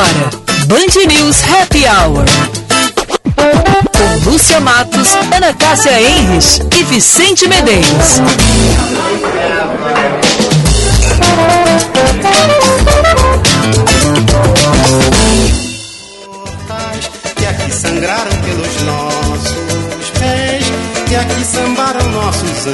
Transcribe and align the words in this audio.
agora, 0.00 0.30
Band 0.66 0.94
News 1.06 1.42
Happy 1.44 1.84
Hour. 1.86 2.24
Com 3.96 4.30
Lúcia 4.30 4.60
Matos, 4.60 5.08
Ana 5.34 5.52
Cássia 5.52 6.00
Enres 6.00 6.60
e 6.78 6.82
Vicente 6.84 7.46
Medeiros. 7.48 8.20
Que 17.36 17.46
aqui 17.46 17.72
sangraram 17.72 18.36
pelos 18.42 18.82
nossos 18.82 20.10
pés, 20.18 20.64
que 21.08 21.16
aqui 21.16 21.44
sambaram 21.44 22.08
nossos 22.08 22.66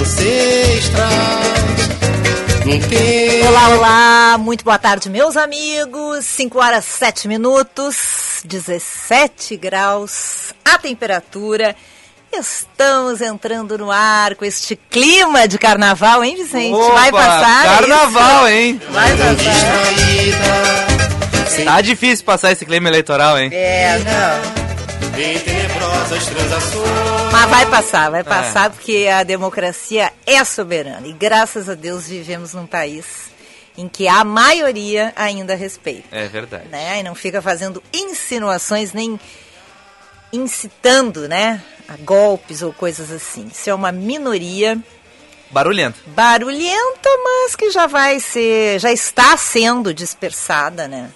ancestrais. 0.00 1.59
Olá, 3.48 3.68
olá, 3.70 4.38
muito 4.38 4.64
boa 4.64 4.78
tarde, 4.78 5.10
meus 5.10 5.36
amigos. 5.36 6.24
5 6.24 6.56
horas 6.56 6.84
7 6.84 7.26
minutos, 7.26 8.42
17 8.44 9.56
graus 9.56 10.54
a 10.64 10.78
temperatura. 10.78 11.74
Estamos 12.32 13.20
entrando 13.20 13.76
no 13.76 13.90
ar 13.90 14.36
com 14.36 14.44
este 14.44 14.76
clima 14.88 15.48
de 15.48 15.58
carnaval, 15.58 16.22
hein, 16.22 16.36
Vicente? 16.36 16.72
Opa, 16.72 16.94
Vai 16.94 17.10
passar? 17.10 17.64
Carnaval, 17.64 18.46
isso? 18.46 18.56
hein? 18.56 18.80
Vai 18.90 19.16
passar. 19.16 19.44
Tá 21.64 21.80
difícil 21.80 22.24
passar 22.24 22.52
esse 22.52 22.64
clima 22.64 22.88
eleitoral, 22.88 23.36
hein? 23.36 23.50
É, 23.52 23.98
não. 23.98 24.59
Em 25.18 25.38
tenebrosas 25.38 26.26
transações. 26.26 27.32
Mas 27.32 27.50
vai 27.50 27.66
passar, 27.66 28.10
vai 28.10 28.24
passar, 28.24 28.70
porque 28.70 29.06
a 29.12 29.22
democracia 29.22 30.12
é 30.26 30.42
soberana. 30.44 31.06
E 31.06 31.12
graças 31.12 31.68
a 31.68 31.74
Deus 31.74 32.08
vivemos 32.08 32.54
num 32.54 32.66
país 32.66 33.30
em 33.76 33.88
que 33.88 34.08
a 34.08 34.24
maioria 34.24 35.12
ainda 35.16 35.54
respeita. 35.54 36.08
É 36.10 36.26
verdade. 36.26 36.68
Né? 36.68 37.00
E 37.00 37.02
não 37.02 37.14
fica 37.14 37.40
fazendo 37.42 37.82
insinuações 37.92 38.92
nem 38.92 39.18
incitando, 40.32 41.28
né? 41.28 41.62
A 41.88 41.96
golpes 41.96 42.62
ou 42.62 42.72
coisas 42.72 43.10
assim. 43.10 43.48
Isso 43.52 43.68
é 43.68 43.74
uma 43.74 43.90
minoria 43.92 44.78
Barulhento. 45.50 45.98
barulhenta, 46.06 47.08
mas 47.24 47.56
que 47.56 47.70
já 47.70 47.86
vai 47.88 48.20
ser, 48.20 48.78
já 48.78 48.92
está 48.92 49.36
sendo 49.36 49.92
dispersada, 49.92 50.86
né? 50.86 51.10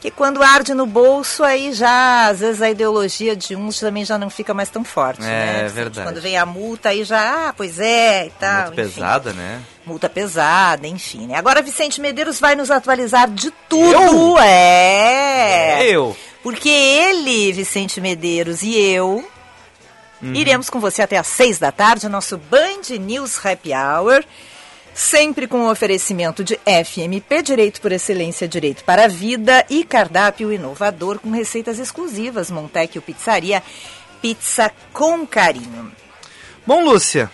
Que 0.00 0.10
quando 0.10 0.42
arde 0.42 0.74
no 0.74 0.86
bolso, 0.86 1.42
aí 1.42 1.72
já, 1.72 2.28
às 2.28 2.40
vezes 2.40 2.60
a 2.62 2.70
ideologia 2.70 3.34
de 3.34 3.56
uns 3.56 3.80
também 3.80 4.04
já 4.04 4.18
não 4.18 4.28
fica 4.30 4.52
mais 4.52 4.68
tão 4.68 4.84
forte, 4.84 5.22
É, 5.22 5.26
né? 5.26 5.62
é 5.64 5.68
verdade. 5.68 6.06
Quando 6.06 6.20
vem 6.20 6.36
a 6.36 6.44
multa, 6.46 6.90
aí 6.90 7.02
já, 7.02 7.48
ah, 7.48 7.54
pois 7.56 7.78
é, 7.80 8.26
e 8.26 8.30
tal. 8.30 8.66
Muito 8.66 8.80
enfim. 8.80 8.92
pesada, 8.94 9.32
né? 9.32 9.60
Multa 9.86 10.08
pesada, 10.08 10.86
enfim, 10.86 11.26
né? 11.26 11.36
Agora 11.36 11.62
Vicente 11.62 12.00
Medeiros 12.00 12.38
vai 12.38 12.54
nos 12.54 12.70
atualizar 12.70 13.28
de 13.30 13.50
tudo, 13.68 14.38
é. 14.38 15.82
Eu. 15.84 16.16
Porque 16.42 16.68
ele, 16.68 17.52
Vicente 17.52 18.00
Medeiros 18.00 18.62
e 18.62 18.78
eu 18.78 19.26
Uhum. 20.22 20.32
iremos 20.34 20.70
com 20.70 20.80
você 20.80 21.02
até 21.02 21.18
às 21.18 21.26
seis 21.26 21.58
da 21.58 21.70
tarde, 21.70 22.08
nosso 22.08 22.38
Band 22.38 22.96
News 23.00 23.38
Happy 23.44 23.70
Hour. 23.74 24.24
Sempre 24.96 25.46
com 25.46 25.66
o 25.66 25.70
oferecimento 25.70 26.42
de 26.42 26.58
FMP 26.64 27.42
Direito 27.42 27.82
por 27.82 27.92
Excelência 27.92 28.48
Direito 28.48 28.82
para 28.82 29.04
a 29.04 29.08
Vida 29.08 29.62
e 29.68 29.84
cardápio 29.84 30.50
inovador 30.50 31.18
com 31.18 31.30
receitas 31.30 31.78
exclusivas. 31.78 32.50
Montecchio 32.50 33.02
Pizzaria, 33.02 33.62
pizza 34.22 34.72
com 34.94 35.26
carinho. 35.26 35.92
Bom, 36.66 36.82
Lúcia. 36.82 37.30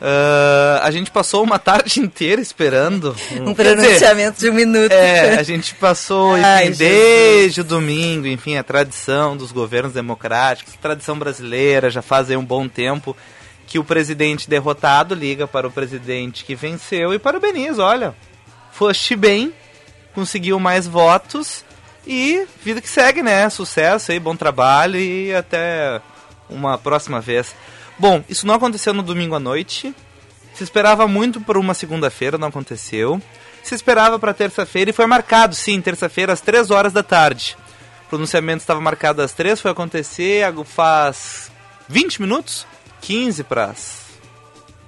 ah, 0.00 0.80
a 0.82 0.90
gente 0.90 1.12
passou 1.12 1.44
uma 1.44 1.60
tarde 1.60 2.00
inteira 2.00 2.42
esperando. 2.42 3.14
Um 3.34 3.52
dizer, 3.52 3.76
pronunciamento 3.76 4.40
de 4.40 4.50
um 4.50 4.54
minuto. 4.54 4.90
É, 4.90 5.38
a 5.38 5.44
gente 5.44 5.76
passou, 5.76 6.34
enfim, 6.38 6.44
Ai, 6.44 6.70
desde 6.70 7.60
o 7.60 7.64
domingo, 7.64 8.26
enfim, 8.26 8.56
a 8.56 8.64
tradição 8.64 9.36
dos 9.36 9.52
governos 9.52 9.92
democráticos, 9.92 10.74
tradição 10.82 11.16
brasileira, 11.16 11.88
já 11.88 12.02
faz 12.02 12.28
aí 12.28 12.36
um 12.36 12.44
bom 12.44 12.66
tempo 12.66 13.16
que 13.68 13.78
o 13.78 13.84
presidente 13.84 14.48
derrotado 14.48 15.14
liga 15.14 15.46
para 15.46 15.68
o 15.68 15.70
presidente 15.70 16.42
que 16.42 16.54
venceu 16.54 17.12
e 17.12 17.18
para 17.18 17.36
o 17.36 17.40
Beniz, 17.40 17.78
olha, 17.78 18.16
foste 18.72 19.14
bem, 19.14 19.52
conseguiu 20.14 20.58
mais 20.58 20.86
votos 20.88 21.62
e 22.06 22.46
vida 22.64 22.80
que 22.80 22.88
segue, 22.88 23.22
né? 23.22 23.48
Sucesso 23.50 24.10
aí, 24.10 24.18
bom 24.18 24.34
trabalho 24.34 24.98
e 24.98 25.34
até 25.34 26.00
uma 26.48 26.78
próxima 26.78 27.20
vez. 27.20 27.54
Bom, 27.98 28.24
isso 28.26 28.46
não 28.46 28.54
aconteceu 28.54 28.94
no 28.94 29.02
domingo 29.02 29.34
à 29.34 29.38
noite. 29.38 29.94
Se 30.54 30.64
esperava 30.64 31.06
muito 31.06 31.38
por 31.38 31.58
uma 31.58 31.74
segunda-feira, 31.74 32.38
não 32.38 32.48
aconteceu. 32.48 33.20
Se 33.62 33.74
esperava 33.74 34.18
para 34.18 34.32
terça-feira 34.32 34.88
e 34.88 34.94
foi 34.94 35.04
marcado, 35.04 35.54
sim, 35.54 35.78
terça-feira 35.82 36.32
às 36.32 36.40
3 36.40 36.70
horas 36.70 36.94
da 36.94 37.02
tarde. 37.02 37.54
O 38.06 38.08
pronunciamento 38.08 38.62
estava 38.62 38.80
marcado 38.80 39.20
às 39.20 39.32
3, 39.32 39.60
foi 39.60 39.70
acontecer 39.70 40.42
faz 40.64 41.52
20 41.86 42.22
minutos, 42.22 42.66
15 43.00 43.44
para 43.44 43.74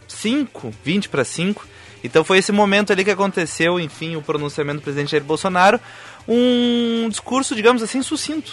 5, 0.09 0.75
20 0.85 1.09
para 1.09 1.25
5. 1.25 1.67
Então 2.03 2.25
foi 2.25 2.39
esse 2.39 2.53
momento 2.53 2.93
ali 2.93 3.05
que 3.05 3.11
aconteceu, 3.11 3.79
enfim, 3.79 4.17
o 4.17 4.23
pronunciamento 4.23 4.81
do 4.81 4.83
presidente 4.83 5.11
Jair 5.11 5.25
Bolsonaro. 5.25 5.81
Um 6.27 7.09
discurso, 7.09 7.55
digamos 7.55 7.83
assim, 7.83 8.03
sucinto. 8.03 8.53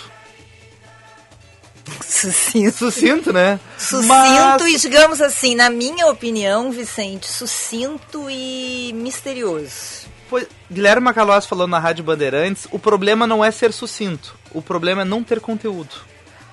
Sucinto. 2.05 2.77
Sucinto, 2.77 3.33
né? 3.33 3.59
Sucinto 3.77 4.07
Mas- 4.07 4.61
e, 4.63 4.77
digamos 4.77 5.21
assim, 5.21 5.55
na 5.55 5.69
minha 5.69 6.07
opinião, 6.07 6.71
Vicente, 6.71 7.27
sucinto 7.27 8.29
e 8.29 8.91
misterioso. 8.93 10.07
Pois, 10.29 10.45
Guilherme 10.69 11.05
Macalós 11.05 11.45
falou 11.45 11.67
na 11.67 11.79
Rádio 11.79 12.03
Bandeirantes, 12.03 12.67
o 12.71 12.77
problema 12.77 13.25
não 13.25 13.43
é 13.43 13.49
ser 13.51 13.71
sucinto, 13.71 14.35
o 14.51 14.61
problema 14.61 15.03
é 15.03 15.05
não 15.05 15.23
ter 15.23 15.39
conteúdo. 15.39 15.95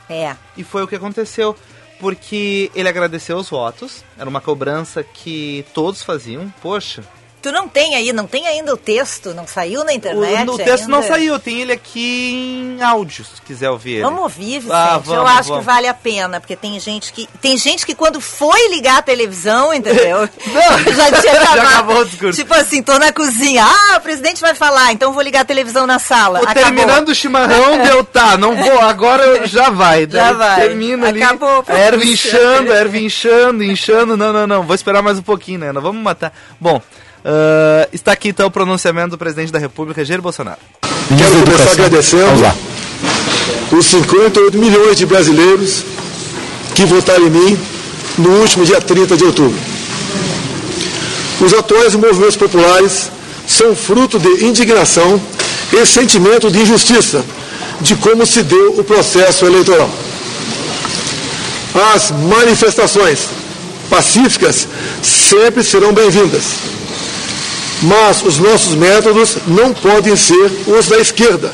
É. 0.09 0.36
E 0.56 0.62
foi 0.62 0.84
o 0.84 0.86
que 0.86 0.94
aconteceu, 0.94 1.56
porque 1.99 2.71
ele 2.75 2.88
agradeceu 2.88 3.37
os 3.37 3.49
votos, 3.49 4.05
era 4.19 4.28
uma 4.28 4.41
cobrança 4.41 5.03
que 5.03 5.65
todos 5.72 6.03
faziam. 6.03 6.53
Poxa, 6.60 7.03
Tu 7.44 7.53
não 7.53 7.69
tem 7.69 7.94
aí, 7.94 8.10
não 8.10 8.27
tem 8.27 8.49
ainda 8.49 8.72
o 8.72 8.77
texto, 8.78 9.34
não 9.34 9.47
saiu 9.47 9.84
na 9.84 9.93
internet 9.93 10.49
o, 10.49 10.55
o 10.55 10.56
texto 10.56 10.88
não 10.88 11.00
ainda? 11.00 11.09
saiu, 11.15 11.38
tem 11.38 11.60
ele 11.60 11.72
aqui 11.72 12.32
em 12.78 12.82
áudio, 12.82 13.22
se 13.22 13.43
quiser 13.43 13.69
ouvir 13.69 13.97
ele. 13.97 14.03
Vamos 14.03 14.22
ouvir, 14.22 14.60
Vicente. 14.60 14.72
Ah, 14.72 14.94
Eu 14.94 15.00
vamos, 15.03 15.31
acho 15.32 15.49
vamos. 15.50 15.59
que 15.66 15.71
vale 15.71 15.87
a 15.87 15.93
pena, 15.93 16.41
porque 16.41 16.56
tem 16.56 16.81
gente 16.81 17.12
que 17.12 17.28
tem 17.43 17.59
gente 17.59 17.84
que 17.84 17.94
quando 17.94 18.19
foi 18.19 18.69
ligar 18.71 18.97
a 18.97 19.03
televisão, 19.03 19.75
entendeu? 19.75 20.21
Não, 20.47 20.78
já 20.94 21.21
tinha 21.21 21.34
já 21.34 21.43
acabado. 21.43 21.66
acabou 21.69 21.99
o 21.99 22.04
discurso. 22.06 22.41
Tipo 22.41 22.54
assim, 22.54 22.83
tô 22.83 22.99
na 22.99 23.12
cozinha. 23.12 23.62
Ah, 23.66 23.99
o 23.99 24.00
presidente 24.00 24.41
vai 24.41 24.54
falar, 24.54 24.93
então 24.93 25.12
vou 25.12 25.22
ligar 25.22 25.43
a 25.43 25.44
televisão 25.44 25.87
na 25.87 25.99
sala. 25.99 26.41
Pô, 26.41 26.47
terminando 26.54 27.10
o 27.10 27.15
chimarrão, 27.15 27.77
deu 27.84 28.03
tá, 28.04 28.38
não 28.38 28.56
vou, 28.56 28.81
agora 28.81 29.22
eu- 29.22 29.47
já 29.47 29.69
vai. 29.69 30.09
Já 30.10 30.33
vai. 30.33 30.62
Termina 30.62 31.09
ali. 31.09 31.22
Acabou 31.22 31.62
A 31.69 31.75
erva 31.75 32.03
inchando, 32.06 32.72
a 32.72 32.77
erva 32.77 32.97
inchando, 32.97 33.62
inchando. 33.62 34.16
Não, 34.16 34.33
não, 34.33 34.47
não, 34.47 34.62
vou 34.62 34.75
esperar 34.75 35.03
mais 35.03 35.19
um 35.19 35.22
pouquinho, 35.22 35.59
né? 35.59 35.72
Não 35.72 35.83
vamos 35.83 36.03
matar. 36.03 36.33
Bom, 36.59 36.81
ah, 37.24 37.88
está 37.92 38.12
aqui 38.12 38.28
então 38.28 38.46
o 38.46 38.50
pronunciamento 38.50 39.10
do 39.10 39.18
presidente 39.18 39.50
da 39.50 39.58
República, 39.58 40.04
Jair 40.04 40.20
Bolsonaro. 40.20 40.60
Quero 40.82 41.44
começar 41.44 41.72
agradecendo 41.72 42.52
os 43.72 43.86
58 43.86 44.58
milhões 44.58 44.96
de 44.96 45.06
brasileiros 45.06 45.84
que 46.74 46.84
votaram 46.84 47.26
em 47.26 47.30
mim 47.30 47.58
no 48.18 48.30
último 48.40 48.64
dia 48.64 48.80
30 48.80 49.16
de 49.16 49.24
outubro. 49.24 49.58
Os 51.40 51.52
atuais 51.52 51.94
movimentos 51.94 52.36
populares 52.36 53.10
são 53.46 53.74
fruto 53.74 54.18
de 54.18 54.44
indignação 54.44 55.20
e 55.72 55.84
sentimento 55.86 56.50
de 56.50 56.60
injustiça 56.60 57.24
de 57.80 57.96
como 57.96 58.24
se 58.24 58.42
deu 58.42 58.78
o 58.78 58.84
processo 58.84 59.44
eleitoral. 59.46 59.91
As 61.94 62.10
manifestações 62.12 63.20
pacíficas 63.91 64.68
sempre 65.02 65.62
serão 65.64 65.92
bem-vindas. 65.92 66.42
Mas 67.84 68.22
os 68.22 68.39
nossos 68.39 68.75
métodos 68.75 69.37
não 69.47 69.75
podem 69.75 70.16
ser 70.16 70.51
os 70.66 70.86
da 70.86 70.98
esquerda, 70.98 71.53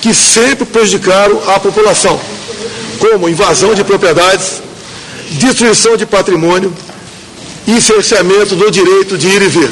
que 0.00 0.14
sempre 0.14 0.64
prejudicaram 0.64 1.40
a 1.48 1.58
população, 1.58 2.20
como 3.00 3.28
invasão 3.28 3.74
de 3.74 3.82
propriedades, 3.82 4.62
destruição 5.30 5.96
de 5.96 6.06
patrimônio 6.06 6.72
e 7.66 7.80
cerceamento 7.80 8.54
do 8.54 8.70
direito 8.70 9.18
de 9.18 9.26
ir 9.26 9.42
e 9.42 9.48
vir. 9.48 9.70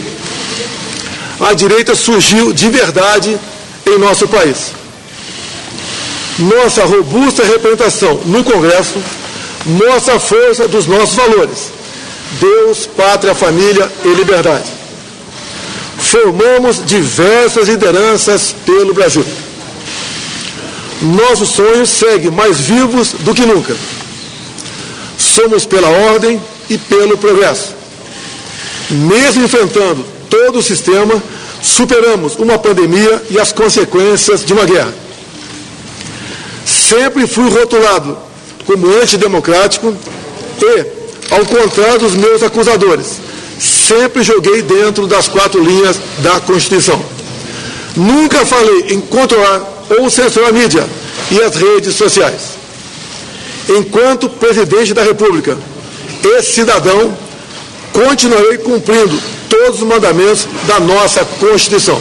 A 1.41 1.55
direita 1.55 1.95
surgiu 1.95 2.53
de 2.53 2.69
verdade 2.69 3.39
em 3.87 3.99
nosso 3.99 4.27
país. 4.27 4.73
Nossa 6.41 6.85
robusta 6.87 7.45
representação 7.45 8.21
no 8.27 8.43
Congresso 8.43 8.99
mostra 9.65 10.17
a 10.17 10.21
força 10.21 10.67
dos 10.67 10.87
nossos 10.87 11.15
valores: 11.15 11.71
Deus, 12.41 12.87
pátria, 12.87 13.35
família 13.35 13.91
e 14.05 14.09
liberdade 14.09 14.80
formamos 16.11 16.85
diversas 16.85 17.69
lideranças 17.69 18.53
pelo 18.67 18.93
Brasil. 18.93 19.25
Nossos 21.01 21.51
sonhos 21.51 21.89
seguem 21.89 22.33
mais 22.33 22.59
vivos 22.59 23.13
do 23.21 23.33
que 23.33 23.47
nunca. 23.47 23.77
Somos 25.17 25.65
pela 25.65 25.89
ordem 25.89 26.43
e 26.69 26.77
pelo 26.77 27.17
progresso. 27.17 27.75
Mesmo 28.91 29.45
enfrentando 29.45 30.05
todo 30.29 30.59
o 30.59 30.63
sistema, 30.63 31.23
superamos 31.63 32.35
uma 32.35 32.59
pandemia 32.59 33.23
e 33.31 33.39
as 33.39 33.53
consequências 33.53 34.45
de 34.45 34.53
uma 34.53 34.65
guerra. 34.65 34.93
Sempre 36.67 37.25
fui 37.29 37.49
rotulado 37.49 38.19
como 38.67 38.93
antidemocrático 39.01 39.97
e, 40.61 40.87
ao 41.33 41.47
contrário 41.47 42.01
dos 42.01 42.15
meus 42.15 42.43
acusadores, 42.43 43.30
sempre 43.91 44.23
joguei 44.23 44.63
dentro 44.63 45.09
das 45.09 45.27
quatro 45.27 45.61
linhas 45.61 45.99
da 46.19 46.39
Constituição. 46.41 47.05
Nunca 47.97 48.47
falei 48.47 48.87
em 48.91 49.01
controlar 49.01 49.61
ou 49.99 50.09
censurar 50.09 50.51
a 50.51 50.53
mídia 50.53 50.89
e 51.29 51.43
as 51.43 51.57
redes 51.57 51.97
sociais. 51.97 52.43
Enquanto 53.69 54.29
presidente 54.29 54.95
da 54.95 55.03
República 55.03 55.59
e 56.23 56.43
cidadão, 56.43 57.13
continuarei 57.93 58.59
cumprindo 58.59 59.21
todos 59.49 59.83
os 59.83 59.87
mandamentos 59.87 60.47
da 60.69 60.79
nossa 60.79 61.25
Constituição. 61.41 62.01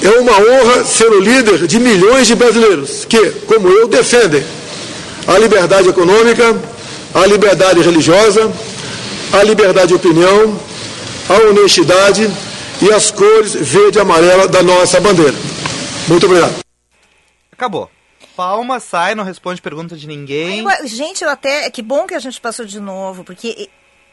É 0.00 0.10
uma 0.20 0.32
honra 0.32 0.84
ser 0.84 1.10
o 1.10 1.20
líder 1.20 1.66
de 1.66 1.80
milhões 1.80 2.28
de 2.28 2.36
brasileiros 2.36 3.04
que, 3.04 3.30
como 3.48 3.68
eu, 3.68 3.88
defendem 3.88 4.44
a 5.26 5.36
liberdade 5.38 5.88
econômica, 5.88 6.56
a 7.12 7.26
liberdade 7.26 7.80
religiosa, 7.80 8.48
a 9.32 9.42
liberdade 9.42 9.88
de 9.88 9.94
opinião, 9.94 10.58
a 11.28 11.48
honestidade 11.50 12.28
e 12.80 12.92
as 12.92 13.10
cores 13.10 13.54
verde 13.54 13.98
e 13.98 14.00
amarela 14.00 14.48
da 14.48 14.62
nossa 14.62 15.00
bandeira. 15.00 15.34
Muito 16.08 16.26
obrigado. 16.26 16.54
Acabou. 17.52 17.90
Palma, 18.36 18.78
sai, 18.78 19.14
não 19.16 19.24
responde 19.24 19.60
pergunta 19.60 19.96
de 19.96 20.06
ninguém. 20.06 20.60
Eu- 20.60 20.86
gente, 20.86 21.24
eu 21.24 21.30
até. 21.30 21.68
Que 21.70 21.82
bom 21.82 22.06
que 22.06 22.14
a 22.14 22.20
gente 22.20 22.40
passou 22.40 22.64
de 22.64 22.78
novo, 22.80 23.24
porque. 23.24 23.68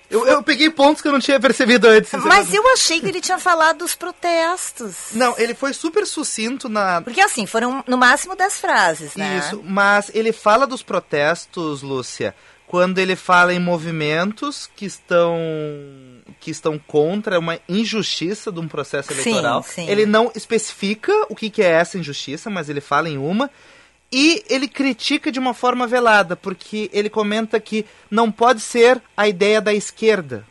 Eu, 0.10 0.26
eu 0.28 0.44
peguei 0.44 0.70
pontos 0.70 1.02
que 1.02 1.08
eu 1.08 1.12
não 1.12 1.20
tinha 1.20 1.40
percebido 1.40 1.88
antes. 1.88 2.12
Mas 2.26 2.54
eu 2.54 2.68
achei 2.74 3.00
que 3.00 3.08
ele 3.08 3.20
tinha 3.22 3.40
falado 3.40 3.80
dos 3.80 3.96
protestos. 3.96 4.96
Não, 5.14 5.34
ele 5.38 5.56
foi 5.56 5.74
super 5.74 6.06
sucinto 6.06 6.70
na. 6.70 7.02
Porque 7.02 7.22
assim, 7.22 7.46
foram 7.48 7.84
no 7.88 7.98
máximo 7.98 8.36
10 8.36 8.58
frases, 8.58 9.16
né? 9.16 9.40
Isso, 9.44 9.64
mas 9.66 10.12
ele 10.14 10.32
fala 10.32 10.68
dos 10.68 10.84
protestos, 10.84 11.82
Lúcia, 11.82 12.36
quando 12.68 13.00
ele 13.00 13.16
fala 13.16 13.54
em 13.54 13.60
movimentos 13.60 14.70
que 14.76 14.86
estão 14.86 15.38
que 16.40 16.50
estão 16.52 16.80
contra 16.80 17.40
uma 17.40 17.60
injustiça 17.70 18.52
de 18.52 18.60
um 18.60 18.68
processo 18.68 19.14
Sim, 19.14 19.30
eleitoral. 19.32 19.64
sim. 19.64 19.88
Ele 19.88 20.06
não 20.06 20.32
especifica 20.36 21.12
o 21.30 21.36
que, 21.36 21.50
que 21.50 21.62
é 21.62 21.70
essa 21.70 21.98
injustiça, 21.98 22.50
mas 22.50 22.70
ele 22.70 22.82
fala 22.82 23.10
em 23.10 23.18
uma. 23.18 23.50
E 24.12 24.44
ele 24.50 24.68
critica 24.68 25.32
de 25.32 25.40
uma 25.40 25.54
forma 25.54 25.88
velada, 25.88 26.36
porque 26.36 26.90
ele 26.94 27.10
comenta 27.10 27.60
que 27.60 27.86
não 28.10 28.32
pode 28.32 28.62
ser 28.62 29.02
a 29.16 29.28
ideia 29.28 29.60
da 29.60 29.74
esquerda, 29.74 30.46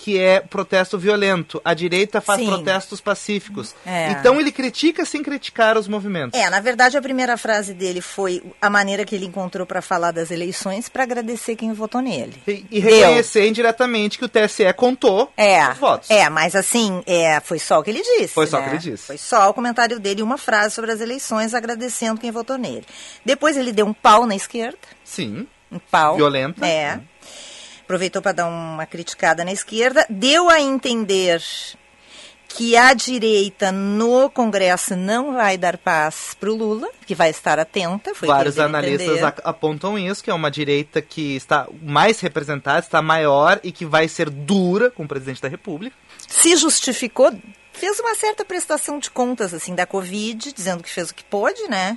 que 0.00 0.16
é 0.16 0.38
protesto 0.38 0.96
violento. 0.96 1.60
A 1.64 1.74
direita 1.74 2.20
faz 2.20 2.40
Sim. 2.40 2.46
protestos 2.46 3.00
pacíficos. 3.00 3.74
É. 3.84 4.12
Então 4.12 4.38
ele 4.40 4.52
critica 4.52 5.04
sem 5.04 5.24
criticar 5.24 5.76
os 5.76 5.88
movimentos. 5.88 6.38
É, 6.38 6.48
na 6.48 6.60
verdade, 6.60 6.96
a 6.96 7.02
primeira 7.02 7.36
frase 7.36 7.74
dele 7.74 8.00
foi 8.00 8.40
a 8.62 8.70
maneira 8.70 9.04
que 9.04 9.14
ele 9.16 9.26
encontrou 9.26 9.66
para 9.66 9.82
falar 9.82 10.12
das 10.12 10.30
eleições 10.30 10.88
para 10.88 11.02
agradecer 11.02 11.56
quem 11.56 11.72
votou 11.72 12.00
nele. 12.00 12.40
E, 12.46 12.64
e 12.70 12.80
Deu. 12.80 12.90
reconhecer 12.94 13.48
indiretamente 13.48 14.18
que 14.18 14.24
o 14.24 14.28
TSE 14.28 14.72
contou 14.74 15.32
É, 15.36 15.68
os 15.68 15.78
votos. 15.78 16.08
é, 16.10 16.30
mas 16.30 16.54
assim, 16.54 17.02
é, 17.04 17.40
foi 17.40 17.58
só 17.58 17.80
o 17.80 17.82
que 17.82 17.90
ele 17.90 18.00
disse. 18.02 18.28
Foi 18.34 18.46
só 18.46 18.58
o 18.58 18.60
né? 18.60 18.66
que 18.68 18.74
ele 18.74 18.78
disse. 18.92 19.06
Foi 19.08 19.18
só 19.18 19.50
o 19.50 19.54
comentário 19.54 19.98
dele, 19.98 20.22
uma 20.22 20.38
frase 20.38 20.76
sobre 20.76 20.92
as 20.92 21.00
eleições, 21.00 21.54
agradecendo 21.54 22.20
quem 22.20 22.30
votou 22.30 22.56
nele. 22.56 22.86
Depois 23.24 23.56
ele 23.56 23.72
deu 23.72 23.84
um 23.86 23.92
pau 23.92 24.26
na 24.26 24.36
esquerda, 24.36 24.78
Sim. 25.04 25.48
um 25.72 25.80
pau. 25.80 26.14
Violenta. 26.14 26.64
É. 26.64 27.00
Aproveitou 27.88 28.20
para 28.20 28.32
dar 28.32 28.46
uma 28.46 28.84
criticada 28.84 29.42
na 29.46 29.50
esquerda, 29.50 30.04
deu 30.10 30.50
a 30.50 30.60
entender 30.60 31.42
que 32.46 32.76
a 32.76 32.92
direita 32.92 33.72
no 33.72 34.28
Congresso 34.28 34.94
não 34.94 35.32
vai 35.32 35.56
dar 35.56 35.78
paz 35.78 36.36
para 36.38 36.50
o 36.50 36.54
Lula, 36.54 36.86
que 37.06 37.14
vai 37.14 37.30
estar 37.30 37.58
atenta. 37.58 38.12
Vários 38.20 38.58
analistas 38.58 39.08
entender. 39.08 39.32
apontam 39.42 39.98
isso, 39.98 40.22
que 40.22 40.28
é 40.28 40.34
uma 40.34 40.50
direita 40.50 41.00
que 41.00 41.34
está 41.36 41.66
mais 41.80 42.20
representada, 42.20 42.80
está 42.80 43.00
maior 43.00 43.58
e 43.62 43.72
que 43.72 43.86
vai 43.86 44.06
ser 44.06 44.28
dura 44.28 44.90
com 44.90 45.04
o 45.04 45.08
presidente 45.08 45.40
da 45.40 45.48
República. 45.48 45.96
se 46.26 46.56
justificou, 46.56 47.32
fez 47.72 47.98
uma 48.00 48.14
certa 48.14 48.44
prestação 48.44 48.98
de 48.98 49.10
contas 49.10 49.54
assim 49.54 49.74
da 49.74 49.86
Covid, 49.86 50.52
dizendo 50.52 50.82
que 50.82 50.90
fez 50.90 51.08
o 51.08 51.14
que 51.14 51.24
pôde, 51.24 51.66
né? 51.70 51.96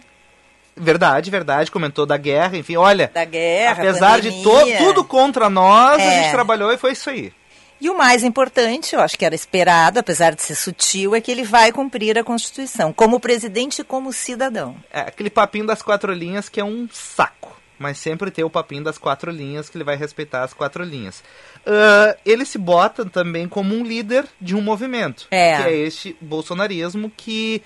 Verdade, 0.75 1.29
verdade, 1.29 1.69
comentou 1.69 2.06
da 2.06 2.18
guerra, 2.18 2.57
enfim, 2.57 2.77
olha. 2.77 3.12
Da 3.13 3.25
guerra, 3.25 3.73
apesar 3.83 4.21
de 4.21 4.31
to- 4.41 4.51
pandemia. 4.51 4.77
tudo 4.77 5.03
contra 5.03 5.50
nós, 5.50 6.00
a 6.00 6.03
É. 6.03 6.23
gente 6.23 6.31
trabalhou 6.31 6.71
e 6.71 6.77
foi 6.77 6.94
isso 6.94 7.09
aí. 7.09 7.33
E 7.79 7.89
o 7.89 7.97
mais 7.97 8.23
importante, 8.23 8.95
eu 8.95 9.01
acho 9.01 9.18
que 9.18 9.25
era 9.25 9.33
esperado, 9.33 10.00
apesar 10.00 10.35
de 10.35 10.41
ser 10.44 10.56
sutil, 10.56 11.15
é 11.15 11.19
que 11.21 11.31
ele 11.31 11.44
vai 11.44 11.71
cumprir 11.71 12.18
a 12.18 12.23
Constituição, 12.23 12.94
como 12.94 13.19
presidente 13.19 13.81
e 13.81 13.83
como 13.83 14.13
cidadão. 14.13 14.75
É, 14.94 15.01
aquele 15.01 15.29
papinho 15.31 15.65
das 15.65 15.81
quatro 15.81 16.13
linhas 16.13 16.47
que 16.47 16.59
é 16.59 16.63
um 16.63 16.88
saco. 16.91 17.59
Mas 17.79 17.97
sempre 17.97 18.29
tem 18.29 18.45
o 18.45 18.50
papinho 18.51 18.83
das 18.83 19.00
quatro 19.00 19.31
linhas, 19.31 19.68
que 19.68 19.75
ele 19.75 19.83
vai 19.83 19.95
respeitar 19.95 20.44
as 20.44 20.53
quatro 20.53 20.83
linhas. 20.83 21.23
Ah, 21.65 22.15
ele 22.23 22.45
se 22.45 22.59
bota 22.59 23.03
também 23.03 23.47
como 23.47 23.73
um 23.73 23.83
líder 23.83 24.25
de 24.39 24.56
um 24.56 24.62
movimento. 24.62 25.25
É. 25.31 25.57
Que 25.57 25.63
é 25.68 25.75
este 25.77 26.15
bolsonarismo 26.21 27.12
que. 27.18 27.63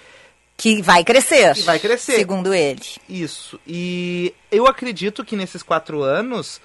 Que 0.58 0.82
vai 0.82 1.04
crescer. 1.04 1.54
Que 1.56 1.62
vai 1.64 1.80
crescer. 1.80 2.16
Segundo 2.16 2.54
ele. 2.54 2.82
Isso. 3.10 3.60
E 3.68 4.34
eu 4.52 4.68
acredito 4.68 5.24
que 5.26 5.36
nesses 5.36 5.62
quatro 5.62 6.02
anos, 6.02 6.62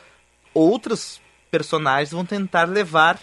outros 0.54 1.20
personagens 1.50 2.12
vão 2.12 2.25
tentar 2.25 2.69
levar 2.69 3.19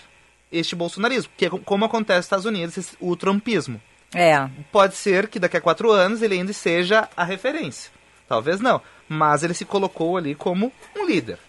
este 0.51 0.75
bolsonarismo. 0.75 1.31
Que 1.37 1.45
é 1.45 1.49
co- 1.49 1.59
como 1.59 1.85
acontece 1.85 2.17
nos 2.17 2.25
Estados 2.25 2.45
Unidos, 2.45 2.95
o 2.99 3.15
trumpismo. 3.15 3.81
É. 4.13 4.49
Pode 4.71 4.95
ser 4.95 5.27
que 5.27 5.39
daqui 5.39 5.55
a 5.57 5.61
quatro 5.61 5.91
anos 5.91 6.21
ele 6.21 6.35
ainda 6.35 6.51
seja 6.53 7.07
a 7.15 7.23
referência. 7.23 7.91
Talvez 8.27 8.59
não. 8.59 8.81
Mas 9.07 9.43
ele 9.43 9.53
se 9.53 9.63
colocou 9.65 10.17
ali 10.17 10.35
como 10.35 10.71
um 10.97 11.05
líder. 11.05 11.39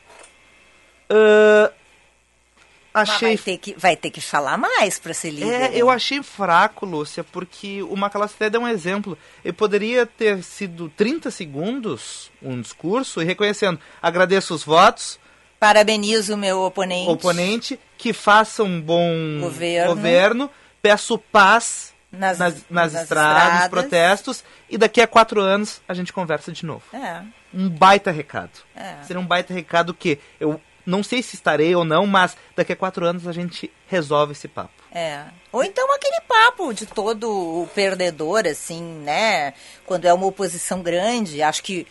Ah, 3.01 3.05
Mas 3.07 3.11
achei. 3.11 3.29
vai, 3.29 3.39
ter 3.45 3.59
que, 3.59 3.75
vai 3.79 3.97
ter 3.97 4.11
que 4.11 4.21
falar 4.21 4.57
mais 4.59 4.99
para 4.99 5.15
ser 5.15 5.31
líder. 5.31 5.73
É, 5.73 5.77
eu 5.77 5.89
achei 5.91 6.23
fraco, 6.23 6.85
Lúcia, 6.87 7.23
porque 7.25 7.83
o 7.83 7.97
até 8.37 8.51
deu 8.51 8.61
um 8.63 8.69
exemplo. 8.69 9.17
Ele 9.45 9.53
poderia 9.53 10.05
ter 10.07 10.43
sido 10.43 10.89
30 10.97 11.31
segundos 11.31 12.31
um 12.43 12.61
discurso 12.61 13.21
e 13.21 13.25
reconhecendo, 13.25 13.79
agradeço 14.03 14.55
os 14.55 14.65
votos, 14.65 15.19
Parabenizo 15.61 16.35
o 16.35 16.37
meu 16.37 16.61
oponente. 16.61 17.11
oponente, 17.11 17.81
que 17.97 18.13
faça 18.13 18.63
um 18.63 18.81
bom 18.81 19.41
Governo. 19.41 19.95
governo, 19.95 20.51
peço 20.81 21.19
paz 21.19 21.93
Nas- 22.13 22.39
nas, 22.39 22.55
nas, 22.55 22.93
nas 22.93 23.03
estradas, 23.03 23.43
estradas. 23.43 23.69
protestos, 23.69 24.45
e 24.71 24.79
daqui 24.79 25.01
a 25.01 25.07
quatro 25.07 25.41
anos 25.41 25.81
a 25.89 25.95
gente 25.95 26.13
conversa 26.13 26.53
de 26.53 26.65
novo. 26.65 26.85
É. 26.95 27.23
Um 27.53 27.69
baita 27.69 28.11
recado. 28.13 28.51
É. 28.77 29.03
Seria 29.05 29.19
um 29.21 29.27
baita 29.27 29.53
recado 29.53 29.93
que 29.93 30.19
eu 30.39 30.61
não 30.89 31.03
sei 31.03 31.23
se 31.23 31.37
estarei 31.37 31.75
ou 31.75 31.85
não, 31.85 32.07
mas 32.07 32.37
daqui 32.57 32.73
a 32.73 32.77
quatro 32.77 33.05
anos 33.07 33.27
a 33.29 33.33
gente 33.33 33.71
resolve 33.87 34.33
esse 34.33 34.49
papo. 34.49 34.71
É. 34.93 35.23
Ou 35.53 35.63
então 35.63 35.87
aquele 35.95 36.21
papo 36.23 36.73
de 36.73 36.87
todo 36.87 37.31
o 37.31 37.69
perdedor, 37.75 38.47
assim, 38.47 38.83
né? 38.83 39.53
Quando 39.85 40.07
é 40.07 40.13
uma 40.13 40.27
oposição 40.27 40.83
grande. 40.83 41.43
Acho 41.43 41.63
que. 41.63 41.87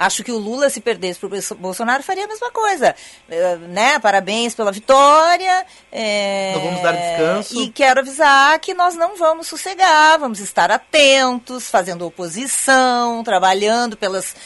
Acho 0.00 0.22
que 0.22 0.30
o 0.30 0.38
Lula, 0.38 0.70
se 0.70 0.80
perdesse 0.80 1.18
pro 1.18 1.28
Bolso- 1.28 1.56
Bolsonaro, 1.56 2.04
faria 2.04 2.24
a 2.24 2.28
mesma 2.28 2.52
coisa. 2.52 2.94
Eh, 3.28 3.56
né? 3.68 3.98
Parabéns 3.98 4.54
pela 4.54 4.70
vitória. 4.70 5.66
eh, 5.90 6.52
Não 6.54 6.62
vamos 6.62 6.82
dar 6.82 6.92
descanso. 6.92 7.60
E 7.60 7.68
quero 7.68 7.98
avisar 7.98 8.56
que 8.60 8.74
nós 8.74 8.94
não 8.94 9.16
vamos 9.16 9.48
sossegar, 9.48 10.16
vamos 10.20 10.38
estar 10.38 10.70
atentos, 10.70 11.68
fazendo 11.68 12.06
oposição, 12.06 13.24
trabalhando 13.24 13.96
pelas 13.96 14.36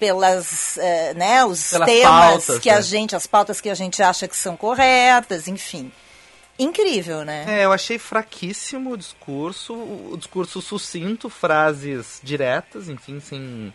pelas 0.00 0.76
eh, 0.78 1.14
né 1.14 1.44
os 1.44 1.70
Pelas 1.70 1.86
temas 1.88 2.46
pautas, 2.46 2.58
que 2.58 2.70
a 2.70 2.76
né? 2.76 2.82
gente 2.82 3.14
as 3.14 3.26
pautas 3.26 3.60
que 3.60 3.68
a 3.68 3.74
gente 3.74 4.02
acha 4.02 4.26
que 4.26 4.36
são 4.36 4.56
corretas 4.56 5.46
enfim 5.46 5.92
incrível 6.58 7.24
né 7.24 7.44
É, 7.46 7.64
eu 7.66 7.72
achei 7.72 7.98
fraquíssimo 7.98 8.92
o 8.92 8.96
discurso, 8.96 9.74
o 9.74 10.16
discurso 10.16 10.60
sucinto, 10.60 11.28
frases 11.30 12.20
diretas, 12.22 12.88
enfim, 12.88 13.20
sem. 13.20 13.72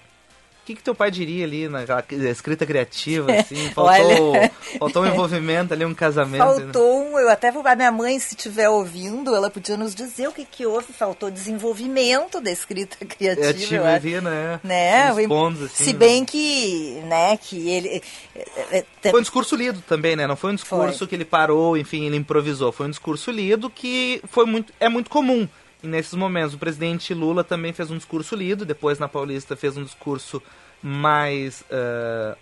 O 0.66 0.68
que, 0.68 0.74
que 0.74 0.82
teu 0.82 0.96
pai 0.96 1.12
diria 1.12 1.46
ali 1.46 1.70
naquela 1.70 2.04
escrita 2.28 2.66
criativa, 2.66 3.32
assim? 3.38 3.70
Faltou, 3.70 4.32
Olha. 4.32 4.52
faltou 4.80 5.04
um 5.04 5.06
envolvimento 5.06 5.76
ali, 5.76 5.86
um 5.86 5.94
casamento. 5.94 6.44
né? 6.44 6.64
Faltou 6.64 7.04
um, 7.04 7.20
eu 7.20 7.30
até 7.30 7.52
vou, 7.52 7.62
a 7.68 7.76
minha 7.76 7.92
mãe, 7.92 8.18
se 8.18 8.34
estiver 8.34 8.68
ouvindo, 8.68 9.36
ela 9.36 9.52
podia 9.52 9.78
nos 9.78 9.94
dizer 9.94 10.28
o 10.28 10.32
que, 10.32 10.44
que 10.44 10.66
houve. 10.66 10.92
Faltou 10.92 11.30
desenvolvimento 11.30 12.42
da 12.42 12.50
escrita 12.50 12.98
criativa. 13.06 13.46
É, 13.46 13.50
eu 13.50 13.54
tive, 13.54 14.16
acho. 14.16 14.26
né? 14.26 14.60
né? 14.64 15.14
Uns 15.14 15.28
pontos, 15.28 15.62
assim, 15.62 15.84
se 15.84 15.94
né? 15.94 16.00
bem 16.00 16.26
que, 16.26 17.00
né, 17.06 17.38
que 17.38 17.70
ele... 17.70 18.02
é, 18.36 18.42
é, 18.72 18.86
é, 19.04 19.12
Foi 19.12 19.20
um 19.20 19.24
discurso 19.24 19.56
lido 19.56 19.84
também, 19.88 20.16
né? 20.16 20.26
Não 20.26 20.36
foi 20.36 20.52
um 20.52 20.56
discurso 20.56 20.98
Foi. 20.98 21.08
que 21.08 21.14
ele 21.14 21.26
parou, 21.26 21.78
enfim, 21.78 22.08
ele 22.08 22.18
improvisou. 22.18 22.72
Foi 22.72 22.88
um 22.88 22.90
discurso 22.90 23.30
lido 23.30 23.70
que 23.70 24.20
foi 24.32 24.48
muito, 24.48 24.74
é 24.80 24.90
muito 24.90 25.12
comum 25.12 25.48
e 25.86 25.88
nesses 25.88 26.14
momentos. 26.14 26.54
O 26.54 26.58
presidente 26.58 27.14
Lula 27.14 27.44
também 27.44 27.72
fez 27.72 27.92
um 27.92 27.98
discurso 27.98 28.36
lido, 28.36 28.66
depois 28.66 28.98
na 29.00 29.08
Paulista 29.08 29.56
fez 29.56 29.78
um 29.78 29.84
discurso 29.84 30.42
mais. 30.82 31.64
ah, 31.72 32.36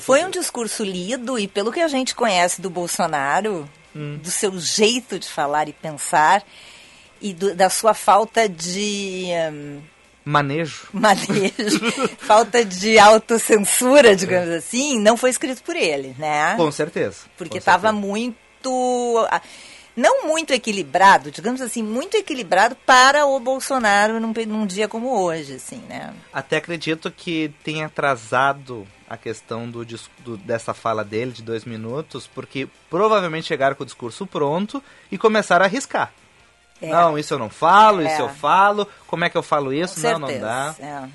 Foi 0.00 0.24
um 0.24 0.30
discurso 0.30 0.82
lido 0.82 1.38
e 1.38 1.46
pelo 1.46 1.70
que 1.72 1.80
a 1.80 1.88
gente 1.88 2.14
conhece 2.14 2.60
do 2.60 2.70
Bolsonaro, 2.70 3.68
Hum. 3.94 4.18
do 4.22 4.30
seu 4.30 4.58
jeito 4.58 5.18
de 5.18 5.28
falar 5.28 5.68
e 5.68 5.72
pensar, 5.74 6.42
e 7.20 7.34
do, 7.34 7.54
da 7.54 7.68
sua 7.68 7.92
falta 7.92 8.48
de 8.48 9.26
hum, 9.52 9.80
Manejo. 10.24 10.88
manejo, 10.94 11.78
falta 12.18 12.64
de 12.64 12.98
autocensura, 12.98 14.16
digamos 14.16 14.48
assim, 14.48 14.98
não 14.98 15.14
foi 15.16 15.28
escrito 15.28 15.62
por 15.62 15.76
ele, 15.76 16.14
né? 16.18 16.54
Com 16.56 16.72
certeza. 16.72 17.26
Porque 17.36 17.58
estava 17.58 17.92
muito. 17.92 19.28
Não 19.94 20.26
muito 20.26 20.52
equilibrado, 20.52 21.30
digamos 21.30 21.60
assim, 21.60 21.82
muito 21.82 22.16
equilibrado 22.16 22.74
para 22.86 23.26
o 23.26 23.38
Bolsonaro 23.38 24.18
num, 24.18 24.32
num 24.46 24.66
dia 24.66 24.88
como 24.88 25.10
hoje, 25.20 25.54
assim, 25.54 25.82
né? 25.88 26.14
Até 26.32 26.56
acredito 26.56 27.10
que 27.10 27.52
tenha 27.62 27.86
atrasado 27.86 28.86
a 29.08 29.16
questão 29.18 29.68
do, 29.70 29.84
do- 29.84 30.36
dessa 30.38 30.72
fala 30.72 31.04
dele 31.04 31.32
de 31.32 31.42
dois 31.42 31.64
minutos, 31.66 32.26
porque 32.26 32.66
provavelmente 32.88 33.46
chegaram 33.46 33.76
com 33.76 33.82
o 33.82 33.86
discurso 33.86 34.26
pronto 34.26 34.82
e 35.10 35.18
começaram 35.18 35.64
a 35.64 35.68
arriscar. 35.68 36.10
É. 36.80 36.88
Não, 36.88 37.18
isso 37.18 37.34
eu 37.34 37.38
não 37.38 37.50
falo, 37.50 38.00
É. 38.00 38.10
isso 38.12 38.22
eu 38.22 38.28
falo, 38.30 38.88
como 39.06 39.24
é 39.24 39.30
que 39.30 39.36
eu 39.36 39.42
falo 39.42 39.72
isso? 39.72 40.00
Com 40.00 40.08
Não, 40.12 40.18
não 40.20 40.28
certeza, 40.28 40.46
dá. 40.80 41.08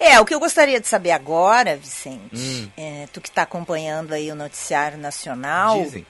É. 0.00 0.12
É, 0.14 0.20
o 0.20 0.24
que 0.24 0.34
eu 0.34 0.40
gostaria 0.40 0.80
de 0.80 0.86
saber 0.88 1.10
agora, 1.10 1.76
Vicente, 1.76 2.34
Hum. 2.34 2.68
é, 2.76 3.06
tu 3.12 3.20
que 3.20 3.28
está 3.28 3.42
acompanhando 3.42 4.12
aí 4.12 4.30
o 4.30 4.34
noticiário 4.34 4.98
nacional, 4.98 5.82
Dizem. 5.82 6.06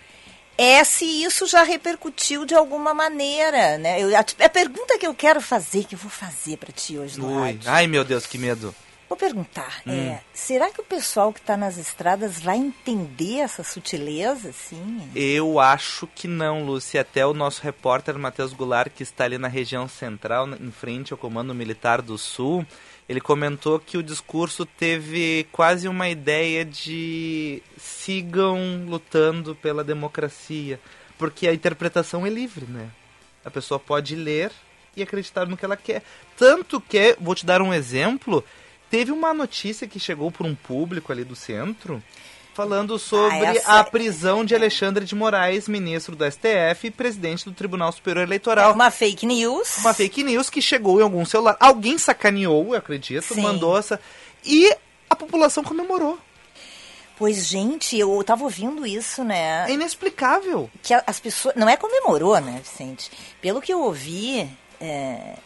É 0.58 0.82
se 0.84 1.04
isso 1.04 1.46
já 1.46 1.62
repercutiu 1.62 2.44
de 2.44 2.54
alguma 2.54 2.92
maneira, 2.94 3.78
né? 3.78 4.00
Eu, 4.02 4.16
a, 4.16 4.20
a 4.20 4.48
pergunta 4.48 4.98
que 4.98 5.06
eu 5.06 5.14
quero 5.14 5.40
fazer, 5.40 5.84
que 5.84 5.94
eu 5.94 5.98
vou 5.98 6.10
fazer 6.10 6.56
para 6.56 6.72
ti 6.72 6.98
hoje 6.98 7.18
no 7.18 7.28
Ui, 7.28 7.42
rádio, 7.52 7.70
ai 7.70 7.86
meu 7.86 8.04
Deus, 8.04 8.26
que 8.26 8.38
medo. 8.38 8.74
vou 9.08 9.16
perguntar, 9.16 9.82
Hum. 9.86 9.92
é, 9.92 10.20
será 10.34 10.68
que 10.70 10.80
o 10.80 10.84
pessoal 10.84 11.32
que 11.32 11.38
está 11.40 11.56
nas 11.56 11.76
estradas 11.78 12.40
vai 12.40 12.56
entender 12.56 13.38
essa 13.38 13.62
sutileza, 13.62 14.48
assim? 14.48 15.10
Eu 15.14 15.60
acho 15.60 16.08
que 16.14 16.26
não, 16.26 16.64
Lúcia. 16.64 17.00
Até 17.02 17.24
o 17.24 17.32
nosso 17.34 17.62
repórter 17.62 18.18
Matheus 18.18 18.52
Goulart, 18.52 18.90
que 18.92 19.02
está 19.02 19.24
ali 19.24 19.38
na 19.38 19.48
região 19.48 19.86
central, 19.88 20.48
em 20.48 20.72
frente 20.72 21.12
ao 21.12 21.18
Comando 21.18 21.54
Militar 21.54 22.02
do 22.02 22.18
Sul, 22.18 22.66
ele 23.08 23.20
comentou 23.20 23.78
que 23.78 23.96
o 23.96 24.02
discurso 24.02 24.66
teve 24.66 25.46
quase 25.52 25.86
uma 25.86 26.08
ideia 26.08 26.64
de 26.64 27.62
sigam 27.76 28.84
lutando 28.88 29.54
pela 29.54 29.84
democracia. 29.84 30.80
Porque 31.16 31.46
a 31.46 31.54
interpretação 31.54 32.26
é 32.26 32.30
livre, 32.30 32.66
né? 32.66 32.90
A 33.44 33.50
pessoa 33.50 33.78
pode 33.78 34.16
ler 34.16 34.50
e 34.96 35.02
acreditar 35.02 35.46
no 35.46 35.56
que 35.56 35.64
ela 35.64 35.76
quer. 35.76 36.02
Tanto 36.36 36.80
que, 36.80 37.16
vou 37.20 37.34
te 37.34 37.46
dar 37.46 37.62
um 37.62 37.72
exemplo, 37.72 38.44
teve 38.90 39.12
uma 39.12 39.32
notícia 39.32 39.86
que 39.86 40.00
chegou 40.00 40.32
por 40.32 40.44
um 40.44 40.54
público 40.54 41.12
ali 41.12 41.22
do 41.22 41.36
centro 41.36 42.02
falando 42.56 42.98
sobre 42.98 43.36
essa- 43.44 43.80
a 43.80 43.84
prisão 43.84 44.42
de 44.42 44.54
Alexandre 44.54 45.04
de 45.04 45.14
Moraes, 45.14 45.68
ministro 45.68 46.16
do 46.16 46.24
STF 46.24 46.86
e 46.86 46.90
presidente 46.90 47.44
do 47.44 47.52
Tribunal 47.52 47.92
Superior 47.92 48.22
Eleitoral. 48.24 48.72
Uma 48.72 48.90
fake 48.90 49.26
news. 49.26 49.76
Uma 49.78 49.92
fake 49.92 50.24
news 50.24 50.48
que 50.48 50.62
chegou 50.62 50.98
em 50.98 51.02
algum 51.02 51.24
celular. 51.26 51.56
Alguém 51.60 51.98
sacaneou, 51.98 52.68
eu 52.68 52.78
acredito, 52.78 53.34
Sim. 53.34 53.42
mandou 53.42 53.76
essa. 53.78 54.00
E 54.42 54.74
a 55.10 55.14
população 55.14 55.62
comemorou. 55.62 56.18
Pois, 57.18 57.46
gente, 57.46 57.98
eu 57.98 58.22
tava 58.24 58.44
ouvindo 58.44 58.86
isso, 58.86 59.22
né? 59.22 59.66
É 59.68 59.72
inexplicável. 59.72 60.70
que 60.82 60.94
as 60.94 61.20
pessoas. 61.20 61.54
Não 61.56 61.68
é 61.68 61.76
comemorou, 61.76 62.38
né, 62.40 62.60
Vicente? 62.62 63.10
Pelo 63.40 63.60
que 63.60 63.72
eu 63.72 63.82
ouvi 63.82 64.48
é, 64.80 65.36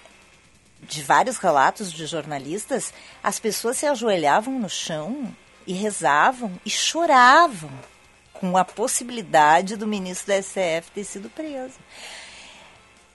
de 0.83 1.03
vários 1.03 1.37
relatos 1.39 1.93
de 1.93 2.07
jornalistas, 2.07 2.93
as 3.23 3.39
pessoas 3.39 3.77
se 3.77 3.87
ajoelhavam 3.87 4.59
no 4.59 4.69
chão 4.69 5.35
e 5.67 5.73
rezavam 5.73 6.53
e 6.65 6.71
choravam 6.71 7.71
com 8.33 8.57
a 8.57 8.65
possibilidade 8.65 9.77
do 9.77 9.87
ministro 9.87 10.29
da 10.29 10.43
STF 10.43 10.91
ter 10.95 11.05
sido 11.05 11.29
preso. 11.29 11.79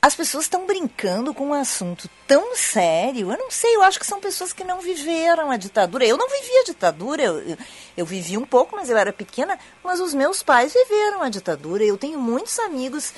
As 0.05 0.15
pessoas 0.15 0.43
estão 0.43 0.67
brincando 0.67 1.33
com 1.33 1.47
um 1.47 1.53
assunto 1.55 2.07
tão 2.27 2.55
sério. 2.55 3.31
Eu 3.31 3.37
não 3.39 3.49
sei, 3.49 3.75
eu 3.75 3.81
acho 3.81 3.99
que 3.99 4.05
são 4.05 4.21
pessoas 4.21 4.53
que 4.53 4.63
não 4.63 4.79
viveram 4.79 5.49
a 5.49 5.57
ditadura. 5.57 6.05
Eu 6.05 6.15
não 6.15 6.29
vivi 6.29 6.57
a 6.59 6.63
ditadura, 6.63 7.23
eu, 7.23 7.39
eu, 7.39 7.57
eu 7.97 8.05
vivi 8.05 8.37
um 8.37 8.45
pouco, 8.45 8.75
mas 8.75 8.87
eu 8.87 8.97
era 8.97 9.11
pequena. 9.11 9.57
Mas 9.83 9.99
os 9.99 10.13
meus 10.13 10.43
pais 10.43 10.73
viveram 10.73 11.23
a 11.23 11.29
ditadura. 11.29 11.83
Eu 11.83 11.97
tenho 11.97 12.19
muitos 12.19 12.59
amigos 12.59 13.13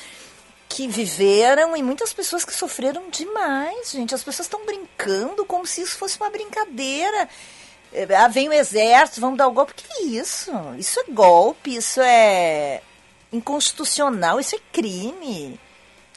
que 0.69 0.87
viveram 0.87 1.75
e 1.75 1.83
muitas 1.83 2.13
pessoas 2.13 2.45
que 2.45 2.53
sofreram 2.53 3.09
demais, 3.09 3.91
gente. 3.91 4.15
As 4.15 4.23
pessoas 4.23 4.45
estão 4.45 4.65
brincando 4.65 5.43
como 5.43 5.67
se 5.67 5.81
isso 5.81 5.97
fosse 5.97 6.17
uma 6.17 6.29
brincadeira. 6.29 7.27
Ah, 8.17 8.27
vem 8.27 8.49
o 8.49 8.53
exército, 8.53 9.21
vamos 9.21 9.37
dar 9.37 9.47
o 9.47 9.51
golpe. 9.51 9.73
Que 9.73 10.03
isso? 10.03 10.51
Isso 10.77 10.99
é 10.99 11.03
golpe, 11.11 11.75
isso 11.75 12.01
é 12.01 12.81
inconstitucional, 13.31 14.39
isso 14.39 14.55
é 14.55 14.59
crime. 14.71 15.59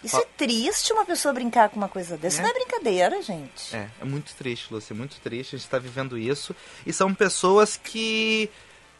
Isso 0.02 0.16
é 0.16 0.24
triste 0.36 0.92
uma 0.94 1.04
pessoa 1.04 1.34
brincar 1.34 1.68
com 1.68 1.76
uma 1.76 1.88
coisa 1.88 2.16
dessa. 2.16 2.36
Isso 2.36 2.40
É. 2.40 2.42
não 2.42 2.50
é 2.50 2.54
brincadeira, 2.54 3.22
gente. 3.22 3.76
É, 3.76 3.88
é 4.00 4.04
muito 4.04 4.34
triste, 4.34 4.72
Lúcia, 4.72 4.94
é 4.94 4.96
muito 4.96 5.20
triste. 5.20 5.54
A 5.54 5.58
gente 5.58 5.66
está 5.66 5.78
vivendo 5.78 6.16
isso. 6.16 6.56
E 6.86 6.92
são 6.92 7.14
pessoas 7.14 7.76
que 7.76 8.50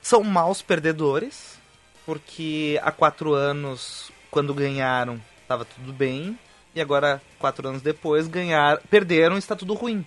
são 0.03 0.23
maus 0.23 0.61
perdedores, 0.61 1.59
porque 2.05 2.79
há 2.83 2.93
quatro 2.93 3.33
anos, 3.33 4.11
quando 4.31 4.53
ganharam, 4.53 5.21
estava 5.43 5.65
tudo 5.65 5.91
bem. 5.93 6.39
E 6.75 6.81
agora, 6.81 7.21
quatro 7.39 7.67
anos 7.67 7.81
depois, 7.81 8.29
ganhar, 8.29 8.79
perderam 8.91 9.37
e 9.37 9.39
está 9.39 9.57
tudo 9.57 9.73
ruim. 9.75 10.07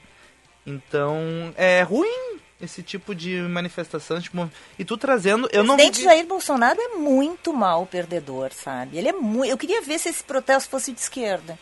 Então, 0.65 1.53
é 1.57 1.81
ruim 1.81 2.32
esse 2.63 2.81
tipo 2.83 3.13
de 3.13 3.39
manifestação. 3.41 4.19
Tipo, 4.21 4.49
e 4.79 4.83
tu 4.85 4.97
trazendo. 4.97 5.47
Eu 5.51 5.61
O 5.61 5.65
não 5.65 5.75
presidente 5.75 6.03
Jair 6.03 6.25
Bolsonaro 6.25 6.79
é 6.79 6.89
muito 6.97 7.53
mal 7.53 7.85
perdedor, 7.85 8.51
sabe? 8.53 8.97
Ele 8.97 9.09
é 9.09 9.13
muito. 9.13 9.49
Eu 9.49 9.57
queria 9.57 9.81
ver 9.81 9.99
se 9.99 10.09
esse 10.09 10.23
protesto 10.23 10.69
fosse 10.69 10.91
de 10.91 10.99
esquerda. 10.99 11.57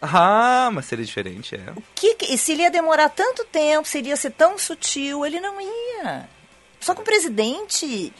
Ah, 0.00 0.68
mas 0.72 0.84
seria 0.86 1.04
diferente, 1.04 1.54
é. 1.54 1.72
Que, 1.94 2.14
que- 2.14 2.34
e 2.34 2.38
se 2.38 2.52
ele 2.52 2.62
ia 2.62 2.70
demorar 2.70 3.08
tanto 3.08 3.44
tempo, 3.46 3.88
se 3.88 3.98
ele 3.98 4.08
ia 4.10 4.16
ser 4.16 4.30
tão 4.30 4.58
sutil, 4.58 5.24
ele 5.24 5.40
não 5.40 5.58
ia. 5.60 6.28
Só 6.80 6.94
que 6.94 7.00
o 7.00 7.04
presidente, 7.04 8.12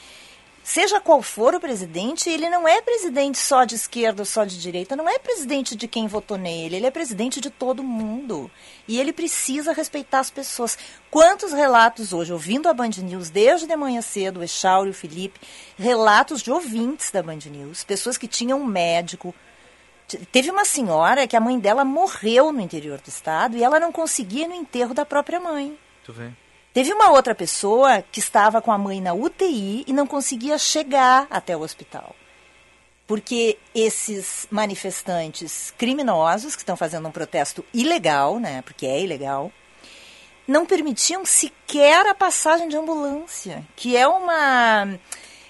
seja 0.68 1.00
qual 1.00 1.22
for 1.22 1.54
o 1.54 1.60
presidente, 1.60 2.28
ele 2.28 2.50
não 2.50 2.66
é 2.66 2.82
presidente 2.82 3.38
só 3.38 3.64
de 3.64 3.76
esquerda 3.76 4.24
só 4.24 4.44
de 4.44 4.60
direita, 4.60 4.96
não 4.96 5.08
é 5.08 5.16
presidente 5.18 5.76
de 5.76 5.86
quem 5.86 6.08
votou 6.08 6.36
nele, 6.36 6.74
ele 6.76 6.86
é 6.86 6.90
presidente 6.90 7.40
de 7.40 7.50
todo 7.50 7.84
mundo. 7.84 8.50
E 8.88 8.98
ele 8.98 9.12
precisa 9.12 9.72
respeitar 9.72 10.18
as 10.18 10.30
pessoas. 10.30 10.76
Quantos 11.10 11.52
relatos 11.52 12.12
hoje, 12.12 12.32
ouvindo 12.32 12.68
a 12.68 12.74
Band 12.74 12.90
News 12.98 13.30
desde 13.30 13.66
de 13.66 13.76
manhã 13.76 14.02
cedo, 14.02 14.40
o 14.40 14.42
Echauri, 14.42 14.90
o 14.90 14.94
Felipe, 14.94 15.40
relatos 15.78 16.42
de 16.42 16.50
ouvintes 16.50 17.10
da 17.12 17.22
Band 17.22 17.38
News, 17.46 17.84
pessoas 17.84 18.18
que 18.18 18.26
tinham 18.26 18.60
um 18.60 18.66
médico, 18.66 19.32
Te- 20.08 20.18
Teve 20.18 20.50
uma 20.50 20.64
senhora 20.64 21.26
que 21.26 21.36
a 21.36 21.40
mãe 21.40 21.58
dela 21.58 21.84
morreu 21.84 22.52
no 22.52 22.60
interior 22.60 23.00
do 23.00 23.08
estado 23.08 23.56
e 23.56 23.62
ela 23.64 23.80
não 23.80 23.90
conseguia 23.92 24.44
ir 24.44 24.48
no 24.48 24.54
enterro 24.54 24.94
da 24.94 25.04
própria 25.04 25.40
mãe. 25.40 25.76
Tu 26.04 26.12
vê. 26.12 26.30
Teve 26.76 26.92
uma 26.92 27.10
outra 27.10 27.34
pessoa 27.34 28.02
que 28.02 28.20
estava 28.20 28.60
com 28.60 28.70
a 28.70 28.76
mãe 28.76 29.00
na 29.00 29.14
UTI 29.14 29.82
e 29.86 29.94
não 29.94 30.06
conseguia 30.06 30.58
chegar 30.58 31.26
até 31.30 31.56
o 31.56 31.62
hospital. 31.62 32.14
Porque 33.06 33.56
esses 33.74 34.46
manifestantes 34.50 35.72
criminosos 35.78 36.54
que 36.54 36.60
estão 36.60 36.76
fazendo 36.76 37.08
um 37.08 37.10
protesto 37.10 37.64
ilegal, 37.72 38.38
né? 38.38 38.60
Porque 38.60 38.84
é 38.84 39.00
ilegal, 39.02 39.50
não 40.46 40.66
permitiam 40.66 41.24
sequer 41.24 42.04
a 42.04 42.14
passagem 42.14 42.68
de 42.68 42.76
ambulância, 42.76 43.64
que 43.74 43.96
é 43.96 44.06
uma 44.06 44.98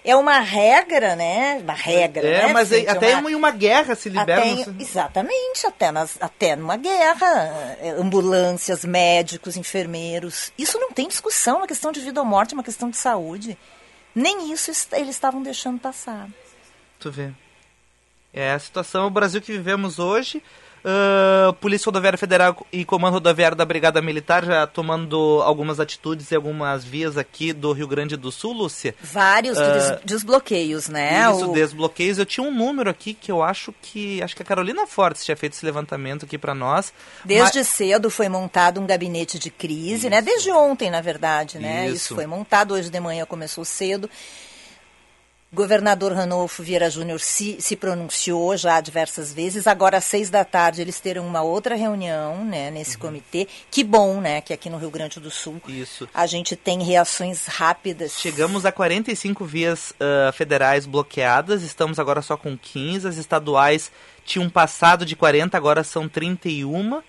é 0.07 0.17
uma 0.17 0.39
regra, 0.39 1.17
né? 1.17 1.59
Uma 1.63 1.73
regra, 1.75 2.27
É, 2.27 2.47
né, 2.47 2.53
mas 2.53 2.69
Vicente? 2.71 2.89
até 2.89 3.17
uma... 3.17 3.31
em 3.31 3.35
uma 3.35 3.51
guerra 3.51 3.95
se 3.95 4.09
libera. 4.09 4.41
Até, 4.41 4.49
em- 4.51 4.77
exatamente, 4.81 5.67
até, 5.67 5.91
nas, 5.91 6.17
até 6.21 6.55
numa 6.57 6.77
guerra, 6.77 7.77
eh, 7.81 7.95
ambulâncias, 7.99 8.85
médicos, 8.85 9.57
enfermeiros. 9.57 10.53
Isso 10.57 10.79
não 10.79 10.93
tem 10.93 11.09
discussão, 11.09 11.57
é 11.57 11.59
uma 11.59 11.67
questão 11.67 11.91
de 11.93 12.01
vida 12.01 12.21
ou 12.21 12.27
morte, 12.27 12.53
é 12.53 12.57
uma 12.57 12.63
questão 12.65 12.89
de 12.89 12.97
saúde. 12.97 13.59
Nem 14.15 14.53
isso 14.53 14.71
eles 14.93 15.11
estavam 15.11 15.43
deixando 15.43 15.79
passar. 15.79 16.29
Tu 16.99 17.11
vê. 17.11 17.31
É 18.33 18.53
a 18.53 18.59
situação, 18.59 19.07
o 19.07 19.11
Brasil 19.11 19.41
que 19.43 19.53
vivemos 19.53 19.99
hoje. 19.99 20.43
Ah, 20.89 21.53
Polícia 21.61 21.87
Rodoviária 21.87 22.17
Federal 22.17 22.65
e 22.73 22.85
Comando 22.85 23.15
Rodoviário 23.15 23.57
da 23.57 23.65
Brigada 23.65 24.01
Militar 24.01 24.45
já 24.45 24.67
tomando 24.69 25.41
algumas 25.45 25.81
atitudes 25.81 26.31
e 26.31 26.37
algumas 26.37 26.85
vias 26.85 27.19
aqui 27.19 27.53
do 27.53 27.73
Rio 27.73 27.89
Grande 27.89 28.17
do 28.17 28.31
Sul, 28.31 28.53
Lúcia. 28.53 28.95
Vários 29.03 29.59
des- 29.59 29.99
desbloqueios, 30.05 30.89
né? 30.89 31.29
Isso, 31.33 31.51
O- 31.51 31.53
desbloqueios. 31.53 32.19
Eu 32.19 32.27
tinha 32.27 32.47
um 32.47 32.55
número 32.55 32.89
aqui 32.89 33.15
que 33.15 33.33
eu 33.33 33.43
acho 33.43 33.75
que. 33.83 34.23
Acho 34.23 34.37
que 34.37 34.43
a 34.43 34.47
Carolina 34.47 34.87
Fortes 34.87 35.25
tinha 35.25 35.37
feito 35.37 35.55
esse 35.55 35.67
levantamento 35.67 36.25
aqui 36.25 36.39
pra 36.39 36.55
nós. 36.55 36.93
Desde 37.25 37.59
Mas- 37.59 37.69
cedo 37.69 38.09
foi 38.09 38.29
montado 38.29 38.81
um 38.81 38.87
gabinete 38.87 39.41
de 39.41 39.51
crise, 39.51 40.09
né? 40.09 40.23
Desde 40.23 40.53
ontem, 40.53 40.89
na 40.89 41.01
verdade, 41.01 41.59
né? 41.59 41.87
Isso. 41.89 41.97
Isso 41.97 42.15
foi 42.15 42.27
montado, 42.27 42.75
hoje 42.75 42.91
de 42.91 43.01
manhã 43.01 43.27
começou 43.27 43.65
cedo. 43.65 44.09
Governador 45.57 46.13
Ranolfo 46.13 46.63
Vieira 46.63 46.91
Júnior 46.91 47.19
se, 47.19 47.57
se 47.61 47.75
pronunciou 47.75 48.55
já 48.59 48.79
diversas 48.79 49.33
vezes. 49.33 49.67
Agora, 49.67 49.97
às 49.97 50.05
seis 50.05 50.29
da 50.29 50.45
tarde, 50.45 50.83
eles 50.83 51.01
terão 51.01 51.27
uma 51.27 51.41
outra 51.41 51.75
reunião 51.75 52.45
né, 52.45 52.71
nesse 52.71 52.99
comitê. 52.99 53.49
Que 53.71 53.83
bom, 53.83 54.21
né? 54.21 54.43
Que 54.43 54.53
aqui 54.53 54.69
no 54.69 54.77
Rio 54.77 54.91
Grande 54.91 55.19
do 55.19 55.31
Sul 55.31 55.59
Isso. 55.67 56.07
a 56.13 56.27
gente 56.27 56.55
tem 56.55 56.83
reações 56.83 57.47
rápidas. 57.47 58.21
Chegamos 58.21 58.67
a 58.67 58.71
45 58.71 59.47
vias 59.47 59.95
ah, 59.99 60.31
federais 60.31 60.85
bloqueadas, 60.85 61.63
estamos 61.63 61.99
agora 61.99 62.21
só 62.21 62.37
com 62.37 62.55
15. 62.55 63.09
As 63.09 63.17
estaduais 63.17 63.91
tinham 64.27 64.51
passado 64.51 65.07
de 65.07 65.17
40, 65.17 65.57
agora 65.57 65.83
são 65.83 66.07
31. 66.07 67.01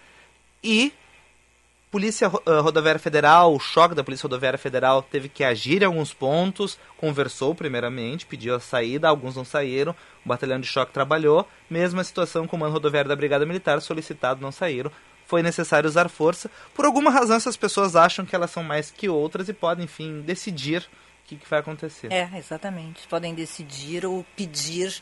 E 0.63 0.94
Polícia 1.89 2.27
ah, 2.27 2.60
Rodoviária 2.60 3.00
Federal, 3.00 3.53
o 3.53 3.60
choque 3.60 3.96
da 3.96 4.03
Polícia 4.03 4.24
Rodoviária 4.24 4.60
Federal 4.60 5.01
teve 5.01 5.29
que 5.29 5.44
agir 5.44 5.82
em 5.82 5.86
alguns 5.86 6.13
pontos, 6.13 6.77
conversou 6.98 7.56
primeiramente, 7.56 8.25
pediu 8.25 8.56
a 8.56 8.60
saída, 8.60 9.08
alguns 9.08 9.36
não 9.36 9.46
saíram, 9.46 9.96
o 10.25 10.27
batalhão 10.27 10.60
de 10.60 10.67
choque 10.67 10.91
trabalhou, 10.91 11.48
mesma 11.70 12.03
situação 12.03 12.46
com 12.46 12.58
o 12.58 12.60
mando 12.60 12.74
rodoviário 12.74 13.08
da 13.08 13.15
Brigada 13.15 13.46
Militar, 13.46 13.82
solicitado, 13.82 14.41
não 14.41 14.51
saíram. 14.51 14.91
Foi 15.25 15.41
necessário 15.41 15.89
usar 15.89 16.10
força. 16.10 16.50
Por 16.74 16.86
alguma 16.86 17.12
razão, 17.12 17.36
essas 17.36 17.58
pessoas 17.58 17.96
acham 17.96 18.25
que 18.25 18.36
elas 18.36 18.51
são 18.51 18.63
mais 18.63 18.89
que 18.89 19.10
outras 19.10 19.50
e 19.50 19.53
podem, 19.53 19.86
enfim, 19.86 20.22
decidir 20.22 20.84
o 21.24 21.27
que, 21.27 21.36
que 21.36 21.50
vai 21.50 21.60
acontecer. 21.60 22.12
É, 22.12 22.29
exatamente. 22.38 23.06
Podem 23.08 23.34
decidir 23.34 24.06
ou 24.06 24.25
pedir. 24.38 25.01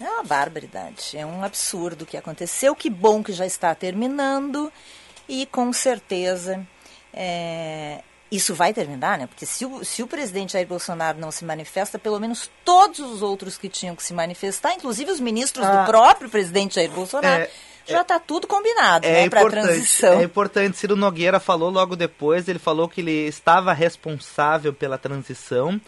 É 0.00 0.04
uma 0.04 0.24
barbaridade. 0.24 1.16
É 1.16 1.24
um 1.24 1.44
absurdo 1.44 2.02
o 2.02 2.06
que 2.06 2.16
aconteceu. 2.16 2.74
Que 2.74 2.90
bom 2.90 3.22
que 3.22 3.32
já 3.32 3.46
está 3.46 3.72
terminando. 3.72 4.72
E 5.28 5.46
com 5.46 5.72
certeza 5.72 6.66
é, 7.12 8.00
isso 8.30 8.54
vai 8.54 8.72
terminar, 8.72 9.18
né? 9.18 9.26
Porque 9.26 9.44
se 9.44 9.64
o, 9.66 9.84
se 9.84 10.02
o 10.02 10.06
presidente 10.06 10.54
Jair 10.54 10.66
Bolsonaro 10.66 11.18
não 11.18 11.30
se 11.30 11.44
manifesta, 11.44 11.98
pelo 11.98 12.18
menos 12.18 12.50
todos 12.64 12.98
os 13.00 13.22
outros 13.22 13.58
que 13.58 13.68
tinham 13.68 13.94
que 13.94 14.02
se 14.02 14.14
manifestar, 14.14 14.72
inclusive 14.74 15.10
os 15.10 15.20
ministros 15.20 15.66
Ah. 15.66 15.82
do 15.82 15.86
próprio 15.86 16.30
presidente 16.30 16.76
Jair 16.76 16.90
Bolsonaro, 16.90 17.42
É, 17.44 17.50
já 17.86 18.02
está 18.02 18.18
tudo 18.18 18.46
combinado 18.46 19.04
É 19.06 19.24
né, 19.24 19.28
para 19.28 19.40
a 19.42 19.50
transição. 19.50 20.20
é 20.20 20.24
importante. 20.24 20.76
Ciro 20.78 20.96
Nogueira 20.96 21.38
falou 21.40 21.68
logo 21.68 21.94
depois, 21.96 22.48
ele 22.48 22.58
falou 22.58 22.88
que 22.88 23.00
ele 23.00 23.26
estava 23.28 23.72
responsável 23.72 24.72
pela 24.72 24.96
transição. 24.96 25.80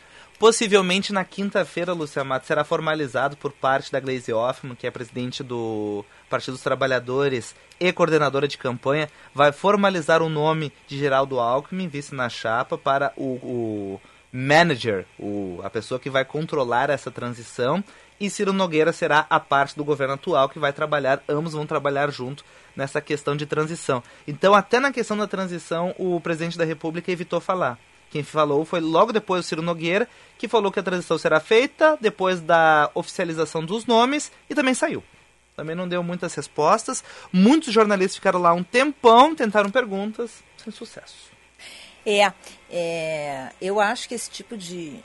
Possivelmente 0.44 1.10
na 1.10 1.24
quinta-feira, 1.24 1.94
Lúcia 1.94 2.22
Matos, 2.22 2.48
será 2.48 2.64
formalizado 2.64 3.34
por 3.34 3.50
parte 3.50 3.90
da 3.90 3.98
Glaze 3.98 4.30
Hoffman, 4.30 4.74
que 4.74 4.86
é 4.86 4.90
presidente 4.90 5.42
do 5.42 6.04
Partido 6.28 6.52
dos 6.52 6.62
Trabalhadores 6.62 7.56
e 7.80 7.90
coordenadora 7.90 8.46
de 8.46 8.58
campanha, 8.58 9.08
vai 9.34 9.52
formalizar 9.52 10.20
o 10.20 10.28
nome 10.28 10.70
de 10.86 10.98
Geraldo 10.98 11.40
Alckmin, 11.40 11.88
vice 11.88 12.14
na 12.14 12.28
chapa, 12.28 12.76
para 12.76 13.10
o, 13.16 13.36
o 13.42 14.00
manager, 14.30 15.06
o, 15.18 15.60
a 15.64 15.70
pessoa 15.70 15.98
que 15.98 16.10
vai 16.10 16.26
controlar 16.26 16.90
essa 16.90 17.10
transição. 17.10 17.82
E 18.20 18.28
Ciro 18.28 18.52
Nogueira 18.52 18.92
será 18.92 19.24
a 19.30 19.40
parte 19.40 19.74
do 19.74 19.82
governo 19.82 20.12
atual 20.12 20.50
que 20.50 20.58
vai 20.58 20.74
trabalhar, 20.74 21.22
ambos 21.26 21.54
vão 21.54 21.64
trabalhar 21.64 22.10
junto 22.10 22.44
nessa 22.76 23.00
questão 23.00 23.34
de 23.34 23.46
transição. 23.46 24.02
Então, 24.28 24.54
até 24.54 24.78
na 24.78 24.92
questão 24.92 25.16
da 25.16 25.26
transição, 25.26 25.94
o 25.98 26.20
presidente 26.20 26.58
da 26.58 26.66
República 26.66 27.10
evitou 27.10 27.40
falar. 27.40 27.78
Quem 28.14 28.22
falou 28.22 28.64
foi 28.64 28.78
logo 28.78 29.12
depois 29.12 29.44
o 29.44 29.48
Ciro 29.48 29.60
Nogueira, 29.60 30.08
que 30.38 30.46
falou 30.46 30.70
que 30.70 30.78
a 30.78 30.82
transição 30.84 31.18
será 31.18 31.40
feita 31.40 31.98
depois 32.00 32.40
da 32.40 32.88
oficialização 32.94 33.64
dos 33.64 33.86
nomes 33.86 34.30
e 34.48 34.54
também 34.54 34.72
saiu. 34.72 35.02
Também 35.56 35.74
não 35.74 35.88
deu 35.88 36.00
muitas 36.00 36.32
respostas. 36.32 37.02
Muitos 37.32 37.74
jornalistas 37.74 38.14
ficaram 38.14 38.40
lá 38.40 38.52
um 38.52 38.62
tempão, 38.62 39.34
tentaram 39.34 39.68
perguntas, 39.68 40.44
sem 40.56 40.72
sucesso. 40.72 41.28
É, 42.06 42.32
é, 42.70 43.50
eu 43.60 43.80
acho 43.80 44.08
que 44.08 44.14
esse 44.14 44.30
tipo 44.30 44.56
de. 44.56 45.02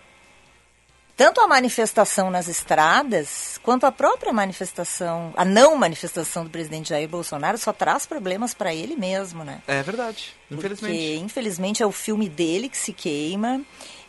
Tanto 1.19 1.41
a 1.41 1.47
manifestação 1.49 2.31
nas 2.31 2.47
estradas, 2.47 3.59
quanto 3.61 3.85
a 3.85 3.91
própria 3.91 4.31
manifestação, 4.31 5.33
a 5.35 5.43
não 5.43 5.75
manifestação 5.75 6.45
do 6.45 6.49
presidente 6.49 6.87
Jair 6.91 7.09
Bolsonaro 7.09 7.57
só 7.57 7.73
traz 7.73 8.05
problemas 8.05 8.53
para 8.53 8.73
ele 8.73 8.95
mesmo, 8.95 9.43
né? 9.43 9.61
É 9.67 9.83
verdade, 9.83 10.33
infelizmente. 10.49 10.79
Porque, 10.97 11.15
infelizmente, 11.17 11.83
é 11.83 11.85
o 11.85 11.91
filme 11.91 12.29
dele 12.29 12.69
que 12.69 12.77
se 12.77 12.93
queima, 12.93 13.59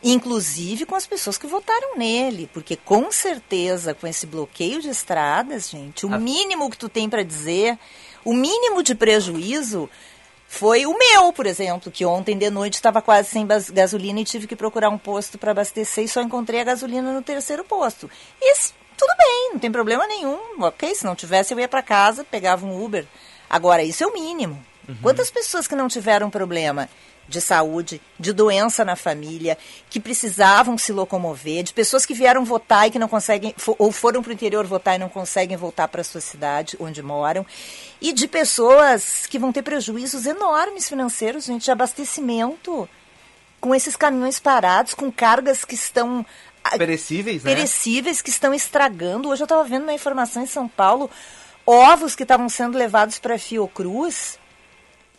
inclusive 0.01 0.85
com 0.85 0.95
as 0.95 1.05
pessoas 1.05 1.37
que 1.37 1.45
votaram 1.47 1.97
nele. 1.97 2.49
Porque, 2.53 2.77
com 2.77 3.11
certeza, 3.11 3.93
com 3.93 4.07
esse 4.07 4.25
bloqueio 4.25 4.81
de 4.81 4.87
estradas, 4.87 5.69
gente, 5.69 6.05
o 6.05 6.13
A- 6.13 6.17
mínimo 6.17 6.69
que 6.69 6.77
tu 6.77 6.87
tem 6.87 7.09
para 7.09 7.23
dizer, 7.23 7.77
o 8.23 8.33
mínimo 8.33 8.81
de 8.81 8.95
prejuízo 8.95 9.89
foi 10.53 10.85
o 10.85 10.93
meu, 10.95 11.31
por 11.31 11.45
exemplo, 11.45 11.89
que 11.89 12.05
ontem 12.05 12.37
de 12.37 12.49
noite 12.49 12.73
estava 12.73 13.01
quase 13.01 13.29
sem 13.29 13.47
gasolina 13.47 14.19
e 14.19 14.25
tive 14.25 14.47
que 14.47 14.55
procurar 14.55 14.89
um 14.89 14.97
posto 14.97 15.37
para 15.37 15.51
abastecer 15.51 16.03
e 16.03 16.09
só 16.09 16.21
encontrei 16.21 16.59
a 16.59 16.65
gasolina 16.65 17.13
no 17.13 17.21
terceiro 17.21 17.63
posto. 17.63 18.11
Esse, 18.39 18.73
tudo 18.97 19.15
bem, 19.17 19.51
não 19.53 19.59
tem 19.59 19.71
problema 19.71 20.05
nenhum. 20.05 20.37
Ok, 20.59 20.93
se 20.93 21.05
não 21.05 21.15
tivesse, 21.15 21.53
eu 21.53 21.59
ia 21.59 21.69
para 21.69 21.81
casa, 21.81 22.25
pegava 22.25 22.65
um 22.65 22.83
Uber. 22.83 23.07
Agora, 23.49 23.81
isso 23.81 24.03
é 24.03 24.07
o 24.07 24.13
mínimo. 24.13 24.61
Quantas 25.01 25.31
pessoas 25.31 25.69
que 25.69 25.75
não 25.75 25.87
tiveram 25.87 26.29
problema 26.29 26.89
de 27.31 27.41
saúde, 27.41 28.01
de 28.19 28.33
doença 28.33 28.85
na 28.85 28.95
família, 28.95 29.57
que 29.89 29.99
precisavam 29.99 30.77
se 30.77 30.91
locomover, 30.91 31.63
de 31.63 31.73
pessoas 31.73 32.05
que 32.05 32.13
vieram 32.13 32.43
votar 32.43 32.87
e 32.87 32.91
que 32.91 32.99
não 32.99 33.07
conseguem, 33.07 33.55
ou 33.79 33.91
foram 33.91 34.21
para 34.21 34.29
o 34.29 34.33
interior 34.33 34.65
votar 34.67 34.95
e 34.95 34.99
não 34.99 35.09
conseguem 35.09 35.57
voltar 35.57 35.87
para 35.87 36.01
a 36.01 36.03
sua 36.03 36.21
cidade 36.21 36.77
onde 36.79 37.01
moram, 37.01 37.45
e 38.01 38.11
de 38.11 38.27
pessoas 38.27 39.25
que 39.25 39.39
vão 39.39 39.51
ter 39.51 39.63
prejuízos 39.63 40.25
enormes 40.25 40.89
financeiros, 40.89 41.45
gente, 41.45 41.63
de 41.63 41.71
abastecimento, 41.71 42.87
com 43.59 43.73
esses 43.73 43.95
caminhões 43.95 44.39
parados, 44.39 44.93
com 44.93 45.11
cargas 45.11 45.63
que 45.63 45.75
estão 45.75 46.25
ah, 46.63 46.77
Perecíveis, 46.77 47.43
né? 47.43 47.55
perecíveis 47.55 48.21
que 48.21 48.29
estão 48.29 48.53
estragando. 48.53 49.29
Hoje 49.29 49.41
eu 49.41 49.45
estava 49.45 49.63
vendo 49.63 49.83
uma 49.83 49.93
informação 49.93 50.43
em 50.43 50.47
São 50.47 50.67
Paulo, 50.67 51.09
ovos 51.65 52.15
que 52.15 52.23
estavam 52.23 52.49
sendo 52.49 52.77
levados 52.77 53.17
para 53.17 53.39
Fiocruz, 53.39 54.37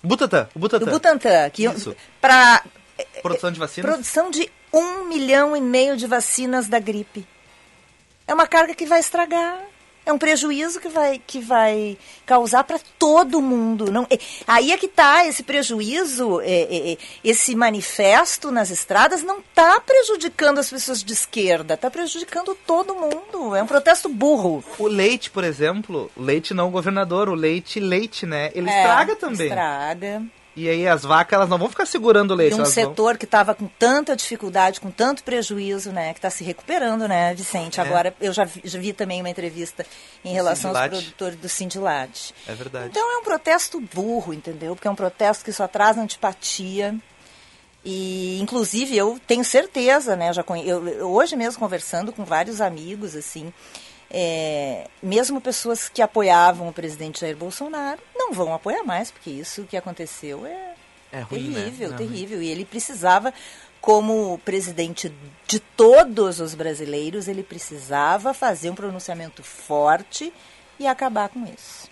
Butantan, 0.03 0.49
o 0.55 0.59
Butantan. 0.59 0.87
do 0.87 0.91
Butantan, 0.91 1.51
que 1.51 1.65
para 2.21 2.65
Produção 3.23 3.53
de 3.53 3.59
vacinas. 3.59 3.91
produção 3.91 4.31
de 4.31 4.51
um 4.73 5.05
milhão 5.05 5.57
e 5.57 5.61
meio 5.61 5.97
de 5.97 6.07
vacinas 6.07 6.69
da 6.69 6.79
gripe. 6.79 7.27
É 8.27 8.35
uma 8.35 8.47
carga 8.47 8.75
que 8.75 8.87
vai 8.87 9.01
estragar. 9.01 9.61
É 10.05 10.13
um 10.13 10.19
prejuízo 10.19 10.81
que 10.81 10.89
vai, 10.89 11.21
que 11.25 11.39
vai 11.39 11.97
causar 12.27 12.65
para 12.65 12.81
todo 12.99 13.41
mundo. 13.41 13.91
Não, 13.93 14.07
é- 14.11 14.19
aí 14.47 14.73
é 14.73 14.77
que 14.77 14.87
está 14.87 15.25
esse 15.27 15.43
prejuízo, 15.45 16.41
é, 16.41 16.51
é, 16.51 16.93
é, 16.93 16.97
esse 17.23 17.55
manifesto 17.55 18.51
nas 18.51 18.71
estradas 18.71 19.23
não 19.23 19.39
está 19.39 19.79
prejudicando 19.81 20.59
as 20.59 20.69
pessoas 20.69 21.03
de 21.05 21.13
esquerda, 21.13 21.75
está 21.75 21.91
prejudicando 21.91 22.57
todo 22.67 22.95
mundo. 22.95 23.55
É 23.55 23.63
um 23.63 23.67
protesto 23.67 24.09
burro. 24.09 24.65
O 24.79 24.87
leite, 24.89 25.31
por 25.31 25.45
exemplo, 25.45 26.11
o 26.17 26.23
leite 26.23 26.53
não 26.53 26.69
o 26.69 26.71
governador, 26.71 27.29
o 27.29 27.35
leite, 27.35 27.79
leite, 27.79 28.27
né? 28.27 28.51
Ele 28.55 28.69
É, 28.69 28.79
estraga 28.81 29.15
também. 29.17 29.47
Estraga. 29.47 30.23
E 30.55 30.69
aí 30.69 30.87
as 30.87 31.03
vacas, 31.03 31.33
elas 31.35 31.49
não 31.49 31.57
vão 31.57 31.69
ficar 31.69 31.87
segurando 31.87 32.33
o 32.33 32.35
leite. 32.35 32.53
E 32.53 32.55
um 32.55 32.59
elas 32.59 32.75
vão- 32.75 32.85
setor 32.85 33.17
que 33.17 33.25
estava 33.25 33.55
com 33.55 33.67
tanta 33.67 34.15
dificuldade, 34.15 34.81
com 34.81 34.91
tanto 34.91 35.25
prejuízo, 35.25 35.91
né? 35.93 36.13
Que 36.13 36.19
está 36.19 36.29
se 36.29 36.45
recuperando, 36.45 37.09
né, 37.09 37.35
Vicente? 37.35 37.81
É. 37.81 37.83
Agora, 37.83 38.15
eu 38.21 38.33
já 38.33 38.45
vi, 38.45 38.61
já 38.65 38.79
vi 38.79 38.93
também 38.93 39.21
uma 39.21 39.31
entrevista 39.31 39.87
em 40.25 40.33
relação 40.35 40.77
aos 40.77 40.89
produtores 40.89 41.39
do 41.39 41.49
Sindilad. 41.49 42.35
É 42.47 42.55
verdade. 42.55 42.89
Então 42.91 43.15
é 43.15 43.19
um 43.19 43.25
protesto 43.25 43.81
burro, 43.81 44.35
entendeu? 44.35 44.75
Porque 44.77 44.87
é 44.87 44.91
um 44.91 44.95
protesto 44.95 45.45
que 45.45 45.53
só 45.53 45.67
traz 45.67 45.97
antipatia. 45.97 46.95
E, 47.85 48.39
inclusive, 48.41 48.97
eu 48.97 49.19
tenho 49.27 49.45
certeza, 49.45 50.15
né? 50.15 50.33
Já 50.33 50.43
conhe... 50.43 50.69
eu, 50.69 50.87
eu 50.87 51.11
hoje 51.11 51.35
mesmo 51.35 51.59
conversando 51.59 52.13
com 52.13 52.25
vários 52.25 52.61
amigos, 52.61 53.17
assim, 53.17 53.53
é, 54.09 54.87
mesmo 55.03 55.41
pessoas 55.41 55.89
que 55.89 56.03
apoiavam 56.03 56.69
o 56.69 56.73
presidente 56.73 57.21
Jair 57.23 57.37
Bolsonaro, 57.37 57.99
não 58.27 58.33
vão 58.33 58.55
apoiar 58.55 58.83
mais, 58.85 59.11
porque 59.11 59.31
isso 59.31 59.65
que 59.65 59.77
aconteceu 59.77 60.47
é, 60.47 60.75
É 61.13 61.21
ruim, 61.21 61.49
né? 61.51 61.63
terrível, 61.65 61.93
É 61.93 61.97
terrível. 61.97 62.43
E 62.43 62.49
ele 62.49 62.65
precisava, 62.65 63.33
como 63.81 64.39
presidente 64.45 65.13
de 65.47 65.59
todos 65.61 66.41
os 66.41 66.55
brasileiros, 66.55 67.29
ele 67.29 67.43
precisava 67.43 68.33
fazer 68.35 68.71
um 68.71 68.75
pronunciamento 68.75 69.43
forte 69.43 70.33
e 70.79 70.87
acabar 70.87 71.29
com 71.29 71.45
isso. 71.45 71.91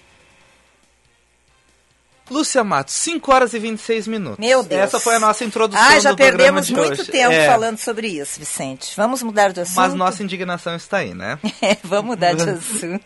Lúcia 2.30 2.62
Matos, 2.62 2.94
5 2.94 3.32
horas 3.34 3.54
e 3.54 3.58
26 3.58 4.06
minutos. 4.06 4.38
Meu 4.38 4.62
Deus. 4.62 4.82
Essa 4.82 5.00
foi 5.00 5.16
a 5.16 5.18
nossa 5.18 5.44
introdução 5.44 5.84
Ah, 5.84 5.98
já 5.98 6.10
do 6.12 6.16
programa 6.16 6.36
perdemos 6.38 6.66
de 6.68 6.74
muito 6.76 7.00
hoje. 7.02 7.10
tempo 7.10 7.32
É, 7.32 7.44
falando 7.48 7.76
sobre 7.78 8.06
isso, 8.06 8.38
Vicente. 8.38 8.92
Vamos 8.96 9.20
mudar 9.20 9.52
de 9.52 9.60
assunto? 9.62 9.74
Mas 9.76 9.94
nossa 9.94 10.22
indignação 10.22 10.76
está 10.76 10.98
aí, 10.98 11.12
né? 11.12 11.40
É, 11.60 11.76
vamos 11.82 12.10
mudar 12.10 12.34
de 12.34 12.42
assunto. 12.48 13.02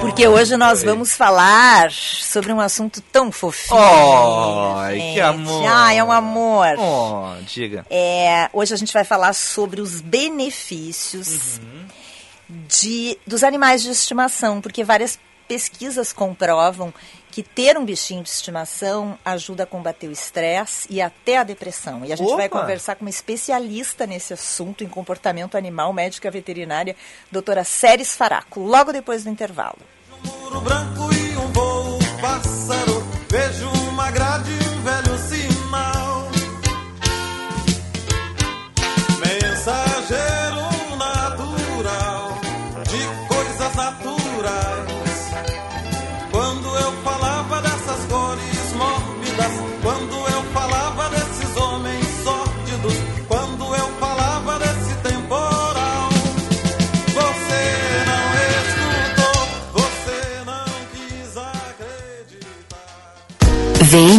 Porque 0.00 0.26
hoje 0.26 0.56
nós 0.56 0.82
vamos 0.82 1.14
falar 1.14 1.90
sobre 1.92 2.52
um 2.52 2.60
assunto 2.60 3.00
tão 3.12 3.30
fofinho. 3.30 3.78
Ai, 4.76 4.98
que 5.14 5.20
amor. 5.20 5.64
Ah, 5.68 5.92
é 5.94 6.02
um 6.02 6.10
amor. 6.10 6.66
Oh, 6.78 7.42
diga. 7.44 7.84
É, 7.90 8.48
hoje 8.52 8.72
a 8.74 8.76
gente 8.76 8.92
vai 8.92 9.04
falar 9.04 9.32
sobre 9.34 9.80
os 9.80 10.00
benefícios 10.00 11.58
Uhum. 11.58 11.84
de, 12.66 13.18
dos 13.26 13.44
animais 13.44 13.82
de 13.82 13.90
estimação, 13.90 14.60
porque 14.60 14.82
várias 14.82 15.18
pesquisas 15.46 16.12
comprovam 16.12 16.92
que 17.30 17.42
ter 17.42 17.78
um 17.78 17.84
bichinho 17.84 18.22
de 18.22 18.28
estimação 18.28 19.18
ajuda 19.24 19.62
a 19.62 19.66
combater 19.66 20.08
o 20.08 20.12
estresse 20.12 20.86
e 20.90 21.00
até 21.00 21.38
a 21.38 21.44
depressão. 21.44 22.04
E 22.04 22.12
a 22.12 22.16
gente 22.16 22.26
Opa! 22.28 22.36
vai 22.36 22.48
conversar 22.48 22.96
com 22.96 23.04
uma 23.04 23.10
especialista 23.10 24.06
nesse 24.06 24.32
assunto, 24.34 24.84
em 24.84 24.88
comportamento 24.88 25.56
animal, 25.56 25.92
médica 25.92 26.30
veterinária, 26.30 26.96
doutora 27.30 27.64
Séries 27.64 28.16
Faraco, 28.16 28.60
logo 28.60 28.92
depois 28.92 29.24
do 29.24 29.30
intervalo. 29.30 29.78
muro 30.24 30.60
branco 30.60 31.08
e 31.14 31.36
um 31.36 31.52
voo 31.52 31.98
pássaro. 32.20 33.02
Vejo 33.30 33.68
uma 33.88 34.10
grade 34.10 34.59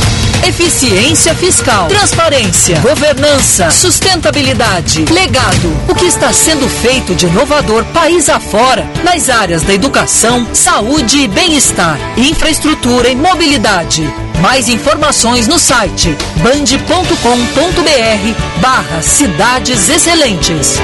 Eficiência 0.46 1.34
fiscal, 1.34 1.88
transparência, 1.88 2.78
governança, 2.80 3.72
sustentabilidade, 3.72 5.06
legado. 5.06 5.74
O 5.88 5.96
que 5.96 6.06
está 6.06 6.34
sendo 6.34 6.68
feito 6.68 7.16
de 7.16 7.28
inovador 7.28 7.86
país 7.86 8.28
afora 8.28 8.86
nas 9.06 9.30
áreas 9.30 9.62
da 9.62 9.74
educação, 9.74 10.46
saúde 10.54 11.20
e 11.20 11.28
bem-estar, 11.30 11.98
infraestrutura 12.18 13.08
e 13.08 13.16
mobilidade. 13.16 14.04
Mais 14.42 14.68
informações 14.68 15.48
no 15.48 15.58
site 15.58 16.14
band.com.br 16.38 17.00
barra 18.60 19.02
Cidades 19.02 19.88
Excelentes. 19.88 20.76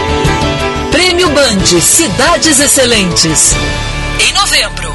Prêmio 0.90 1.30
Band 1.32 1.66
Cidades 1.82 2.62
Excelentes. 2.62 3.54
Em 4.26 4.32
novembro. 4.32 4.90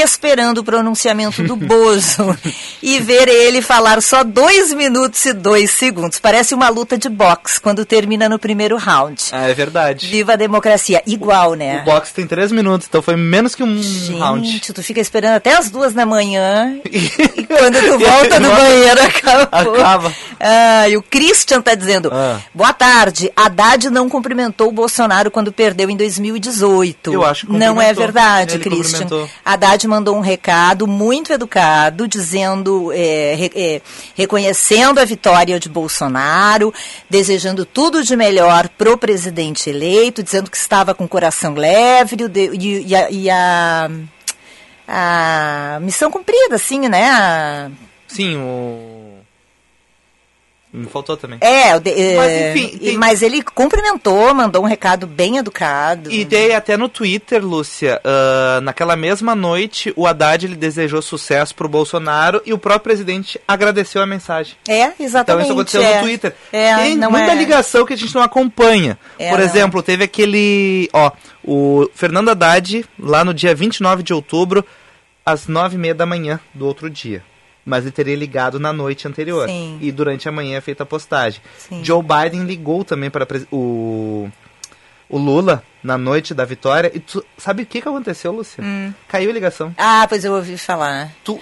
esperando 0.00 0.58
o 0.58 0.64
pronunciamento 0.64 1.42
do 1.42 1.56
Bozo 1.56 2.36
e 2.82 3.00
ver 3.00 3.28
ele 3.28 3.60
falar 3.62 4.02
só 4.02 4.22
dois 4.24 4.72
minutos 4.72 5.24
e 5.24 5.32
dois 5.32 5.70
segundos. 5.70 6.18
Parece 6.18 6.54
uma 6.54 6.68
luta 6.68 6.96
de 6.98 7.08
boxe 7.08 7.60
quando 7.60 7.84
termina 7.84 8.28
no 8.28 8.38
primeiro 8.38 8.76
round. 8.76 9.22
Ah, 9.32 9.48
é 9.48 9.54
verdade. 9.54 10.06
Viva 10.06 10.32
a 10.34 10.36
democracia. 10.36 11.02
Igual, 11.06 11.54
né? 11.54 11.80
O 11.82 11.84
boxe 11.84 12.12
tem 12.14 12.26
três 12.26 12.50
minutos, 12.52 12.86
então 12.88 13.02
foi 13.02 13.16
menos 13.16 13.54
que 13.54 13.62
um 13.62 13.80
round. 14.18 14.50
Gente, 14.50 14.72
tu 14.72 14.82
fica 14.82 15.00
esperando 15.00 15.34
até 15.36 15.56
as 15.56 15.70
duas 15.70 15.92
da 15.92 16.04
manhã 16.06 16.76
e 16.84 17.44
quando 17.44 17.80
tu 17.80 17.98
volta 17.98 18.40
do 18.40 18.48
banheiro 18.50 19.02
acabou. 19.02 19.74
Acaba. 19.74 20.12
Ah, 20.40 20.88
e 20.88 20.96
o 20.96 21.02
Christian 21.02 21.60
tá 21.62 21.74
dizendo: 21.74 22.10
Ah. 22.12 22.38
Boa 22.54 22.72
tarde. 22.72 23.30
Haddad 23.36 23.90
não 23.90 24.08
cumprimentou 24.08 24.68
o 24.68 24.72
Bolsonaro 24.72 25.30
quando 25.30 25.52
perdeu 25.52 25.88
em 25.90 25.96
2018. 25.96 27.12
Eu 27.12 27.24
acho 27.24 27.46
que 27.46 27.52
Não 27.52 27.80
é 27.80 27.92
verdade, 27.92 28.54
Ele 28.54 28.64
Christian. 28.64 29.00
cumprimentou. 29.00 29.30
Mandou 29.86 30.16
um 30.16 30.20
recado 30.20 30.86
muito 30.86 31.32
educado, 31.32 32.06
dizendo, 32.08 32.90
é, 32.92 33.34
re- 33.36 33.52
é, 33.54 33.80
reconhecendo 34.14 34.98
a 34.98 35.04
vitória 35.04 35.58
de 35.60 35.68
Bolsonaro, 35.68 36.72
desejando 37.08 37.64
tudo 37.64 38.02
de 38.02 38.16
melhor 38.16 38.68
pro 38.68 38.96
presidente 38.98 39.68
eleito, 39.70 40.22
dizendo 40.22 40.50
que 40.50 40.56
estava 40.56 40.94
com 40.94 41.04
o 41.04 41.08
coração 41.08 41.54
leve 41.54 42.16
e, 42.18 42.24
o 42.24 42.54
e- 42.54 42.86
e 42.88 42.94
a, 42.96 43.10
e 43.10 43.30
a- 43.30 43.90
a 44.86 45.78
missão 45.80 46.10
cumprida, 46.10 46.56
assim, 46.56 46.88
né? 46.88 47.08
A- 47.10 47.70
Sim, 48.06 48.36
o. 48.36 49.03
Me 50.76 50.86
faltou 50.86 51.16
também. 51.16 51.38
É, 51.40 51.76
o 51.76 51.78
de- 51.78 51.90
Mas, 52.16 52.30
é, 52.32 52.50
enfim, 52.52 52.70
e- 52.74 52.78
tem- 52.80 52.98
mas 52.98 53.22
ele 53.22 53.40
cumprimentou, 53.42 54.34
mandou 54.34 54.60
um 54.62 54.66
recado 54.66 55.06
bem 55.06 55.36
educado. 55.36 56.10
E 56.10 56.24
daí 56.24 56.52
até 56.52 56.76
no 56.76 56.88
Twitter, 56.88 57.40
Lúcia, 57.46 58.00
ah, 58.04 58.60
naquela 58.60 58.96
mesma 58.96 59.36
noite, 59.36 59.92
o 59.94 60.04
Haddad 60.04 60.44
ele 60.44 60.56
desejou 60.56 61.00
sucesso 61.00 61.54
pro 61.54 61.68
Bolsonaro 61.68 62.42
e 62.44 62.52
o 62.52 62.58
próprio 62.58 62.82
presidente 62.82 63.40
agradeceu 63.46 64.02
a 64.02 64.06
mensagem. 64.06 64.56
É, 64.68 64.80
Então 64.86 64.94
exatamente. 64.98 65.44
isso 65.44 65.52
aconteceu 65.52 65.82
é. 65.82 65.94
no 65.98 66.02
Twitter. 66.02 66.34
É, 66.52 66.74
Tem 66.74 66.96
não 66.96 67.10
muita 67.12 67.30
é. 67.30 67.34
ligação 67.36 67.86
que 67.86 67.92
a 67.92 67.96
gente 67.96 68.12
não 68.12 68.22
acompanha. 68.22 68.98
É, 69.16 69.30
Por 69.30 69.38
não. 69.38 69.44
exemplo, 69.44 69.80
teve 69.80 70.02
aquele, 70.02 70.88
ó, 70.92 71.12
o 71.44 71.88
Fernando 71.94 72.30
Haddad, 72.30 72.84
lá 72.98 73.24
no 73.24 73.32
dia 73.32 73.54
29 73.54 74.02
de 74.02 74.12
outubro, 74.12 74.64
às 75.24 75.46
nove 75.46 75.76
e 75.76 75.78
meia 75.78 75.94
da 75.94 76.04
manhã 76.04 76.40
do 76.52 76.66
outro 76.66 76.90
dia. 76.90 77.22
Mas 77.64 77.84
ele 77.84 77.92
teria 77.92 78.16
ligado 78.16 78.60
na 78.60 78.72
noite 78.72 79.08
anterior. 79.08 79.48
Sim. 79.48 79.78
E 79.80 79.90
durante 79.90 80.28
a 80.28 80.32
manhã 80.32 80.58
é 80.58 80.60
feita 80.60 80.82
a 80.82 80.86
postagem. 80.86 81.40
Sim. 81.56 81.82
Joe 81.82 82.02
Biden 82.02 82.44
ligou 82.44 82.84
também 82.84 83.10
para 83.10 83.26
o, 83.50 84.28
o 85.08 85.18
Lula 85.18 85.62
na 85.84 85.98
noite 85.98 86.32
da 86.32 86.46
vitória. 86.46 86.90
E 86.94 86.98
tu 86.98 87.22
sabe 87.36 87.62
o 87.62 87.66
que, 87.66 87.82
que 87.82 87.88
aconteceu, 87.88 88.32
Lúcia? 88.32 88.64
Hum. 88.64 88.92
Caiu 89.06 89.30
a 89.30 89.32
ligação. 89.34 89.74
Ah, 89.76 90.06
pois 90.08 90.24
eu 90.24 90.32
ouvi 90.32 90.56
falar. 90.56 91.10
Tu 91.22 91.38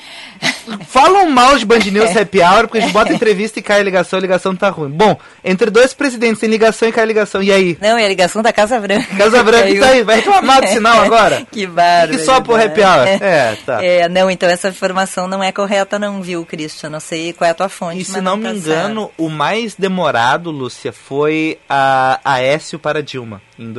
falam 0.89 1.31
mal 1.31 1.57
de 1.57 1.65
Band 1.65 1.79
News 1.79 2.11
Happy 2.17 2.41
Hour 2.41 2.63
porque 2.63 2.79
a 2.79 2.81
gente 2.81 2.93
bota 2.93 3.13
entrevista 3.13 3.61
e 3.61 3.63
cai 3.63 3.81
a 3.81 3.85
ligação, 3.85 4.19
a 4.19 4.23
ligação 4.23 4.57
tá 4.57 4.69
ruim. 4.69 4.91
Bom, 4.91 5.17
entre 5.45 5.71
dois 5.71 5.95
presidentes 5.95 6.41
tem 6.41 6.51
ligação 6.51 6.89
e 6.89 6.93
cai 6.93 7.05
a 7.05 7.07
ligação. 7.07 7.43
E 7.43 7.53
aí? 7.53 7.79
Não, 7.81 7.97
é 7.97 8.05
a 8.05 8.09
ligação 8.09 8.43
da 8.43 8.53
Casa 8.53 8.81
Branca. 8.81 9.17
Casa 9.17 9.43
Branca 9.45 9.63
Caiu. 9.63 9.81
tá 9.81 9.89
aí, 9.89 10.03
vai 10.03 10.17
reclamar 10.17 10.61
do 10.61 10.69
sinal 10.69 11.01
agora? 11.03 11.47
que 11.51 11.67
bárbaro. 11.67 12.15
E 12.21 12.25
só 12.25 12.41
pro 12.41 12.57
Happy 12.57 12.81
Hour? 12.81 13.07
É, 13.23 13.57
tá. 13.65 13.85
É, 13.85 14.09
não, 14.09 14.31
então 14.31 14.49
essa 14.49 14.69
informação 14.69 15.29
não 15.29 15.43
é 15.43 15.53
correta 15.53 15.99
não, 15.99 16.21
viu, 16.21 16.45
Christian? 16.45 16.91
Não 16.91 16.99
sei 17.01 17.33
qual 17.33 17.47
é 17.47 17.51
a 17.53 17.55
tua 17.55 17.69
fonte. 17.69 18.01
E 18.01 18.05
se 18.05 18.13
mas 18.13 18.23
não 18.23 18.37
me 18.37 18.45
tá 18.45 18.55
engano, 18.55 19.11
o 19.17 19.29
mais 19.29 19.75
demorado, 19.75 20.51
Lúcia, 20.51 20.93
foi 20.93 21.59
a 21.69 22.19
Aécio 22.25 22.79
para 22.79 23.03
Dilma, 23.03 23.41
em 23.59 23.73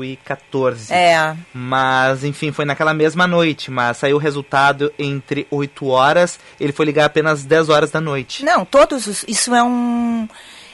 2014. 0.00 0.86
certo. 0.86 0.92
É, 0.92 1.36
Mas, 1.54 2.24
enfim, 2.24 2.52
foi 2.52 2.64
naquela 2.64 2.92
mesma 2.94 3.26
noite. 3.26 3.70
Mas 3.70 3.96
saiu 3.98 4.16
o 4.16 4.18
resultado 4.20 4.92
entre 4.98 5.46
8 5.50 5.86
horas. 5.86 6.38
Ele 6.58 6.72
foi 6.72 6.86
ligar 6.86 7.04
apenas 7.06 7.44
10 7.44 7.68
horas 7.68 7.90
da 7.90 8.00
noite. 8.00 8.44
não, 8.44 8.64
todos 8.64 9.06
os, 9.06 9.24
isso 9.28 9.54
é 9.54 9.62
um 9.62 10.28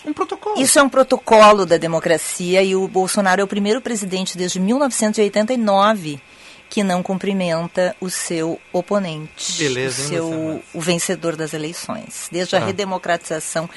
Um 0.04 0.12
protocolo. 0.12 0.60
isso 0.60 0.78
é 0.78 0.82
um 0.82 0.88
protocolo 0.88 1.66
da 1.66 1.76
democracia 1.76 2.62
e 2.62 2.74
o 2.76 2.86
Bolsonaro 2.88 3.40
é 3.40 3.44
o 3.44 3.48
primeiro 3.48 3.80
presidente 3.80 4.36
desde 4.38 4.60
1989 4.60 6.20
que 6.68 6.82
não 6.82 7.00
cumprimenta 7.00 7.94
o 8.00 8.10
seu 8.10 8.60
oponente, 8.72 9.52
Beleza, 9.56 10.02
o 10.02 10.08
seu 10.08 10.62
o 10.74 10.80
vencedor 10.80 11.36
das 11.36 11.54
eleições, 11.54 12.28
desde 12.30 12.56
a 12.56 12.60
Tá. 12.60 12.66
redemocratização 12.66 13.70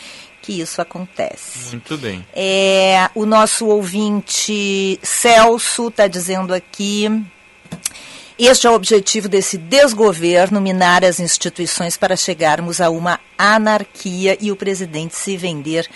que 0.49 0.62
isso 0.62 0.81
acontece. 0.81 1.69
Muito 1.69 1.95
bem. 1.95 2.25
É, 2.33 3.07
o 3.13 3.23
nosso 3.23 3.67
ouvinte 3.67 4.99
Celso 5.03 5.89
está 5.89 6.07
dizendo 6.07 6.55
aqui. 6.55 7.23
Este 8.38 8.65
é 8.65 8.69
o 8.69 8.73
objetivo 8.73 9.29
desse 9.29 9.59
desgoverno, 9.59 10.59
minar 10.59 11.05
as 11.05 11.19
instituições 11.19 11.97
para 11.97 12.15
chegarmos 12.15 12.81
a 12.81 12.89
uma 12.89 13.19
anarquia 13.38 14.35
e 14.41 14.51
o 14.51 14.55
presidente 14.55 15.15
se 15.15 15.38
vender 15.38 15.88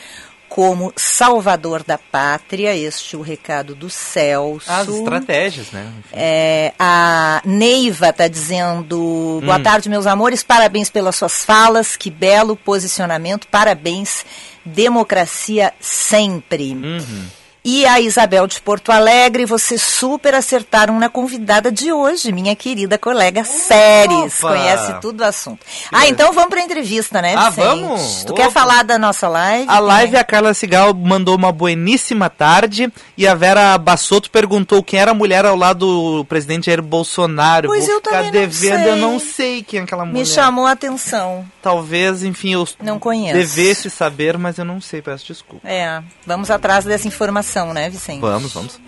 como 0.53 0.93
salvador 0.95 1.81
da 1.83 1.97
pátria. 1.97 2.75
Este 2.75 3.15
é 3.15 3.17
o 3.17 3.23
recado 3.23 3.73
do 3.73 3.89
Celso. 3.89 4.71
As 4.71 4.87
estratégias, 4.87 5.71
né? 5.71 5.91
É, 6.11 6.73
a 6.77 7.41
Neiva 7.43 8.09
está 8.09 8.27
dizendo: 8.27 9.41
Boa 9.43 9.57
Hum. 9.57 9.63
tarde, 9.63 9.89
meus 9.89 10.05
amores, 10.05 10.43
parabéns 10.43 10.91
pelas 10.91 11.15
suas 11.15 11.43
falas, 11.43 11.97
que 11.97 12.11
belo 12.11 12.55
posicionamento, 12.55 13.47
parabéns, 13.47 14.23
democracia 14.63 15.73
sempre. 15.79 16.75
Uhum. 16.75 17.25
E 17.65 17.85
a 17.85 17.97
Isabel 18.01 18.45
de 18.45 18.59
Porto 18.59 18.91
Alegre, 18.91 19.45
vocês 19.45 19.81
super 19.81 20.35
acertaram 20.35 20.99
na 20.99 21.07
convidada 21.07 21.71
de 21.71 21.93
hoje, 21.93 22.29
minha 22.33 22.53
querida 22.57 22.97
colega 22.97 23.45
Séries. 23.45 24.37
Conhece 24.41 24.93
tudo 24.99 25.21
o 25.21 25.23
assunto. 25.23 25.65
Ah, 25.89 26.05
então 26.05 26.33
vamos 26.33 26.49
para 26.49 26.59
a 26.59 26.63
entrevista, 26.65 27.21
né, 27.21 27.33
Ah, 27.37 27.49
Vicente? 27.49 27.63
vamos? 27.65 28.23
Tu 28.25 28.33
Opa. 28.33 28.41
quer 28.41 28.51
falar 28.51 28.83
da 28.83 28.99
nossa 28.99 29.29
live? 29.29 29.69
A 29.69 29.79
live, 29.79 30.17
a 30.17 30.25
Carla 30.25 30.53
Cigal 30.53 30.93
mandou 30.93 31.37
uma 31.37 31.53
bueníssima 31.53 32.29
tarde 32.29 32.91
e 33.17 33.25
a 33.25 33.33
Vera 33.33 33.77
Bassotto 33.77 34.29
perguntou 34.29 34.83
quem 34.83 34.99
era 34.99 35.11
a 35.11 35.13
mulher 35.13 35.45
ao 35.45 35.55
lado 35.55 36.19
do 36.19 36.25
presidente 36.25 36.65
Jair 36.65 36.81
Bolsonaro. 36.81 37.69
Pois 37.69 37.85
Vou 37.85 37.93
eu 37.93 37.99
ficar 38.01 38.11
também 38.11 38.25
não 38.25 38.31
devendo, 38.41 38.81
sei. 38.83 38.89
eu 38.91 38.95
não 38.97 39.19
sei 39.19 39.63
quem 39.63 39.79
é 39.79 39.83
aquela 39.83 40.03
mulher. 40.03 40.19
Me 40.19 40.25
chamou 40.25 40.65
a 40.65 40.71
atenção. 40.71 41.45
Talvez, 41.61 42.23
enfim, 42.25 42.55
eu 42.55 42.67
Não 42.81 42.99
conheço. 42.99 43.37
devesse 43.37 43.89
saber, 43.89 44.37
mas 44.37 44.57
eu 44.57 44.65
não 44.65 44.81
sei, 44.81 45.01
peço 45.01 45.25
desculpa. 45.27 45.65
É, 45.65 46.03
vamos 46.25 46.51
atrás 46.51 46.83
dessa 46.83 47.07
informação, 47.07 47.52
né, 47.73 47.89
Vicente? 47.89 48.21
Vamos, 48.21 48.53
vamos. 48.53 48.79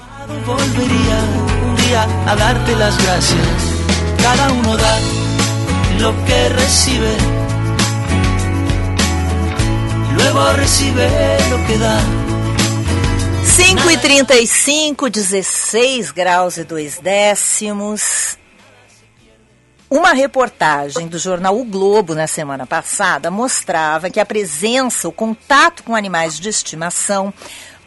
Volvería 0.45 1.17
un 1.65 1.75
día 1.75 2.03
a 2.27 2.35
darte 2.35 2.75
las 2.75 2.97
gracias. 2.97 3.47
Cada 4.21 4.51
uno 4.51 4.75
da 4.75 4.99
lo 5.99 6.13
que 6.25 6.49
recibe. 6.49 7.15
Luego 10.15 10.53
recibe 10.53 11.07
lo 11.49 11.67
que 11.67 11.77
da. 11.77 11.99
5 13.43 13.89
e 13.89 13.97
35, 13.97 15.09
16 15.09 16.11
graus 16.11 16.57
e 16.57 16.63
2 16.63 16.99
décimos. 16.99 18.37
Uma 19.89 20.13
reportagem 20.13 21.07
do 21.07 21.19
jornal 21.19 21.57
O 21.57 21.63
Globo 21.63 22.15
na 22.15 22.25
semana 22.25 22.65
passada 22.65 23.29
mostrava 23.29 24.09
que 24.09 24.19
a 24.19 24.25
presença, 24.25 25.07
o 25.07 25.11
contato 25.11 25.83
com 25.83 25.95
animais 25.95 26.39
de 26.39 26.49
estimação 26.49 27.31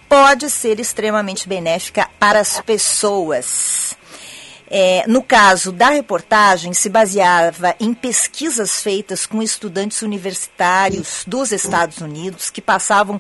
pode 0.09 0.51
ser 0.51 0.81
extremamente 0.81 1.49
benéfica 1.49 2.09
para 2.19 2.41
as 2.41 2.61
pessoas. 2.61 3.97
É, 4.71 5.05
no 5.07 5.23
caso 5.23 5.73
da 5.73 5.89
reportagem, 5.89 6.75
se 6.75 6.91
baseava 6.91 7.75
em 7.81 7.95
pesquisas 7.95 8.83
feitas 8.83 9.25
com 9.25 9.43
estudantes 9.43 10.03
universitários 10.03 11.23
dos 11.27 11.53
Estados 11.53 11.99
Unidos 11.99 12.51
que 12.51 12.61
passavam 12.61 13.19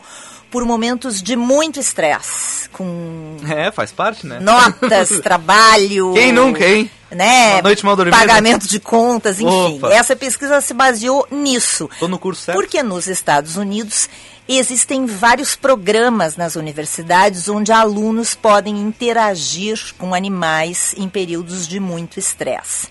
por 0.50 0.64
momentos 0.64 1.22
de 1.22 1.36
muito 1.36 1.78
estresse, 1.78 2.68
com 2.70 3.36
É, 3.48 3.70
faz 3.70 3.92
parte, 3.92 4.26
né? 4.26 4.40
notas, 4.40 5.08
trabalho. 5.22 6.12
Quem 6.14 6.32
nunca, 6.32 6.66
hein? 6.66 6.90
Né? 7.10 7.54
Uma 7.54 7.62
noite 7.62 7.84
mal 7.84 7.96
dormida. 7.96 8.18
Pagamento 8.18 8.68
de 8.68 8.78
contas, 8.78 9.40
enfim. 9.40 9.78
Opa. 9.78 9.92
Essa 9.92 10.14
pesquisa 10.14 10.60
se 10.60 10.74
baseou 10.74 11.26
nisso. 11.30 11.88
Tô 11.98 12.08
no 12.08 12.18
curso 12.18 12.42
certo. 12.42 12.58
Porque 12.58 12.82
nos 12.82 13.06
Estados 13.06 13.56
Unidos 13.56 14.08
existem 14.56 15.04
vários 15.04 15.54
programas 15.54 16.36
nas 16.36 16.56
universidades 16.56 17.48
onde 17.48 17.70
alunos 17.72 18.34
podem 18.34 18.78
interagir 18.78 19.94
com 19.98 20.14
animais 20.14 20.94
em 20.96 21.08
períodos 21.08 21.68
de 21.68 21.78
muito 21.78 22.18
estresse. 22.18 22.88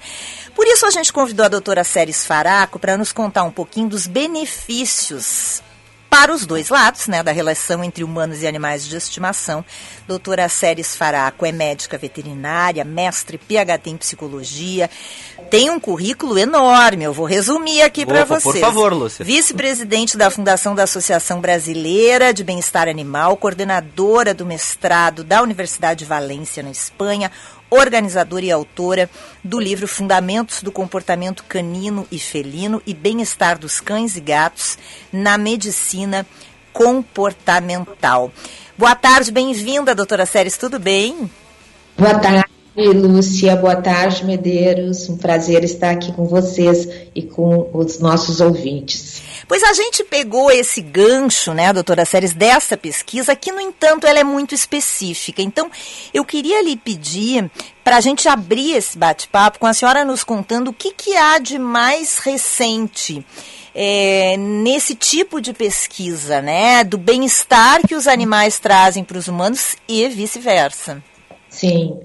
Por 0.53 0.67
isso 0.67 0.85
a 0.85 0.91
gente 0.91 1.11
convidou 1.13 1.45
a 1.45 1.49
doutora 1.49 1.83
Séries 1.83 2.25
Faraco 2.25 2.77
para 2.77 2.97
nos 2.97 3.11
contar 3.11 3.43
um 3.43 3.51
pouquinho 3.51 3.89
dos 3.89 4.05
benefícios 4.05 5.63
para 6.17 6.33
os 6.33 6.47
dois 6.47 6.69
lados, 6.69 7.07
né, 7.07 7.21
da 7.21 7.31
relação 7.31 7.83
entre 7.83 8.03
humanos 8.03 8.41
e 8.41 8.47
animais 8.47 8.87
de 8.87 8.97
estimação. 8.97 9.63
Doutora 10.07 10.49
Séries 10.49 10.95
Faraco 10.95 11.45
é 11.45 11.51
médica 11.51 11.95
veterinária, 11.95 12.83
mestre 12.83 13.37
PhD 13.37 13.91
em 13.91 13.97
psicologia, 13.97 14.89
tem 15.51 15.69
um 15.69 15.79
currículo 15.79 16.39
enorme, 16.39 17.03
eu 17.03 17.13
vou 17.13 17.27
resumir 17.27 17.83
aqui 17.83 18.03
para 18.03 18.25
vocês. 18.25 18.55
Por 18.55 18.59
favor, 18.59 18.93
Lúcia. 18.93 19.23
Vice-presidente 19.23 20.17
da 20.17 20.31
Fundação 20.31 20.73
da 20.73 20.83
Associação 20.83 21.39
Brasileira 21.39 22.33
de 22.33 22.43
Bem-Estar 22.43 22.87
Animal, 22.87 23.37
coordenadora 23.37 24.33
do 24.33 24.43
mestrado 24.43 25.23
da 25.23 25.43
Universidade 25.43 25.99
de 25.99 26.05
Valência, 26.05 26.63
na 26.63 26.71
Espanha, 26.71 27.31
organizadora 27.69 28.45
e 28.45 28.51
autora 28.51 29.09
do 29.43 29.59
livro 29.59 29.87
Fundamentos 29.87 30.61
do 30.61 30.71
Comportamento 30.71 31.43
Canino 31.43 32.07
e 32.11 32.19
Felino 32.19 32.81
e 32.85 32.93
Bem-Estar 32.93 33.57
dos 33.57 33.79
Cães 33.79 34.15
e 34.15 34.21
Gatos 34.21 34.77
na 35.11 35.37
Medicina 35.37 36.25
Comportamental. 36.71 38.31
Boa 38.77 38.95
tarde, 38.95 39.31
bem-vinda, 39.31 39.95
doutora 39.95 40.25
Séries, 40.25 40.57
tudo 40.57 40.79
bem? 40.79 41.29
Boa 41.97 42.19
tarde. 42.19 42.45
Lúcia, 42.75 43.55
boa 43.55 43.75
tarde, 43.75 44.23
Medeiros. 44.23 45.09
Um 45.09 45.17
prazer 45.17 45.63
estar 45.63 45.89
aqui 45.89 46.11
com 46.13 46.25
vocês 46.25 46.87
e 47.15 47.23
com 47.23 47.71
os 47.73 47.97
nossos 47.97 48.39
ouvintes. 48.39 49.23
Pois 49.47 49.63
a 49.63 49.73
gente 49.73 50.03
pegou 50.03 50.51
esse 50.51 50.81
gancho, 50.81 51.53
né, 51.53 51.71
doutora 51.71 52.03
Séries, 52.03 52.33
dessa 52.33 52.75
pesquisa, 52.75 53.35
que, 53.35 53.51
no 53.51 53.61
entanto, 53.61 54.05
ela 54.05 54.19
é 54.19 54.23
muito 54.23 54.53
específica. 54.53 55.41
Então, 55.41 55.71
eu 56.13 56.25
queria 56.25 56.61
lhe 56.61 56.75
pedir 56.75 57.49
para 57.83 57.97
a 57.97 58.01
gente 58.01 58.27
abrir 58.27 58.73
esse 58.73 58.97
bate-papo 58.97 59.59
com 59.59 59.65
a 59.65 59.73
senhora 59.73 60.03
nos 60.03 60.23
contando 60.23 60.69
o 60.69 60.73
que, 60.73 60.91
que 60.91 61.15
há 61.15 61.39
de 61.39 61.57
mais 61.57 62.17
recente. 62.17 63.25
É, 63.73 64.35
nesse 64.37 64.95
tipo 64.95 65.39
de 65.39 65.53
pesquisa, 65.53 66.41
né, 66.41 66.83
do 66.83 66.97
bem-estar 66.97 67.87
que 67.87 67.95
os 67.95 68.07
animais 68.07 68.59
trazem 68.59 69.03
para 69.03 69.17
os 69.17 69.27
humanos 69.27 69.75
e 69.87 70.07
vice-versa. 70.09 71.01
Sim, 71.47 71.99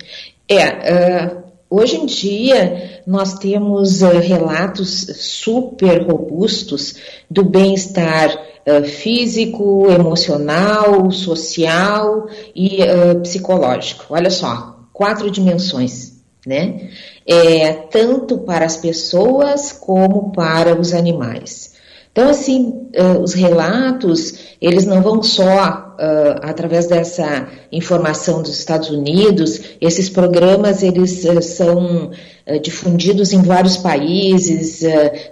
é, 0.49 0.69
uh, 0.69 1.52
Hoje 1.75 1.97
em 1.97 2.05
dia, 2.05 3.01
nós 3.07 3.39
temos 3.39 4.03
uh, 4.03 4.19
relatos 4.19 5.07
super 5.17 6.03
robustos 6.03 6.97
do 7.31 7.43
bem-estar 7.43 8.29
uh, 8.69 8.85
físico, 8.85 9.91
emocional, 9.91 11.11
social 11.11 12.27
e 12.55 12.81
uh, 12.83 13.19
psicológico. 13.23 14.05
Olha 14.11 14.29
só, 14.29 14.81
quatro 14.93 15.31
dimensões, 15.31 16.13
né? 16.47 16.91
É, 17.27 17.73
tanto 17.73 18.37
para 18.37 18.67
as 18.67 18.77
pessoas 18.77 19.73
como 19.73 20.31
para 20.31 20.79
os 20.79 20.93
animais. 20.93 21.73
Então, 22.11 22.29
assim, 22.29 22.91
os 23.23 23.33
relatos, 23.33 24.35
eles 24.61 24.85
não 24.85 25.01
vão 25.01 25.23
só 25.23 25.92
uh, 26.03 26.41
através 26.43 26.87
dessa 26.87 27.47
informação 27.71 28.43
dos 28.43 28.59
Estados 28.59 28.91
Unidos, 28.91 29.61
esses 29.81 30.11
programas 30.11 30.83
eles 30.83 31.25
uh, 31.25 31.41
são 31.41 32.11
uh, 32.11 32.61
difundidos 32.61 33.33
em 33.33 33.41
vários 33.41 33.77
países. 33.77 34.83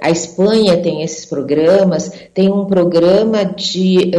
a 0.00 0.10
Espanha 0.10 0.76
tem 0.76 1.02
esses 1.02 1.24
programas, 1.24 2.12
tem 2.32 2.50
um 2.50 2.64
programa 2.66 3.44
de 3.44 4.12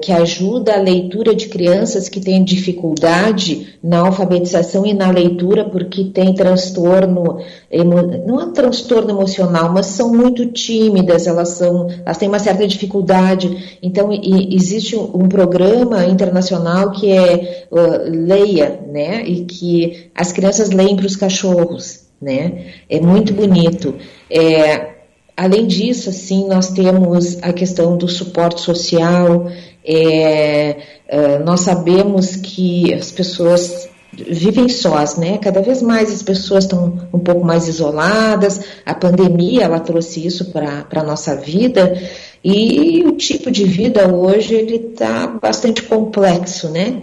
que 0.00 0.10
ajuda 0.10 0.74
a 0.74 0.80
leitura 0.80 1.34
de 1.34 1.48
crianças 1.48 2.08
que 2.08 2.20
têm 2.20 2.42
dificuldade 2.42 3.74
na 3.82 3.98
alfabetização 3.98 4.86
e 4.86 4.94
na 4.94 5.10
leitura 5.10 5.68
porque 5.68 6.04
tem 6.04 6.32
transtorno, 6.32 7.38
não 8.26 8.40
é 8.40 8.52
transtorno 8.52 9.10
emocional, 9.10 9.70
mas 9.70 9.86
são 9.86 10.14
muito 10.14 10.46
tímidas, 10.46 11.26
elas 11.26 11.50
são, 11.50 11.88
elas 12.04 12.16
têm 12.16 12.28
uma 12.28 12.38
certa 12.38 12.66
dificuldade. 12.66 13.78
Então, 13.82 14.10
e, 14.12 14.54
existe 14.54 14.96
um, 14.96 15.10
um 15.14 15.28
programa 15.28 15.55
programa 15.56 16.04
internacional 16.04 16.90
que 16.90 17.10
é 17.10 17.66
uh, 17.70 18.10
Leia, 18.10 18.80
né? 18.86 19.22
E 19.24 19.44
que 19.44 20.10
as 20.14 20.32
crianças 20.32 20.70
leem 20.70 20.96
para 20.96 21.06
os 21.06 21.16
cachorros, 21.16 22.00
né? 22.20 22.74
É 22.90 23.00
muito 23.00 23.32
bonito. 23.32 23.94
É, 24.30 24.96
além 25.36 25.66
disso, 25.66 26.10
assim, 26.10 26.46
nós 26.46 26.70
temos 26.70 27.38
a 27.42 27.52
questão 27.52 27.96
do 27.96 28.06
suporte 28.06 28.60
social. 28.60 29.50
É, 29.84 30.76
uh, 31.10 31.44
nós 31.44 31.60
sabemos 31.60 32.36
que 32.36 32.92
as 32.92 33.10
pessoas 33.10 33.88
vivem 34.12 34.68
sós, 34.68 35.16
né? 35.16 35.38
Cada 35.38 35.60
vez 35.60 35.82
mais 35.82 36.12
as 36.12 36.22
pessoas 36.22 36.64
estão 36.64 37.08
um 37.12 37.18
pouco 37.18 37.44
mais 37.44 37.68
isoladas. 37.68 38.60
A 38.84 38.94
pandemia 38.94 39.64
ela 39.64 39.80
trouxe 39.80 40.26
isso 40.26 40.46
para 40.52 40.86
a 40.90 41.02
nossa 41.02 41.36
vida. 41.36 41.94
E 42.48 43.02
o 43.04 43.10
tipo 43.16 43.50
de 43.50 43.64
vida 43.64 44.06
hoje 44.06 44.54
ele 44.54 44.76
está 44.76 45.26
bastante 45.26 45.82
complexo, 45.82 46.68
né? 46.68 47.02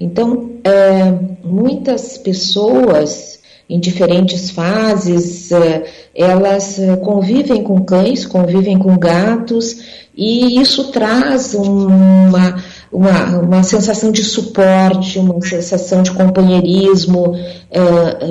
Então, 0.00 0.52
é, 0.64 1.12
muitas 1.44 2.16
pessoas 2.16 3.38
em 3.68 3.78
diferentes 3.78 4.48
fases, 4.48 5.52
é, 5.52 5.84
elas 6.14 6.78
é, 6.78 6.96
convivem 6.96 7.62
com 7.62 7.84
cães, 7.84 8.24
convivem 8.24 8.78
com 8.78 8.96
gatos, 8.96 9.76
e 10.16 10.58
isso 10.58 10.90
traz 10.90 11.52
uma, 11.52 12.56
uma, 12.90 13.40
uma 13.40 13.62
sensação 13.62 14.10
de 14.10 14.24
suporte, 14.24 15.18
uma 15.18 15.38
sensação 15.42 16.02
de 16.02 16.12
companheirismo, 16.12 17.36
é, 17.70 17.80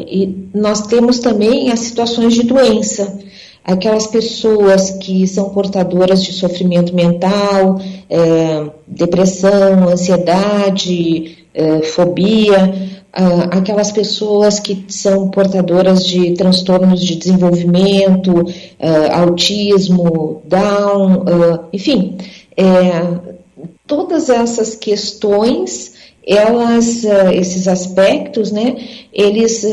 e 0.07 0.49
nós 0.55 0.87
temos 0.87 1.19
também 1.19 1.71
as 1.71 1.81
situações 1.81 2.33
de 2.33 2.41
doença 2.41 3.26
aquelas 3.67 4.07
pessoas 4.07 4.91
que 4.91 5.27
são 5.27 5.49
portadoras 5.49 6.23
de 6.23 6.31
sofrimento 6.31 6.95
mental, 6.95 7.81
é, 8.09 8.71
depressão, 8.87 9.89
ansiedade, 9.89 11.45
é, 11.53 11.81
fobia, 11.81 12.73
aquelas 13.51 13.91
pessoas 13.91 14.59
que 14.59 14.85
são 14.87 15.29
portadoras 15.29 16.05
de 16.05 16.33
transtornos 16.33 17.03
de 17.03 17.15
desenvolvimento, 17.15 18.45
é, 18.79 19.11
autismo, 19.11 20.41
Down, 20.45 21.25
é, 21.27 21.59
enfim, 21.73 22.15
é, 22.55 23.17
todas 23.85 24.29
essas 24.29 24.75
questões, 24.75 25.93
elas, 26.25 27.03
esses 27.33 27.67
aspectos, 27.67 28.51
né, 28.51 28.75
eles 29.11 29.65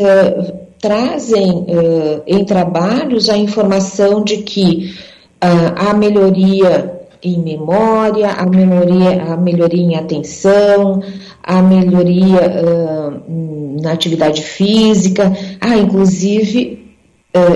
trazem 0.85 1.51
uh, 1.51 2.23
em 2.27 2.45
trabalhos 2.45 3.31
a 3.31 3.39
informação 3.39 4.23
de 4.23 4.43
que 4.43 4.95
uh, 5.43 5.73
há 5.75 5.95
melhoria 5.95 7.01
em 7.23 7.39
memória, 7.39 8.29
a 8.29 8.45
melhoria, 8.45 9.23
a 9.33 9.35
melhoria 9.35 9.83
em 9.83 9.97
atenção, 9.97 11.03
a 11.43 11.63
melhoria 11.63 12.61
uh, 12.61 13.81
na 13.81 13.93
atividade 13.93 14.43
física, 14.43 15.33
há 15.59 15.75
inclusive 15.75 16.85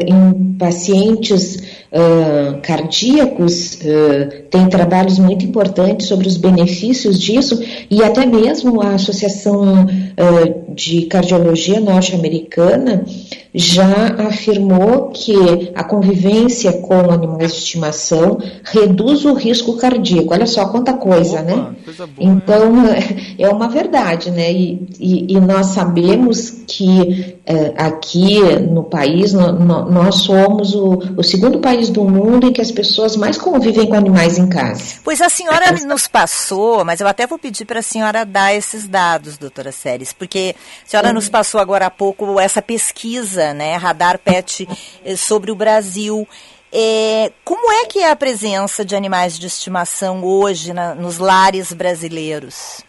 em 0.07 0.57
pacientes 0.59 1.63
uh, 1.93 2.61
cardíacos, 2.63 3.75
uh, 3.75 4.49
trabalhos 4.69 5.19
muito 5.19 5.45
importantes 5.45 6.07
sobre 6.07 6.27
os 6.27 6.37
benefícios 6.37 7.21
disso, 7.21 7.63
e 7.91 8.03
até 8.03 8.27
mesmo 8.27 8.81
a 8.81 8.95
Associação 8.95 9.85
uh, 9.85 10.75
de 10.75 11.03
Cardiologia 11.03 11.81
Norte-Americana 11.81 13.05
já 13.55 14.15
afirmou 14.29 15.11
que 15.11 15.73
a 15.75 15.83
convivência 15.83 16.73
com 16.73 17.11
animais 17.11 17.53
de 17.53 17.59
estimação 17.59 18.39
reduz 18.65 19.25
o 19.25 19.35
risco 19.35 19.77
cardíaco. 19.77 20.33
Olha 20.33 20.47
só 20.47 20.69
quanta 20.69 20.93
coisa, 20.93 21.43
né? 21.43 21.55
Opa, 21.55 21.71
né? 21.71 21.77
Coisa 21.85 22.07
boa, 22.07 22.29
então, 22.31 22.73
é 23.39 23.49
uma 23.49 23.69
verdade, 23.69 24.31
né? 24.31 24.53
E, 24.53 24.89
e, 24.99 25.35
e 25.35 25.41
nós 25.41 25.67
sabemos 25.69 26.51
que 26.67 27.39
eh, 27.51 27.73
aqui 27.79 28.41
no 28.61 28.85
país 28.85 29.33
no, 29.33 29.53
no, 29.53 29.91
nós 29.91 30.17
somos 30.17 30.75
o, 30.75 30.99
o, 31.17 31.23
segundo 31.23 31.61
país 31.61 31.89
do 31.89 32.05
mundo 32.05 32.47
em 32.47 32.53
que 32.53 32.61
as 32.61 32.71
pessoas 32.71 33.17
mais 33.17 33.39
convivem 33.39 33.87
com 33.87 33.95
animais 33.95 34.37
em 34.37 34.47
casa. 34.51 34.97
Pois 35.03 35.23
a 35.23 35.31
senhora 35.31 35.73
nos 35.87 36.07
passou, 36.07 36.85
mas 36.85 37.01
eu 37.01 37.09
até 37.09 37.27
vou 37.27 37.39
pedir 37.39 37.65
para 37.65 37.79
a 37.79 37.83
senhora 37.83 38.27
dar 38.27 38.55
esses 38.55 38.87
dados, 38.87 39.39
doutora 39.39 39.73
Séries, 39.73 40.13
porque 40.13 40.55
a 40.87 40.91
senhora 40.91 41.11
nos 41.11 41.31
passou 41.31 41.59
agora 41.59 41.87
há 41.87 41.91
pouco 41.91 42.39
essa 42.39 42.61
pesquisa, 42.61 43.38
né, 43.55 43.77
Radar 43.77 44.19
Pet, 44.19 44.69
eh, 45.05 45.17
sobre 45.17 45.51
o 45.51 45.55
Brasil. 45.55 46.27
É, 46.73 47.33
como 47.45 47.73
é 47.73 47.87
que 47.87 48.01
é 48.01 48.11
a 48.11 48.17
presença 48.17 48.85
de 48.85 48.95
animais 48.95 49.39
de 49.39 49.47
estimação 49.47 50.23
hoje 50.23 50.73
na, 50.73 50.95
nos 50.95 51.19
lares 51.19 51.73
brasileiros? 51.73 52.83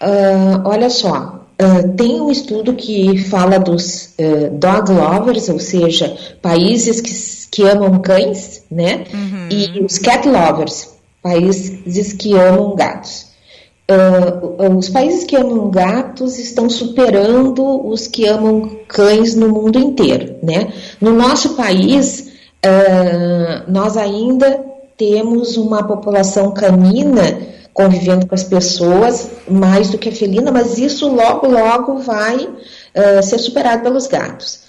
Uh, 0.00 0.60
olha 0.64 0.90
só, 0.90 1.46
uh, 1.62 1.88
tem 1.96 2.20
um 2.20 2.30
estudo 2.30 2.74
que 2.74 3.16
fala 3.30 3.58
dos 3.58 4.14
uh, 4.18 4.50
dog 4.52 4.92
lovers, 4.92 5.48
ou 5.48 5.58
seja, 5.58 6.16
países 6.42 7.00
que, 7.00 7.12
que 7.50 7.62
amam 7.62 8.00
cães, 8.00 8.62
né? 8.70 9.04
Uhum. 9.14 9.48
E 9.50 9.80
os 9.84 9.98
cat 9.98 10.28
lovers, 10.28 10.90
países 11.22 12.12
que 12.12 12.34
amam 12.34 12.74
gatos. 12.74 13.25
Os 14.78 14.88
países 14.88 15.24
que 15.24 15.36
amam 15.36 15.70
gatos 15.70 16.38
estão 16.38 16.68
superando 16.68 17.86
os 17.86 18.06
que 18.06 18.26
amam 18.26 18.80
cães 18.88 19.34
no 19.36 19.48
mundo 19.48 19.78
inteiro, 19.78 20.36
né? 20.42 20.72
No 21.00 21.12
nosso 21.12 21.54
país, 21.54 22.32
nós 23.68 23.96
ainda 23.96 24.64
temos 24.96 25.56
uma 25.56 25.86
população 25.86 26.52
canina 26.52 27.38
convivendo 27.76 28.26
com 28.26 28.34
as 28.34 28.42
pessoas 28.42 29.30
mais 29.46 29.90
do 29.90 29.98
que 29.98 30.08
a 30.08 30.12
felina, 30.12 30.50
mas 30.50 30.78
isso 30.78 31.14
logo, 31.14 31.46
logo 31.46 31.98
vai 31.98 32.36
uh, 32.36 33.22
ser 33.22 33.38
superado 33.38 33.82
pelos 33.82 34.06
gatos. 34.06 34.60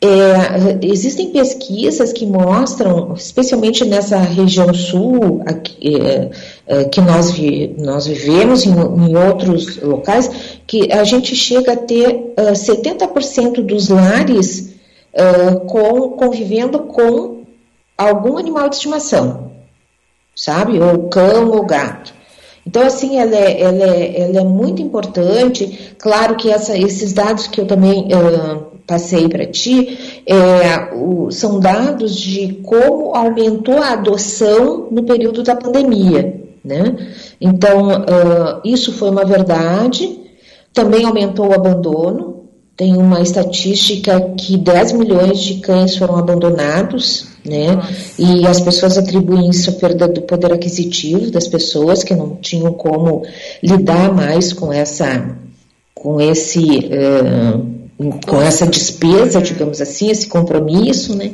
É, 0.00 0.86
existem 0.86 1.30
pesquisas 1.30 2.12
que 2.12 2.26
mostram, 2.26 3.14
especialmente 3.14 3.84
nessa 3.84 4.18
região 4.18 4.72
sul 4.74 5.42
aqui, 5.46 5.96
é, 5.96 6.30
é, 6.66 6.84
que 6.84 7.00
nós, 7.00 7.30
vi, 7.30 7.74
nós 7.78 8.06
vivemos, 8.06 8.64
em, 8.66 8.70
em, 8.70 9.16
outros 9.16 9.80
locais, 9.80 10.30
que 10.66 10.92
a 10.92 11.04
gente 11.04 11.34
chega 11.34 11.72
a 11.72 11.76
ter 11.76 12.34
uh, 12.38 12.52
70% 12.52 13.62
dos 13.62 13.88
lares 13.88 14.74
uh, 15.14 15.60
com, 15.60 16.10
convivendo 16.10 16.80
com 16.80 17.44
algum 17.96 18.36
animal 18.36 18.68
de 18.68 18.76
estimação, 18.76 19.52
sabe? 20.36 20.78
Ou 20.78 21.08
cão 21.08 21.50
ou 21.50 21.64
gato. 21.64 22.18
Então, 22.68 22.82
assim, 22.82 23.18
ela 23.18 23.34
é, 23.34 23.62
ela 23.62 23.84
é, 23.84 24.20
ela 24.20 24.40
é 24.40 24.44
muito 24.44 24.82
importante. 24.82 25.94
Claro 25.98 26.36
que 26.36 26.50
essa, 26.50 26.76
esses 26.76 27.14
dados 27.14 27.46
que 27.46 27.62
eu 27.62 27.66
também 27.66 28.08
uh, 28.12 28.67
passei 28.88 29.28
para 29.28 29.46
ti 29.46 30.22
é, 30.26 30.94
o, 30.94 31.30
são 31.30 31.60
dados 31.60 32.16
de 32.16 32.54
como 32.64 33.14
aumentou 33.14 33.78
a 33.78 33.92
adoção 33.92 34.88
no 34.90 35.04
período 35.04 35.44
da 35.44 35.54
pandemia. 35.54 36.42
Né? 36.64 36.96
Então, 37.40 37.88
uh, 37.88 38.60
isso 38.64 38.92
foi 38.92 39.10
uma 39.10 39.24
verdade. 39.24 40.18
Também 40.74 41.04
aumentou 41.04 41.48
o 41.48 41.54
abandono. 41.54 42.44
Tem 42.76 42.96
uma 42.96 43.20
estatística 43.20 44.20
que 44.36 44.56
10 44.56 44.92
milhões 44.92 45.40
de 45.40 45.60
cães 45.60 45.96
foram 45.96 46.16
abandonados 46.16 47.28
né? 47.48 47.80
E 48.18 48.46
as 48.46 48.60
pessoas 48.60 48.98
atribuem 48.98 49.48
isso 49.48 49.70
à 49.70 49.72
perda 49.72 50.06
do 50.06 50.22
poder 50.22 50.52
aquisitivo 50.52 51.30
das 51.30 51.48
pessoas 51.48 52.04
que 52.04 52.14
não 52.14 52.36
tinham 52.36 52.72
como 52.72 53.22
lidar 53.62 54.12
mais 54.12 54.52
com 54.52 54.72
essa, 54.72 55.36
com 55.94 56.20
esse, 56.20 56.60
uh, 56.60 57.66
com 58.26 58.40
essa 58.40 58.66
despesa, 58.66 59.42
digamos 59.42 59.80
assim, 59.80 60.10
esse 60.10 60.28
compromisso, 60.28 61.16
né? 61.16 61.32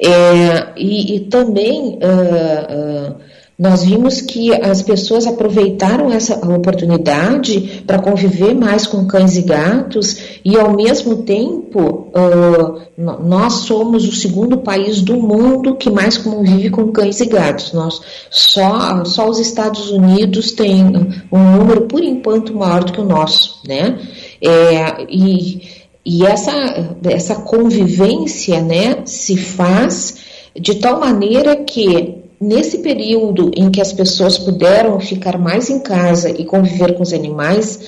É, 0.00 0.72
e, 0.76 1.16
e, 1.16 1.20
também 1.20 1.98
uh, 1.98 3.10
uh, 3.10 3.16
nós 3.58 3.84
vimos 3.84 4.20
que 4.20 4.54
as 4.54 4.80
pessoas 4.82 5.26
aproveitaram 5.26 6.12
essa 6.12 6.36
oportunidade 6.48 7.82
para 7.86 7.98
conviver 7.98 8.54
mais 8.54 8.86
com 8.86 9.04
cães 9.06 9.36
e 9.36 9.42
gatos 9.42 10.16
e, 10.44 10.56
ao 10.56 10.74
mesmo 10.74 11.24
tempo, 11.24 12.08
uh, 12.14 12.80
nós 12.96 13.54
somos 13.54 14.08
o 14.08 14.14
segundo 14.14 14.58
país 14.58 15.02
do 15.02 15.16
mundo 15.16 15.74
que 15.74 15.90
mais 15.90 16.16
convive 16.16 16.70
com 16.70 16.90
cães 16.92 17.20
e 17.20 17.26
gatos. 17.26 17.72
Nós, 17.72 18.00
só, 18.30 19.04
só 19.04 19.28
os 19.28 19.40
Estados 19.40 19.90
Unidos 19.90 20.52
têm 20.52 20.84
um 21.30 21.56
número, 21.56 21.82
por 21.82 22.02
enquanto, 22.02 22.54
maior 22.54 22.84
do 22.84 22.92
que 22.92 23.00
o 23.00 23.04
nosso, 23.04 23.60
né? 23.66 23.98
É, 24.40 25.04
e 25.10 25.77
e 26.10 26.24
essa, 26.24 26.96
essa 27.04 27.34
convivência 27.34 28.62
né, 28.62 29.02
se 29.04 29.36
faz 29.36 30.16
de 30.58 30.76
tal 30.76 30.98
maneira 30.98 31.54
que 31.54 32.14
nesse 32.40 32.78
período 32.78 33.50
em 33.54 33.70
que 33.70 33.78
as 33.78 33.92
pessoas 33.92 34.38
puderam 34.38 34.98
ficar 35.00 35.36
mais 35.36 35.68
em 35.68 35.78
casa 35.80 36.30
e 36.30 36.46
conviver 36.46 36.94
com 36.94 37.02
os 37.02 37.12
animais, 37.12 37.78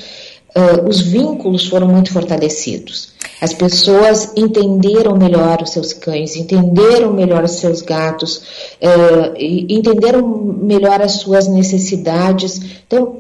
uh, 0.55 0.87
os 0.87 1.01
vínculos 1.01 1.67
foram 1.67 1.89
muito 1.89 2.13
fortalecidos. 2.13 3.15
As 3.41 3.55
pessoas 3.55 4.35
entenderam 4.37 5.17
melhor 5.17 5.63
os 5.63 5.71
seus 5.71 5.95
cães, 5.95 6.37
entenderam 6.37 7.15
melhor 7.15 7.43
os 7.43 7.53
seus 7.53 7.81
gatos, 7.81 8.37
uh, 8.83 9.35
entenderam 9.39 10.29
melhor 10.29 11.01
as 11.01 11.13
suas 11.13 11.49
necessidades. 11.49 12.61
Então, 12.87 13.17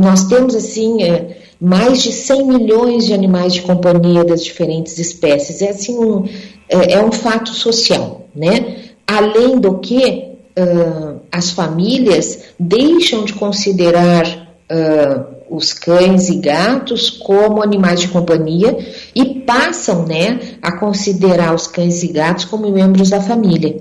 nós 0.00 0.28
temos 0.28 0.54
assim. 0.54 0.98
Uh, 1.02 1.43
mais 1.60 2.02
de 2.02 2.12
100 2.12 2.46
milhões 2.46 3.06
de 3.06 3.14
animais 3.14 3.54
de 3.54 3.62
companhia 3.62 4.24
das 4.24 4.44
diferentes 4.44 4.98
espécies. 4.98 5.62
É 5.62 5.70
assim 5.70 5.98
um, 5.98 6.24
é, 6.68 6.94
é 6.94 7.04
um 7.04 7.12
fato 7.12 7.50
social, 7.50 8.26
né? 8.34 8.76
Além 9.06 9.58
do 9.58 9.78
que 9.78 10.34
uh, 10.58 11.20
as 11.30 11.50
famílias 11.50 12.44
deixam 12.58 13.24
de 13.24 13.34
considerar 13.34 14.24
uh, 14.70 15.34
os 15.50 15.72
cães 15.72 16.28
e 16.28 16.36
gatos 16.36 17.10
como 17.10 17.62
animais 17.62 18.00
de 18.00 18.08
companhia 18.08 18.76
e 19.14 19.24
passam 19.40 20.06
né, 20.06 20.40
a 20.62 20.72
considerar 20.72 21.54
os 21.54 21.66
cães 21.66 22.02
e 22.02 22.08
gatos 22.08 22.44
como 22.44 22.70
membros 22.70 23.10
da 23.10 23.20
família. 23.20 23.76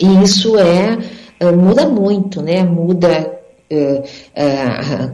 E 0.00 0.22
isso 0.22 0.56
é 0.58 0.98
uh, 1.42 1.56
muda 1.56 1.88
muito, 1.88 2.40
né? 2.40 2.62
Muda 2.62 3.37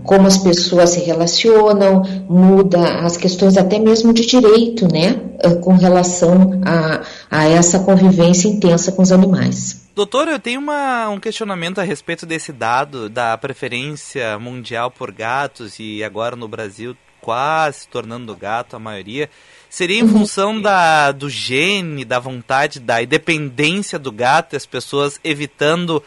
como 0.04 0.26
as 0.26 0.38
pessoas 0.38 0.90
se 0.90 1.00
relacionam, 1.00 2.02
muda 2.28 3.00
as 3.00 3.16
questões 3.16 3.56
até 3.56 3.78
mesmo 3.78 4.12
de 4.12 4.24
direito, 4.26 4.86
né, 4.92 5.20
uh, 5.44 5.58
com 5.60 5.74
relação 5.74 6.60
a, 6.64 7.02
a 7.30 7.48
essa 7.48 7.80
convivência 7.80 8.48
intensa 8.48 8.92
com 8.92 9.02
os 9.02 9.10
animais. 9.10 9.84
Doutor, 9.94 10.28
eu 10.28 10.38
tenho 10.38 10.60
uma, 10.60 11.08
um 11.08 11.20
questionamento 11.20 11.80
a 11.80 11.84
respeito 11.84 12.26
desse 12.26 12.52
dado 12.52 13.08
da 13.08 13.36
preferência 13.38 14.38
mundial 14.38 14.90
por 14.90 15.12
gatos 15.12 15.78
e 15.78 16.02
agora 16.02 16.34
no 16.34 16.48
Brasil 16.48 16.96
quase 17.20 17.88
tornando 17.88 18.36
gato 18.36 18.76
a 18.76 18.78
maioria. 18.78 19.30
Seria 19.70 19.98
em 19.98 20.02
uhum. 20.02 20.10
função 20.10 20.60
da, 20.60 21.10
do 21.10 21.30
gene, 21.30 22.04
da 22.04 22.18
vontade, 22.18 22.78
da 22.78 23.02
independência 23.02 23.98
do 23.98 24.12
gato, 24.12 24.54
as 24.54 24.66
pessoas 24.66 25.18
evitando, 25.24 26.02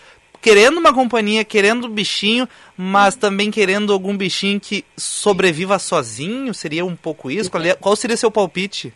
querendo 0.48 0.78
uma 0.78 0.94
companhia, 0.94 1.44
querendo 1.44 1.88
um 1.88 1.90
bichinho, 1.90 2.48
mas 2.78 3.18
também 3.18 3.52
querendo 3.52 3.92
algum 3.92 4.16
bichinho 4.16 4.62
que 4.62 4.86
sobreviva 4.96 5.78
sozinho? 5.78 6.54
Seria 6.54 6.86
um 6.86 6.96
pouco 6.96 7.30
isso? 7.30 7.52
Qual, 7.52 7.62
é, 7.62 7.74
qual 7.74 7.96
seria 7.98 8.16
seu 8.16 8.32
palpite? 8.32 8.94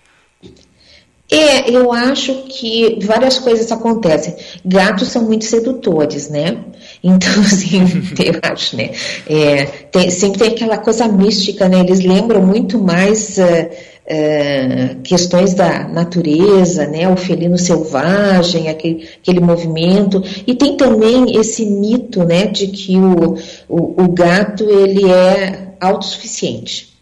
É, 1.29 1.69
eu 1.69 1.91
acho 1.91 2.43
que 2.49 2.99
várias 3.05 3.37
coisas 3.37 3.69
acontecem. 3.69 4.35
Gatos 4.65 5.09
são 5.09 5.23
muito 5.23 5.45
sedutores, 5.45 6.29
né? 6.29 6.57
Então, 7.03 7.31
assim, 7.41 7.79
eu 8.23 8.39
acho, 8.43 8.77
né? 8.77 8.91
É, 9.27 9.65
tem, 9.65 10.11
sempre 10.11 10.37
tem 10.37 10.49
aquela 10.49 10.77
coisa 10.77 11.07
mística, 11.07 11.67
né? 11.67 11.79
Eles 11.79 11.99
lembram 11.99 12.45
muito 12.45 12.77
mais 12.79 13.39
uh, 13.39 13.69
uh, 14.05 15.01
questões 15.01 15.53
da 15.53 15.87
natureza, 15.87 16.87
né? 16.87 17.07
O 17.09 17.17
felino 17.17 17.57
selvagem, 17.57 18.69
aquele, 18.69 19.09
aquele 19.21 19.39
movimento. 19.39 20.23
E 20.45 20.55
tem 20.55 20.77
também 20.77 21.37
esse 21.37 21.65
mito, 21.65 22.23
né? 22.23 22.45
De 22.47 22.67
que 22.67 22.97
o, 22.97 23.37
o, 23.67 24.03
o 24.03 24.11
gato, 24.11 24.63
ele 24.69 25.09
é 25.09 25.75
autossuficiente, 25.79 26.93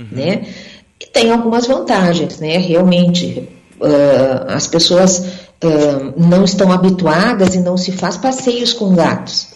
uhum. 0.00 0.06
né? 0.12 0.46
E 1.00 1.06
tem 1.06 1.30
algumas 1.30 1.66
vantagens, 1.66 2.40
né? 2.40 2.56
Realmente, 2.58 3.48
uh, 3.80 4.48
as 4.48 4.66
pessoas 4.66 5.18
uh, 5.18 6.14
não 6.16 6.44
estão 6.44 6.72
habituadas 6.72 7.54
e 7.54 7.60
não 7.60 7.76
se 7.76 7.92
faz 7.92 8.16
passeios 8.16 8.72
com 8.72 8.94
gatos, 8.94 9.48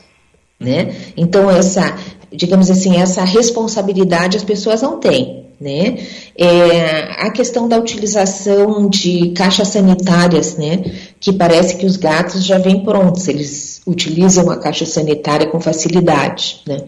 né? 0.58 0.94
Então 1.16 1.50
essa, 1.50 1.96
digamos 2.32 2.70
assim, 2.70 2.96
essa 2.96 3.24
responsabilidade 3.24 4.36
as 4.36 4.44
pessoas 4.44 4.82
não 4.82 4.98
têm, 4.98 5.49
né? 5.60 5.98
É, 6.36 7.02
a 7.18 7.30
questão 7.30 7.68
da 7.68 7.76
utilização 7.76 8.88
de 8.88 9.30
caixas 9.32 9.68
sanitárias, 9.68 10.56
né? 10.56 10.82
Que 11.20 11.32
parece 11.32 11.76
que 11.76 11.84
os 11.84 11.96
gatos 11.96 12.44
já 12.44 12.56
vêm 12.56 12.82
prontos, 12.82 13.28
eles 13.28 13.82
utilizam 13.86 14.50
a 14.50 14.56
caixa 14.56 14.86
sanitária 14.86 15.46
com 15.46 15.60
facilidade, 15.60 16.62
né? 16.66 16.78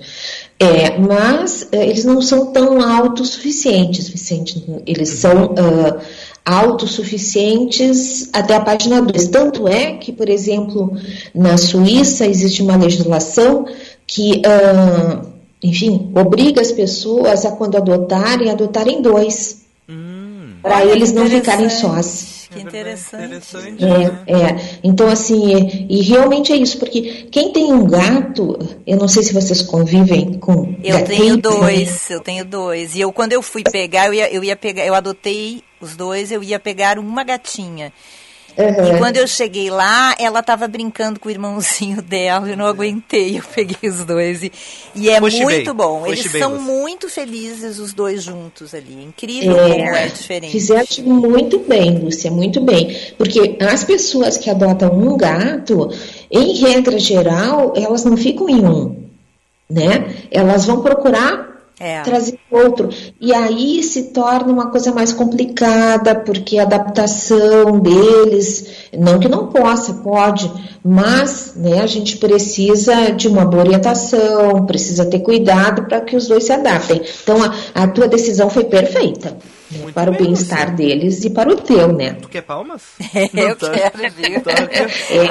É, 0.58 0.96
mas 0.98 1.62
uh, 1.72 1.76
eles 1.76 2.04
não 2.04 2.22
são 2.22 2.52
tão 2.52 2.80
autossuficientes, 2.80 4.08
Vicente. 4.08 4.64
Eles 4.86 5.08
são 5.08 5.46
uh, 5.46 6.00
autossuficientes 6.44 8.30
até 8.32 8.54
a 8.54 8.60
página 8.60 9.02
2. 9.02 9.28
Tanto 9.28 9.66
é 9.66 9.94
que, 9.94 10.12
por 10.12 10.28
exemplo, 10.28 10.96
na 11.34 11.56
Suíça 11.56 12.26
existe 12.26 12.62
uma 12.62 12.76
legislação 12.76 13.66
que, 14.06 14.40
uh, 14.46 15.31
enfim, 15.62 16.10
obriga 16.14 16.60
as 16.60 16.72
pessoas 16.72 17.44
a, 17.44 17.52
quando 17.52 17.76
adotarem, 17.76 18.50
adotarem 18.50 19.00
dois. 19.00 19.62
Hum, 19.88 20.54
para 20.62 20.84
eles 20.84 21.12
não 21.12 21.26
ficarem 21.26 21.68
sós. 21.68 22.42
Que 22.52 22.60
interessante. 22.60 23.24
interessante 23.24 23.84
é, 23.84 23.88
né? 23.88 24.24
é, 24.26 24.78
Então, 24.84 25.08
assim, 25.08 25.86
e 25.88 26.02
realmente 26.02 26.52
é 26.52 26.56
isso, 26.56 26.78
porque 26.78 27.26
quem 27.30 27.50
tem 27.50 27.72
um 27.72 27.86
gato, 27.86 28.58
eu 28.86 28.98
não 28.98 29.08
sei 29.08 29.22
se 29.22 29.32
vocês 29.32 29.62
convivem 29.62 30.34
com. 30.34 30.76
Eu 30.84 31.02
tenho 31.04 31.38
dois, 31.38 31.88
né? 31.88 32.16
eu 32.16 32.20
tenho 32.20 32.44
dois. 32.44 32.94
E 32.94 33.00
eu, 33.00 33.12
quando 33.12 33.32
eu 33.32 33.42
fui 33.42 33.62
pegar, 33.62 34.08
eu 34.08 34.14
ia, 34.14 34.30
eu 34.32 34.44
ia 34.44 34.56
pegar, 34.56 34.84
eu 34.84 34.94
adotei 34.94 35.62
os 35.80 35.96
dois, 35.96 36.30
eu 36.30 36.42
ia 36.42 36.60
pegar 36.60 36.98
uma 36.98 37.24
gatinha. 37.24 37.92
Uhum. 38.56 38.96
E 38.96 38.98
quando 38.98 39.16
eu 39.16 39.26
cheguei 39.26 39.70
lá, 39.70 40.14
ela 40.18 40.40
estava 40.40 40.68
brincando 40.68 41.18
com 41.18 41.28
o 41.28 41.30
irmãozinho 41.30 42.00
dela, 42.02 42.48
eu 42.48 42.56
não 42.56 42.66
aguentei, 42.66 43.38
eu 43.38 43.42
peguei 43.54 43.88
os 43.88 44.04
dois. 44.04 44.42
E, 44.42 44.52
e 44.94 45.08
é 45.08 45.20
muito 45.20 45.46
bem. 45.46 45.74
bom. 45.74 46.06
Eles 46.06 46.30
são 46.30 46.60
muito 46.60 47.08
felizes, 47.08 47.78
os 47.78 47.92
dois 47.92 48.22
juntos 48.22 48.74
ali. 48.74 49.02
Incrível 49.02 49.56
é, 49.56 49.70
como 49.70 49.96
é 49.96 50.06
diferente. 50.08 50.52
Fizeram 50.52 50.86
muito 51.04 51.58
bem, 51.60 51.98
Lúcia, 51.98 52.30
muito 52.30 52.60
bem. 52.60 52.96
Porque 53.16 53.56
as 53.60 53.84
pessoas 53.84 54.36
que 54.36 54.50
adotam 54.50 54.92
um 54.92 55.16
gato, 55.16 55.90
em 56.30 56.56
regra 56.58 56.98
geral, 56.98 57.72
elas 57.76 58.04
não 58.04 58.16
ficam 58.16 58.48
em 58.48 58.64
um, 58.64 58.96
né? 59.70 60.26
Elas 60.30 60.66
vão 60.66 60.82
procurar 60.82 61.51
é. 61.82 62.00
trazer 62.02 62.38
outro. 62.48 62.88
E 63.20 63.34
aí 63.34 63.82
se 63.82 64.04
torna 64.04 64.52
uma 64.52 64.70
coisa 64.70 64.92
mais 64.92 65.12
complicada, 65.12 66.14
porque 66.14 66.58
a 66.58 66.62
adaptação 66.62 67.80
deles, 67.80 68.88
não 68.96 69.18
que 69.18 69.28
não 69.28 69.48
possa, 69.48 69.94
pode, 69.94 70.50
mas 70.84 71.54
né, 71.56 71.80
a 71.80 71.86
gente 71.86 72.18
precisa 72.18 73.10
de 73.10 73.26
uma 73.26 73.44
boa 73.44 73.64
orientação, 73.64 74.64
precisa 74.64 75.04
ter 75.04 75.18
cuidado 75.18 75.84
para 75.84 76.00
que 76.00 76.14
os 76.14 76.28
dois 76.28 76.44
se 76.44 76.52
adaptem. 76.52 77.02
Então 77.22 77.38
a, 77.42 77.82
a 77.82 77.88
tua 77.88 78.06
decisão 78.06 78.48
foi 78.48 78.64
perfeita. 78.64 79.36
Muito 79.78 79.94
para 79.94 80.10
o 80.10 80.14
bem-estar 80.16 80.74
deles 80.74 81.24
e 81.24 81.30
para 81.30 81.48
o 81.50 81.56
teu, 81.56 81.92
né? 81.92 82.14
Tu 82.14 82.28
quer 82.28 82.42
palmas? 82.42 82.82
eu 83.34 83.56
tá. 83.56 83.70
quero, 83.70 84.12
viu? 84.12 84.40
Tá. 84.40 84.52
É, 84.52 85.24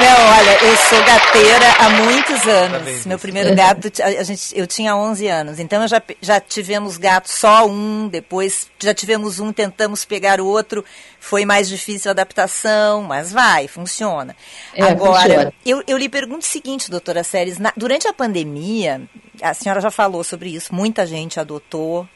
Não, 0.00 0.36
olha, 0.38 0.64
eu 0.64 0.76
sou 0.76 1.02
gateira 1.04 1.66
há 1.78 1.90
muitos 1.90 2.46
anos. 2.46 3.02
Tá 3.02 3.08
Meu 3.08 3.18
primeiro 3.18 3.54
gato, 3.54 3.90
a 4.02 4.22
gente, 4.22 4.56
eu 4.56 4.66
tinha 4.66 4.94
11 4.94 5.26
anos. 5.28 5.58
Então, 5.58 5.82
eu 5.82 5.88
já, 5.88 6.02
já 6.20 6.40
tivemos 6.40 6.96
gato 6.96 7.30
só 7.30 7.66
um, 7.66 8.08
depois 8.08 8.68
já 8.78 8.94
tivemos 8.94 9.40
um, 9.40 9.52
tentamos 9.52 10.04
pegar 10.04 10.40
o 10.40 10.46
outro. 10.46 10.84
Foi 11.18 11.44
mais 11.44 11.68
difícil 11.68 12.10
a 12.10 12.12
adaptação, 12.12 13.02
mas 13.02 13.32
vai, 13.32 13.66
funciona. 13.66 14.36
É, 14.74 14.84
Agora, 14.84 15.22
funciona. 15.22 15.52
Eu, 15.64 15.82
eu 15.86 15.96
lhe 15.96 16.08
pergunto 16.08 16.40
o 16.40 16.48
seguinte, 16.48 16.90
doutora 16.90 17.24
Séries, 17.24 17.58
durante 17.76 18.06
a 18.06 18.12
pandemia, 18.12 19.02
a 19.42 19.52
senhora 19.54 19.80
já 19.80 19.90
falou 19.90 20.22
sobre 20.22 20.50
isso, 20.50 20.74
muita 20.74 21.06
gente 21.06 21.40
adotou, 21.40 22.06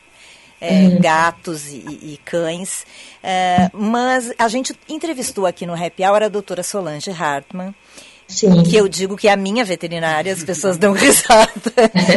é, 0.60 0.72
uhum. 0.72 1.00
gatos 1.00 1.68
e, 1.68 1.78
e 1.78 2.20
cães. 2.24 2.84
É, 3.22 3.70
mas 3.72 4.32
a 4.38 4.48
gente 4.48 4.74
entrevistou 4.88 5.46
aqui 5.46 5.66
no 5.66 5.74
Happy 5.74 6.04
Hour 6.04 6.22
a 6.24 6.28
doutora 6.28 6.62
Solange 6.62 7.10
Hartmann. 7.10 7.74
Sim. 8.30 8.62
Que 8.62 8.76
eu 8.76 8.86
digo 8.86 9.16
que 9.16 9.26
é 9.26 9.32
a 9.32 9.36
minha 9.36 9.64
veterinária, 9.64 10.32
as 10.32 10.44
pessoas 10.44 10.78
dão 10.78 10.92
risada. 10.94 11.50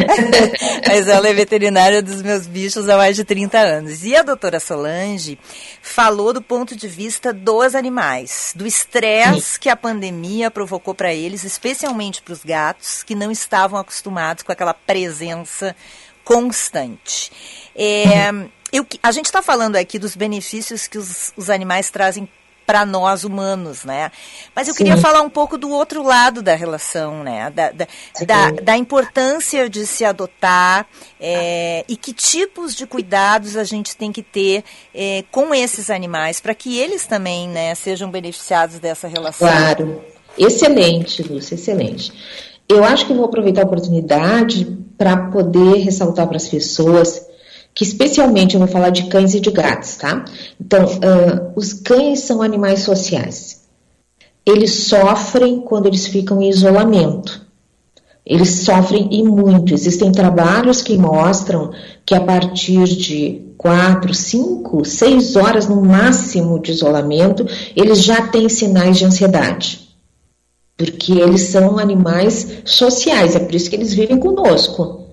Mas 0.86 1.08
ela 1.08 1.28
é 1.28 1.34
veterinária 1.34 2.00
dos 2.00 2.22
meus 2.22 2.46
bichos 2.46 2.88
há 2.88 2.96
mais 2.96 3.16
de 3.16 3.24
30 3.24 3.58
anos. 3.58 4.04
E 4.04 4.14
a 4.14 4.22
doutora 4.22 4.60
Solange 4.60 5.36
falou 5.82 6.32
do 6.32 6.40
ponto 6.40 6.76
de 6.76 6.86
vista 6.86 7.32
dos 7.32 7.74
animais, 7.74 8.52
do 8.54 8.64
estresse 8.64 9.58
que 9.58 9.68
a 9.68 9.74
pandemia 9.74 10.52
provocou 10.52 10.94
para 10.94 11.12
eles, 11.12 11.42
especialmente 11.42 12.22
para 12.22 12.32
os 12.32 12.44
gatos, 12.44 13.02
que 13.02 13.16
não 13.16 13.32
estavam 13.32 13.78
acostumados 13.78 14.44
com 14.44 14.52
aquela 14.52 14.72
presença 14.72 15.74
constante. 16.24 17.30
É, 17.76 18.30
eu, 18.72 18.86
a 19.02 19.12
gente 19.12 19.26
está 19.26 19.42
falando 19.42 19.76
aqui 19.76 19.98
dos 19.98 20.16
benefícios 20.16 20.86
que 20.86 20.98
os, 20.98 21.32
os 21.36 21.50
animais 21.50 21.90
trazem 21.90 22.28
para 22.66 22.84
nós 22.84 23.24
humanos, 23.24 23.84
né? 23.84 24.10
Mas 24.54 24.68
eu 24.68 24.74
Sim. 24.74 24.78
queria 24.78 24.96
falar 24.96 25.20
um 25.22 25.30
pouco 25.30 25.56
do 25.58 25.70
outro 25.70 26.02
lado 26.02 26.42
da 26.42 26.54
relação, 26.54 27.22
né? 27.22 27.50
Da, 27.50 27.70
da, 27.70 27.86
da, 28.26 28.50
da 28.50 28.76
importância 28.76 29.68
de 29.68 29.86
se 29.86 30.04
adotar 30.04 30.86
é, 31.20 31.84
e 31.88 31.96
que 31.96 32.12
tipos 32.12 32.74
de 32.74 32.86
cuidados 32.86 33.56
a 33.56 33.64
gente 33.64 33.96
tem 33.96 34.10
que 34.10 34.22
ter 34.22 34.64
é, 34.94 35.24
com 35.30 35.54
esses 35.54 35.90
animais 35.90 36.40
para 36.40 36.54
que 36.54 36.78
eles 36.78 37.06
também, 37.06 37.48
né, 37.48 37.74
sejam 37.74 38.10
beneficiados 38.10 38.78
dessa 38.78 39.06
relação. 39.06 39.46
Claro, 39.46 40.02
excelente, 40.38 41.22
Lúcia, 41.22 41.54
excelente. 41.54 42.12
Eu 42.68 42.82
acho 42.82 43.06
que 43.06 43.12
vou 43.12 43.26
aproveitar 43.26 43.62
a 43.62 43.66
oportunidade 43.66 44.64
para 44.96 45.28
poder 45.28 45.78
ressaltar 45.80 46.26
para 46.26 46.36
as 46.36 46.48
pessoas 46.48 47.23
que 47.74 47.82
especialmente 47.82 48.54
eu 48.54 48.60
vou 48.60 48.68
falar 48.68 48.90
de 48.90 49.08
cães 49.08 49.34
e 49.34 49.40
de 49.40 49.50
gatos, 49.50 49.96
tá? 49.96 50.24
Então, 50.60 50.84
uh, 50.84 51.52
os 51.56 51.72
cães 51.72 52.20
são 52.20 52.40
animais 52.40 52.80
sociais. 52.80 53.62
Eles 54.46 54.84
sofrem 54.84 55.60
quando 55.60 55.86
eles 55.86 56.06
ficam 56.06 56.40
em 56.40 56.48
isolamento. 56.48 57.42
Eles 58.24 58.60
sofrem 58.60 59.08
e 59.10 59.22
muito. 59.22 59.74
Existem 59.74 60.12
trabalhos 60.12 60.80
que 60.82 60.96
mostram 60.96 61.72
que 62.06 62.14
a 62.14 62.20
partir 62.20 62.84
de 62.84 63.42
quatro, 63.58 64.14
cinco, 64.14 64.84
seis 64.84 65.36
horas 65.36 65.66
no 65.66 65.82
máximo 65.82 66.60
de 66.60 66.70
isolamento, 66.70 67.46
eles 67.74 68.02
já 68.02 68.28
têm 68.28 68.48
sinais 68.48 68.98
de 68.98 69.04
ansiedade. 69.04 69.88
Porque 70.76 71.12
eles 71.12 71.42
são 71.42 71.78
animais 71.78 72.62
sociais, 72.64 73.36
é 73.36 73.40
por 73.40 73.54
isso 73.54 73.68
que 73.68 73.76
eles 73.76 73.92
vivem 73.92 74.18
conosco. 74.18 75.03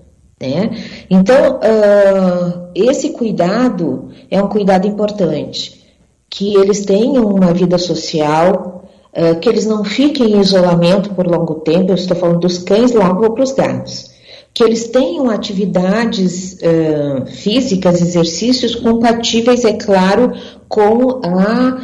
Né? 0.42 0.70
Então, 1.08 1.60
uh, 1.60 2.68
esse 2.74 3.10
cuidado 3.10 4.08
é 4.28 4.42
um 4.42 4.48
cuidado 4.48 4.88
importante, 4.88 5.86
que 6.28 6.56
eles 6.56 6.84
tenham 6.84 7.24
uma 7.26 7.54
vida 7.54 7.78
social, 7.78 8.90
uh, 9.16 9.38
que 9.38 9.48
eles 9.48 9.66
não 9.66 9.84
fiquem 9.84 10.32
em 10.32 10.40
isolamento 10.40 11.10
por 11.14 11.28
longo 11.28 11.60
tempo, 11.60 11.92
eu 11.92 11.94
estou 11.94 12.16
falando 12.16 12.40
dos 12.40 12.58
cães, 12.58 12.92
logo 12.92 13.30
para 13.30 13.44
os 13.44 13.52
gatos, 13.52 14.10
que 14.52 14.64
eles 14.64 14.88
tenham 14.88 15.30
atividades 15.30 16.54
uh, 16.54 17.24
físicas, 17.26 18.02
exercícios 18.02 18.74
compatíveis, 18.74 19.64
é 19.64 19.74
claro, 19.74 20.32
com 20.68 21.20
a, 21.22 21.78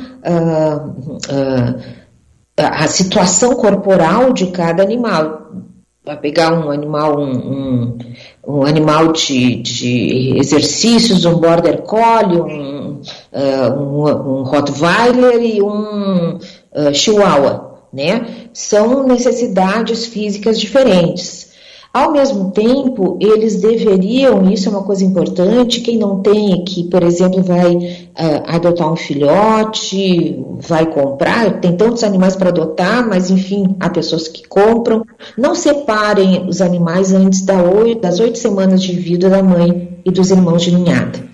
a 2.57 2.89
situação 2.89 3.55
corporal 3.55 4.33
de 4.33 4.49
cada 4.49 4.83
animal 4.83 5.68
vai 6.09 6.17
pegar 6.17 6.55
um 6.55 6.71
animal, 6.71 7.21
um, 7.21 7.37
um, 7.37 7.99
um 8.47 8.63
animal 8.63 9.13
de, 9.13 9.57
de, 9.57 10.39
exercícios, 10.39 11.27
um 11.27 11.35
border 11.35 11.83
collie, 11.83 12.41
um, 12.41 13.03
uh, 13.31 13.75
um, 13.79 14.39
um 14.39 14.43
rottweiler 14.43 15.43
e 15.43 15.61
um 15.61 16.37
uh, 16.37 16.95
chihuahua, 16.95 17.81
né? 17.93 18.27
São 18.55 19.07
necessidades 19.07 20.07
físicas 20.07 20.59
diferentes. 20.59 21.48
Ao 21.99 22.13
mesmo 22.13 22.53
tempo, 22.53 23.19
eles 23.21 23.61
deveriam, 23.61 24.49
isso 24.49 24.69
é 24.69 24.71
uma 24.71 24.85
coisa 24.85 25.05
importante, 25.05 25.81
quem 25.81 25.99
não 25.99 26.21
tem 26.21 26.63
que, 26.65 26.85
por 26.85 27.03
exemplo, 27.03 27.43
vai 27.43 27.75
uh, 27.75 28.43
adotar 28.47 28.93
um 28.93 28.95
filhote, 28.95 30.39
vai 30.61 30.87
comprar, 30.87 31.61
tem 31.61 31.77
tantos 31.77 32.05
animais 32.05 32.37
para 32.37 32.51
adotar, 32.51 33.05
mas 33.05 33.33
enfim, 33.33 33.75
há 33.81 33.91
pessoas 33.91 34.29
que 34.29 34.47
compram. 34.47 35.03
Não 35.37 35.57
separem 35.57 36.49
os 36.49 36.61
animais 36.61 37.13
antes 37.13 37.45
das 37.45 38.21
oito 38.21 38.39
semanas 38.39 38.81
de 38.81 38.93
vida 38.93 39.29
da 39.29 39.43
mãe 39.43 39.99
e 40.05 40.11
dos 40.13 40.31
irmãos 40.31 40.63
de 40.63 40.77
ninhada 40.77 41.28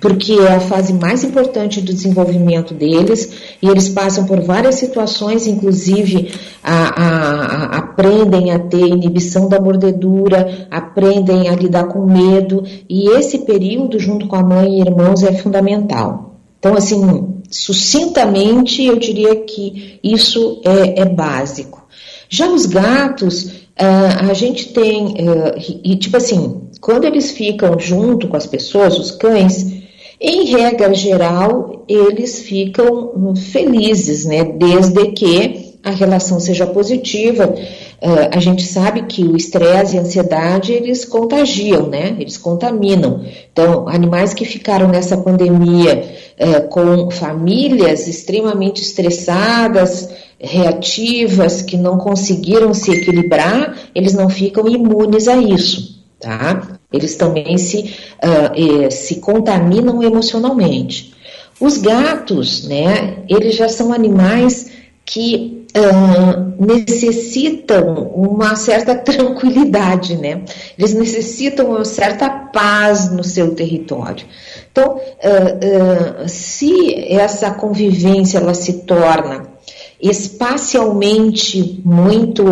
porque 0.00 0.32
é 0.32 0.54
a 0.54 0.60
fase 0.60 0.92
mais 0.92 1.24
importante 1.24 1.80
do 1.80 1.92
desenvolvimento 1.92 2.74
deles 2.74 3.32
e 3.62 3.68
eles 3.68 3.88
passam 3.88 4.26
por 4.26 4.40
várias 4.40 4.76
situações, 4.76 5.46
inclusive 5.46 6.32
a, 6.62 6.74
a, 6.74 7.44
a, 7.44 7.78
aprendem 7.78 8.52
a 8.52 8.58
ter 8.58 8.86
inibição 8.86 9.48
da 9.48 9.60
mordedura, 9.60 10.68
aprendem 10.70 11.48
a 11.48 11.54
lidar 11.54 11.84
com 11.84 12.04
medo 12.04 12.62
e 12.88 13.08
esse 13.10 13.38
período 13.38 13.98
junto 13.98 14.26
com 14.26 14.36
a 14.36 14.42
mãe 14.42 14.78
e 14.78 14.80
irmãos 14.80 15.22
é 15.22 15.32
fundamental. 15.32 16.34
Então, 16.58 16.74
assim, 16.74 17.42
sucintamente, 17.50 18.82
eu 18.82 18.98
diria 18.98 19.36
que 19.36 20.00
isso 20.02 20.62
é, 20.64 21.02
é 21.02 21.04
básico. 21.04 21.84
Já 22.28 22.50
os 22.50 22.66
gatos, 22.66 23.44
uh, 23.44 24.30
a 24.30 24.32
gente 24.32 24.72
tem, 24.72 25.08
uh, 25.08 25.80
e 25.84 25.96
tipo 25.96 26.16
assim, 26.16 26.62
quando 26.80 27.04
eles 27.04 27.30
ficam 27.32 27.78
junto 27.78 28.28
com 28.28 28.36
as 28.36 28.46
pessoas, 28.46 28.98
os 28.98 29.10
cães, 29.10 29.73
em 30.20 30.46
regra 30.46 30.94
geral, 30.94 31.84
eles 31.88 32.40
ficam 32.40 33.34
felizes, 33.34 34.24
né? 34.24 34.44
Desde 34.44 35.12
que 35.12 35.74
a 35.84 35.90
relação 35.90 36.40
seja 36.40 36.66
positiva. 36.66 37.54
Uh, 38.02 38.28
a 38.32 38.40
gente 38.40 38.62
sabe 38.64 39.02
que 39.02 39.22
o 39.22 39.36
estresse 39.36 39.94
e 39.94 39.98
a 39.98 40.02
ansiedade 40.02 40.72
eles 40.72 41.04
contagiam, 41.04 41.88
né? 41.88 42.16
Eles 42.18 42.38
contaminam. 42.38 43.24
Então, 43.52 43.86
animais 43.86 44.32
que 44.32 44.46
ficaram 44.46 44.88
nessa 44.88 45.16
pandemia 45.18 46.04
uh, 46.40 46.68
com 46.68 47.10
famílias 47.10 48.08
extremamente 48.08 48.80
estressadas, 48.80 50.08
reativas, 50.40 51.60
que 51.60 51.76
não 51.76 51.98
conseguiram 51.98 52.72
se 52.72 52.90
equilibrar, 52.90 53.76
eles 53.94 54.14
não 54.14 54.28
ficam 54.28 54.66
imunes 54.66 55.28
a 55.28 55.36
isso, 55.36 56.02
tá? 56.18 56.78
Eles 56.94 57.16
também 57.16 57.58
se, 57.58 57.92
uh, 58.22 58.90
se 58.90 59.16
contaminam 59.16 60.00
emocionalmente. 60.00 61.12
Os 61.60 61.76
gatos, 61.78 62.68
né, 62.68 63.18
eles 63.28 63.56
já 63.56 63.68
são 63.68 63.92
animais 63.92 64.70
que 65.04 65.66
uh, 65.76 66.64
necessitam 66.64 68.12
uma 68.14 68.54
certa 68.54 68.94
tranquilidade, 68.96 70.16
né? 70.16 70.42
Eles 70.78 70.94
necessitam 70.94 71.70
uma 71.70 71.84
certa 71.84 72.30
paz 72.30 73.10
no 73.10 73.24
seu 73.24 73.54
território. 73.54 74.24
Então, 74.70 74.96
uh, 74.96 76.28
se 76.28 76.94
essa 77.12 77.50
convivência 77.50 78.38
ela 78.38 78.54
se 78.54 78.84
torna 78.84 79.52
espacialmente 80.00 81.80
muito 81.84 82.44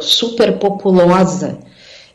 superpopulosa, 0.00 1.58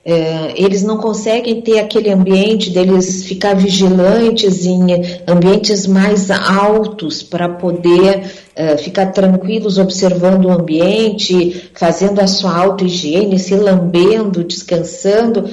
é, 0.09 0.53
eles 0.55 0.83
não 0.83 0.99
conseguem 0.99 1.59
ter 1.59 1.79
aquele 1.79 2.09
ambiente 2.09 2.69
deles 2.69 3.25
ficar 3.25 3.53
vigilantes 3.55 4.65
em 4.65 4.79
ambientes 5.27 5.85
mais 5.85 6.31
altos 6.31 7.21
para 7.21 7.49
poder 7.49 8.23
é, 8.55 8.77
ficar 8.77 9.07
tranquilos 9.07 9.77
observando 9.77 10.45
o 10.45 10.51
ambiente, 10.51 11.69
fazendo 11.73 12.21
a 12.21 12.27
sua 12.27 12.55
auto-higiene, 12.55 13.37
se 13.37 13.53
lambendo, 13.55 14.45
descansando. 14.45 15.43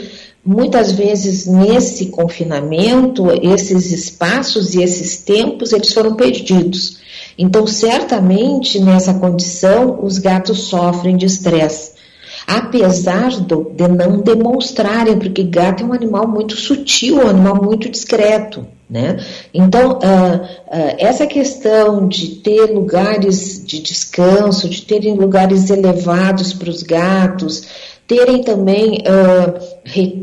Muitas 0.47 0.93
vezes 0.93 1.47
nesse 1.47 2.07
confinamento, 2.07 3.27
esses 3.43 3.91
espaços 3.91 4.73
e 4.77 4.83
esses 4.85 5.17
tempos, 5.17 5.73
eles 5.73 5.93
foram 5.93 6.15
perdidos. 6.15 6.99
Então, 7.37 7.67
certamente 7.67 8.79
nessa 8.79 9.15
condição, 9.15 9.99
os 10.01 10.19
gatos 10.19 10.69
sofrem 10.69 11.17
de 11.17 11.27
estresse 11.27 11.94
apesar 12.47 13.31
do, 13.41 13.73
de 13.75 13.89
não 13.89 14.21
demonstrarem, 14.21 15.19
porque 15.19 15.43
gato 15.43 15.83
é 15.83 15.87
um 15.87 15.93
animal 15.93 16.29
muito 16.29 16.57
sutil, 16.57 17.19
um 17.19 17.29
animal 17.29 17.63
muito 17.63 17.89
discreto. 17.89 18.67
Né? 18.89 19.19
Então, 19.53 19.93
uh, 19.93 19.97
uh, 19.97 20.95
essa 20.99 21.27
questão 21.27 22.07
de 22.07 22.37
ter 22.37 22.67
lugares 22.67 23.65
de 23.65 23.81
descanso, 23.81 24.69
de 24.69 24.83
terem 24.83 25.15
lugares 25.15 25.71
elevados 25.71 26.53
para 26.53 26.69
os 26.69 26.83
gatos, 26.83 27.63
terem 28.07 28.43
também 28.43 28.99
uh, 28.99 29.59
re, 29.83 30.23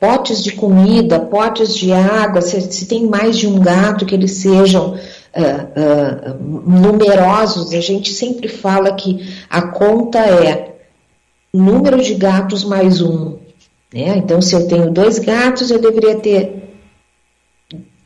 potes 0.00 0.42
de 0.42 0.52
comida, 0.52 1.20
potes 1.20 1.74
de 1.74 1.92
água, 1.92 2.42
se, 2.42 2.60
se, 2.60 2.86
tem 2.86 3.06
mais 3.06 3.38
de 3.38 3.46
um 3.46 3.60
gato, 3.60 4.04
que 4.04 4.14
eles 4.14 4.32
sejam 4.32 4.96
numerosos, 6.40 7.72
a 7.74 7.80
gente 7.80 8.10
sempre 8.10 8.48
fala 8.48 8.94
que 8.94 9.20
a 9.50 9.62
conta 9.62 10.18
é 10.18 10.75
número 11.52 12.02
de 12.02 12.14
gatos 12.14 12.64
mais 12.64 13.00
um. 13.00 13.38
Né? 13.92 14.18
Então, 14.18 14.42
se 14.42 14.54
eu 14.54 14.66
tenho 14.66 14.90
dois 14.90 15.18
gatos, 15.18 15.70
eu 15.70 15.80
deveria 15.80 16.16
ter 16.16 16.66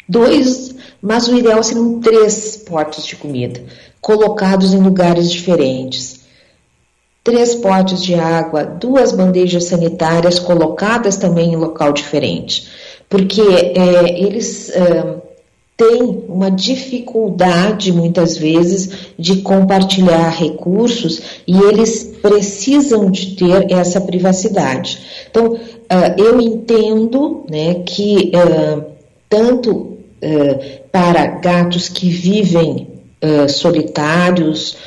dois, 0.09 0.75
mas 1.01 1.29
o 1.29 1.37
ideal 1.37 1.63
seriam 1.63 2.01
três 2.01 2.57
potes 2.57 3.07
de 3.07 3.17
comida, 3.17 3.63
colocados 4.01 4.75
em 4.75 4.79
lugares 4.79 5.31
diferentes. 5.31 6.21
Três 7.23 7.55
potes 7.55 8.03
de 8.03 8.15
água, 8.15 8.65
duas 8.65 9.13
bandejas 9.13 9.65
sanitárias 9.65 10.39
colocadas 10.39 11.17
também 11.17 11.53
em 11.53 11.57
local 11.57 11.93
diferente. 11.93 12.69
Porque 13.09 13.43
é, 13.43 14.19
eles. 14.19 14.71
É, 14.71 15.30
tem 15.81 16.25
uma 16.29 16.51
dificuldade 16.51 17.91
muitas 17.91 18.37
vezes 18.37 18.91
de 19.19 19.37
compartilhar 19.37 20.29
recursos 20.29 21.41
e 21.47 21.59
eles 21.59 22.19
precisam 22.21 23.11
de 23.11 23.35
ter 23.35 23.73
essa 23.73 23.99
privacidade. 23.99 24.99
Então, 25.31 25.55
uh, 25.55 25.59
eu 26.19 26.39
entendo 26.39 27.47
né, 27.49 27.77
que 27.77 28.31
uh, 28.35 28.85
tanto 29.27 29.71
uh, 29.71 29.99
para 30.93 31.27
gatos 31.27 31.89
que 31.89 32.11
vivem 32.11 32.89
solitários, 33.51 34.79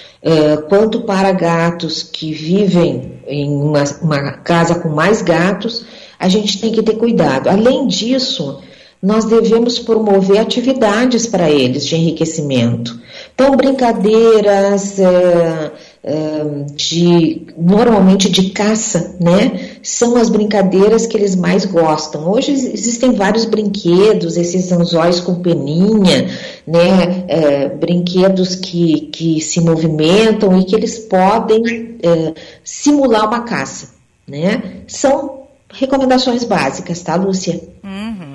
quanto 0.68 1.02
para 1.02 1.32
gatos 1.32 2.02
que 2.02 2.34
vivem 2.34 3.20
em 3.28 3.48
uma, 3.48 3.84
uma 4.02 4.32
casa 4.32 4.74
com 4.74 4.90
mais 4.90 5.22
gatos, 5.22 5.86
a 6.18 6.28
gente 6.28 6.60
tem 6.60 6.72
que 6.72 6.82
ter 6.82 6.96
cuidado. 6.96 7.48
Além 7.48 7.86
disso, 7.86 8.60
nós 9.04 9.26
devemos 9.26 9.80
promover 9.80 10.40
atividades 10.40 11.28
para 11.28 11.52
eles 11.52 11.86
de 11.86 11.98
enriquecimento. 11.98 12.98
Então, 13.36 13.58
brincadeiras 13.58 14.98
é, 14.98 15.72
é, 16.02 16.44
de 16.74 17.42
normalmente 17.58 18.32
de 18.32 18.52
caça, 18.52 19.18
né? 19.20 19.72
São 19.84 20.16
as 20.16 20.30
brincadeiras 20.30 21.06
que 21.06 21.18
eles 21.18 21.36
mais 21.36 21.66
gostam. 21.66 22.32
Hoje 22.32 22.54
existem 22.54 23.12
vários 23.12 23.44
brinquedos, 23.44 24.38
esses 24.38 24.72
anzóis 24.72 25.20
com 25.20 25.36
peninha, 25.36 26.30
né? 26.66 27.26
É, 27.28 27.70
brinquedos 27.70 28.56
que, 28.56 29.02
que 29.12 29.42
se 29.42 29.60
movimentam 29.60 30.58
e 30.58 30.64
que 30.64 30.76
eles 30.76 30.98
podem 30.98 31.98
é, 32.02 32.34
simular 32.64 33.28
uma 33.28 33.42
caça, 33.42 33.90
né? 34.26 34.84
São 34.88 35.44
recomendações 35.70 36.46
básicas, 36.46 37.02
tá, 37.02 37.16
Lúcia? 37.16 37.60
Uhum. 37.84 38.33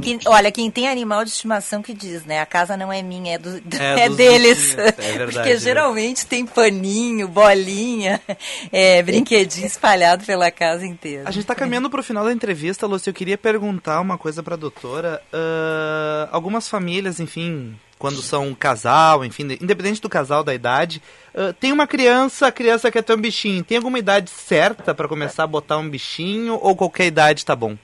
Que, 0.00 0.18
olha, 0.26 0.50
quem 0.52 0.70
tem 0.70 0.88
animal 0.88 1.24
de 1.24 1.30
estimação 1.30 1.82
que 1.82 1.92
diz, 1.92 2.24
né? 2.24 2.40
A 2.40 2.46
casa 2.46 2.76
não 2.76 2.92
é 2.92 3.02
minha, 3.02 3.34
é, 3.34 3.38
do, 3.38 3.56
é, 3.78 4.00
é 4.06 4.08
deles. 4.08 4.76
É 4.76 4.92
verdade, 4.92 5.32
Porque 5.32 5.50
é. 5.50 5.56
geralmente 5.56 6.26
tem 6.26 6.46
paninho, 6.46 7.28
bolinha, 7.28 8.20
é, 8.72 9.02
brinquedinho 9.02 9.66
espalhado 9.66 10.24
pela 10.24 10.50
casa 10.50 10.86
inteira. 10.86 11.24
A 11.26 11.30
gente 11.30 11.42
está 11.42 11.54
caminhando 11.54 11.90
para 11.90 12.00
o 12.00 12.02
final 12.02 12.24
da 12.24 12.32
entrevista, 12.32 12.86
Lúcia. 12.86 13.10
Eu 13.10 13.14
queria 13.14 13.38
perguntar 13.38 14.00
uma 14.00 14.16
coisa 14.16 14.42
para 14.42 14.54
a 14.54 14.58
doutora. 14.58 15.22
Uh, 15.32 16.28
algumas 16.30 16.68
famílias, 16.68 17.20
enfim, 17.20 17.76
quando 17.98 18.22
são 18.22 18.48
um 18.48 18.54
casal, 18.54 19.24
enfim, 19.24 19.44
independente 19.60 20.00
do 20.00 20.08
casal, 20.08 20.44
da 20.44 20.54
idade, 20.54 21.02
uh, 21.34 21.52
tem 21.54 21.72
uma 21.72 21.86
criança, 21.86 22.46
a 22.46 22.52
criança 22.52 22.90
quer 22.90 23.02
ter 23.02 23.14
um 23.14 23.20
bichinho. 23.20 23.64
Tem 23.64 23.76
alguma 23.76 23.98
idade 23.98 24.30
certa 24.30 24.94
para 24.94 25.08
começar 25.08 25.44
a 25.44 25.46
botar 25.46 25.78
um 25.78 25.88
bichinho 25.88 26.58
ou 26.62 26.76
qualquer 26.76 27.06
idade 27.06 27.44
tá 27.44 27.56
bom? 27.56 27.76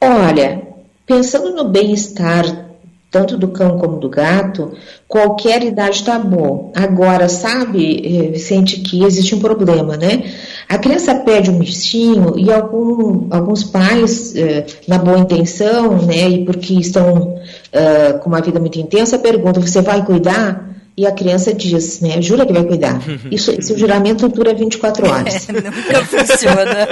Olha, 0.00 0.62
pensando 1.06 1.54
no 1.54 1.68
bem-estar 1.68 2.68
tanto 3.10 3.38
do 3.38 3.48
cão 3.48 3.78
como 3.78 3.98
do 3.98 4.08
gato, 4.08 4.72
qualquer 5.06 5.62
idade 5.62 6.04
tá 6.04 6.18
bom. 6.18 6.70
Agora, 6.76 7.28
sabe, 7.28 8.02
eh, 8.04 8.30
Vicente, 8.30 8.80
que 8.80 9.02
existe 9.02 9.34
um 9.34 9.40
problema, 9.40 9.96
né? 9.96 10.24
A 10.68 10.76
criança 10.76 11.14
pede 11.14 11.50
um 11.50 11.58
bichinho 11.58 12.38
e 12.38 12.52
algum, 12.52 13.26
alguns 13.30 13.64
pais, 13.64 14.36
eh, 14.36 14.66
na 14.86 14.98
boa 14.98 15.18
intenção, 15.18 15.96
né, 16.02 16.28
e 16.28 16.44
porque 16.44 16.74
estão 16.74 17.36
uh, 17.38 18.18
com 18.20 18.28
uma 18.28 18.42
vida 18.42 18.60
muito 18.60 18.78
intensa, 18.78 19.18
perguntam: 19.18 19.62
você 19.62 19.80
vai 19.80 20.04
cuidar? 20.04 20.68
E 20.98 21.06
a 21.06 21.12
criança 21.12 21.54
diz, 21.54 22.00
né, 22.00 22.20
jura 22.20 22.44
que 22.44 22.52
vai 22.52 22.64
cuidar. 22.64 23.00
Isso, 23.30 23.52
esse 23.52 23.78
juramento 23.78 24.28
dura 24.28 24.52
24 24.52 25.08
horas. 25.08 25.48
É, 25.48 25.52
nunca 25.54 26.04
funciona. 26.04 26.88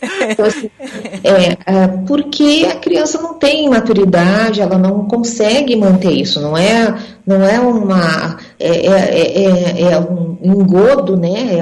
então, 0.30 0.46
assim, 0.46 0.70
é, 1.22 1.56
é, 1.66 1.86
porque 2.06 2.66
a 2.70 2.76
criança 2.76 3.20
não 3.20 3.34
tem 3.34 3.68
maturidade, 3.68 4.62
ela 4.62 4.78
não 4.78 5.06
consegue 5.06 5.76
manter 5.76 6.12
isso, 6.12 6.40
não 6.40 6.56
é, 6.56 6.96
não 7.26 7.44
é 7.44 7.60
uma 7.60 8.38
é, 8.58 8.86
é, 8.86 9.82
é, 9.82 9.92
é 9.92 9.98
um 10.00 10.38
engodo 10.42 11.16
né, 11.18 11.58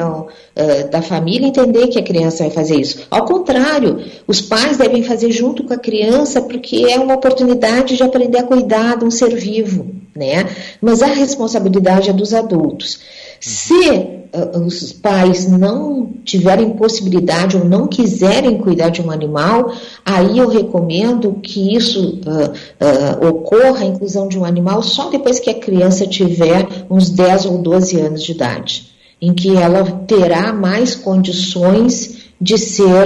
é, 0.54 0.84
da 0.84 1.02
família 1.02 1.48
entender 1.48 1.88
que 1.88 1.98
a 1.98 2.02
criança 2.02 2.44
vai 2.44 2.52
fazer 2.52 2.76
isso. 2.76 3.06
Ao 3.10 3.24
contrário, 3.24 3.98
os 4.26 4.40
pais 4.40 4.76
devem 4.76 5.02
fazer 5.02 5.32
junto 5.32 5.64
com 5.64 5.74
a 5.74 5.78
criança 5.78 6.40
porque 6.42 6.86
é 6.88 6.98
uma 6.98 7.14
oportunidade 7.14 7.96
de 7.96 8.02
aprender 8.04 8.38
a 8.38 8.44
cuidar 8.44 8.98
de 8.98 9.04
um 9.04 9.10
ser 9.10 9.34
vivo 9.34 9.98
né? 10.18 10.48
Mas 10.80 11.00
a 11.00 11.06
responsabilidade 11.06 12.10
é 12.10 12.12
dos 12.12 12.34
adultos. 12.34 13.00
Se 13.40 13.88
uh, 13.88 14.58
os 14.66 14.92
pais 14.92 15.48
não 15.48 16.10
tiverem 16.24 16.70
possibilidade 16.70 17.56
ou 17.56 17.64
não 17.64 17.86
quiserem 17.86 18.58
cuidar 18.58 18.88
de 18.88 19.00
um 19.00 19.10
animal, 19.10 19.72
aí 20.04 20.38
eu 20.38 20.48
recomendo 20.48 21.34
que 21.42 21.74
isso 21.74 22.20
uh, 22.26 23.24
uh, 23.24 23.28
ocorra, 23.28 23.84
a 23.84 23.86
inclusão 23.86 24.28
de 24.28 24.38
um 24.38 24.44
animal, 24.44 24.82
só 24.82 25.08
depois 25.08 25.38
que 25.38 25.50
a 25.50 25.54
criança 25.54 26.06
tiver 26.06 26.66
uns 26.90 27.10
10 27.10 27.46
ou 27.46 27.58
12 27.58 28.00
anos 28.00 28.22
de 28.22 28.32
idade, 28.32 28.88
em 29.22 29.32
que 29.32 29.56
ela 29.56 29.84
terá 30.06 30.52
mais 30.52 30.94
condições 30.94 32.18
de 32.40 32.56
ser 32.56 33.04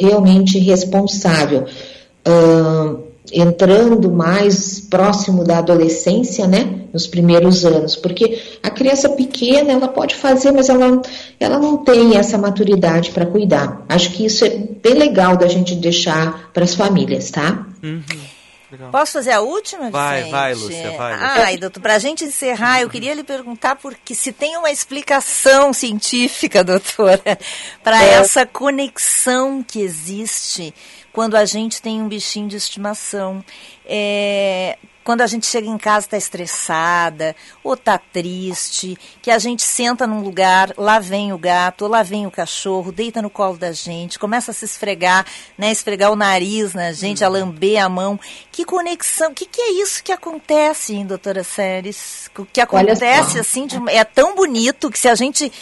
realmente 0.00 0.58
responsável. 0.58 1.64
Uh, 2.26 3.03
entrando 3.32 4.10
mais 4.10 4.80
próximo 4.80 5.44
da 5.44 5.58
adolescência, 5.58 6.46
né, 6.46 6.80
nos 6.92 7.06
primeiros 7.06 7.64
anos, 7.64 7.96
porque 7.96 8.38
a 8.62 8.70
criança 8.70 9.08
pequena 9.08 9.72
ela 9.72 9.88
pode 9.88 10.14
fazer, 10.14 10.52
mas 10.52 10.68
ela, 10.68 11.00
ela 11.40 11.58
não 11.58 11.78
tem 11.78 12.16
essa 12.16 12.36
maturidade 12.36 13.10
para 13.10 13.26
cuidar. 13.26 13.84
Acho 13.88 14.10
que 14.10 14.26
isso 14.26 14.44
é 14.44 14.50
bem 14.50 14.94
legal 14.94 15.36
da 15.36 15.48
gente 15.48 15.74
deixar 15.74 16.50
para 16.52 16.64
as 16.64 16.74
famílias, 16.74 17.30
tá? 17.30 17.66
Uhum. 17.82 18.02
Posso 18.90 19.12
fazer 19.12 19.32
a 19.32 19.40
última, 19.40 19.90
Vai, 19.90 20.16
Vicente? 20.16 20.32
vai, 20.32 20.54
Lúcia, 20.54 20.90
vai. 20.92 21.12
Lúcia. 21.12 21.44
Ai, 21.44 21.56
doutor, 21.56 21.80
para 21.80 21.94
a 21.94 21.98
gente 21.98 22.24
encerrar, 22.24 22.80
eu 22.80 22.90
queria 22.90 23.14
lhe 23.14 23.24
perguntar 23.24 23.76
porque 23.76 24.14
se 24.14 24.32
tem 24.32 24.56
uma 24.56 24.70
explicação 24.70 25.72
científica, 25.72 26.62
doutora, 26.64 27.38
para 27.82 28.02
é. 28.02 28.14
essa 28.14 28.46
conexão 28.46 29.62
que 29.62 29.80
existe 29.80 30.74
quando 31.12 31.36
a 31.36 31.44
gente 31.44 31.80
tem 31.80 32.02
um 32.02 32.08
bichinho 32.08 32.48
de 32.48 32.56
estimação. 32.56 33.44
É, 33.86 34.76
quando 35.04 35.20
a 35.20 35.26
gente 35.26 35.46
chega 35.46 35.68
em 35.68 35.76
casa 35.76 36.06
está 36.06 36.16
estressada 36.16 37.36
ou 37.62 37.74
está 37.74 37.98
triste, 37.98 38.98
que 39.20 39.30
a 39.30 39.38
gente 39.38 39.62
senta 39.62 40.06
num 40.06 40.22
lugar, 40.22 40.72
lá 40.76 40.98
vem 40.98 41.32
o 41.32 41.38
gato, 41.38 41.82
ou 41.82 41.90
lá 41.90 42.02
vem 42.02 42.26
o 42.26 42.30
cachorro, 42.30 42.90
deita 42.90 43.20
no 43.20 43.28
colo 43.28 43.58
da 43.58 43.70
gente, 43.70 44.18
começa 44.18 44.50
a 44.50 44.54
se 44.54 44.64
esfregar, 44.64 45.26
né, 45.58 45.70
esfregar 45.70 46.10
o 46.10 46.16
nariz 46.16 46.72
na 46.72 46.90
gente, 46.92 47.22
a 47.22 47.28
lamber 47.28 47.84
a 47.84 47.88
mão. 47.88 48.18
Que 48.50 48.64
conexão, 48.64 49.30
o 49.30 49.34
que, 49.34 49.44
que 49.44 49.60
é 49.60 49.82
isso 49.82 50.02
que 50.02 50.10
acontece, 50.10 50.94
hein, 50.94 51.06
doutora 51.06 51.44
Séries? 51.44 52.30
O 52.38 52.46
que 52.46 52.60
acontece, 52.60 53.38
assim, 53.38 53.66
de, 53.66 53.76
é 53.90 54.02
tão 54.04 54.34
bonito 54.34 54.90
que 54.90 54.98
se 54.98 55.08
a 55.08 55.14
gente 55.14 55.52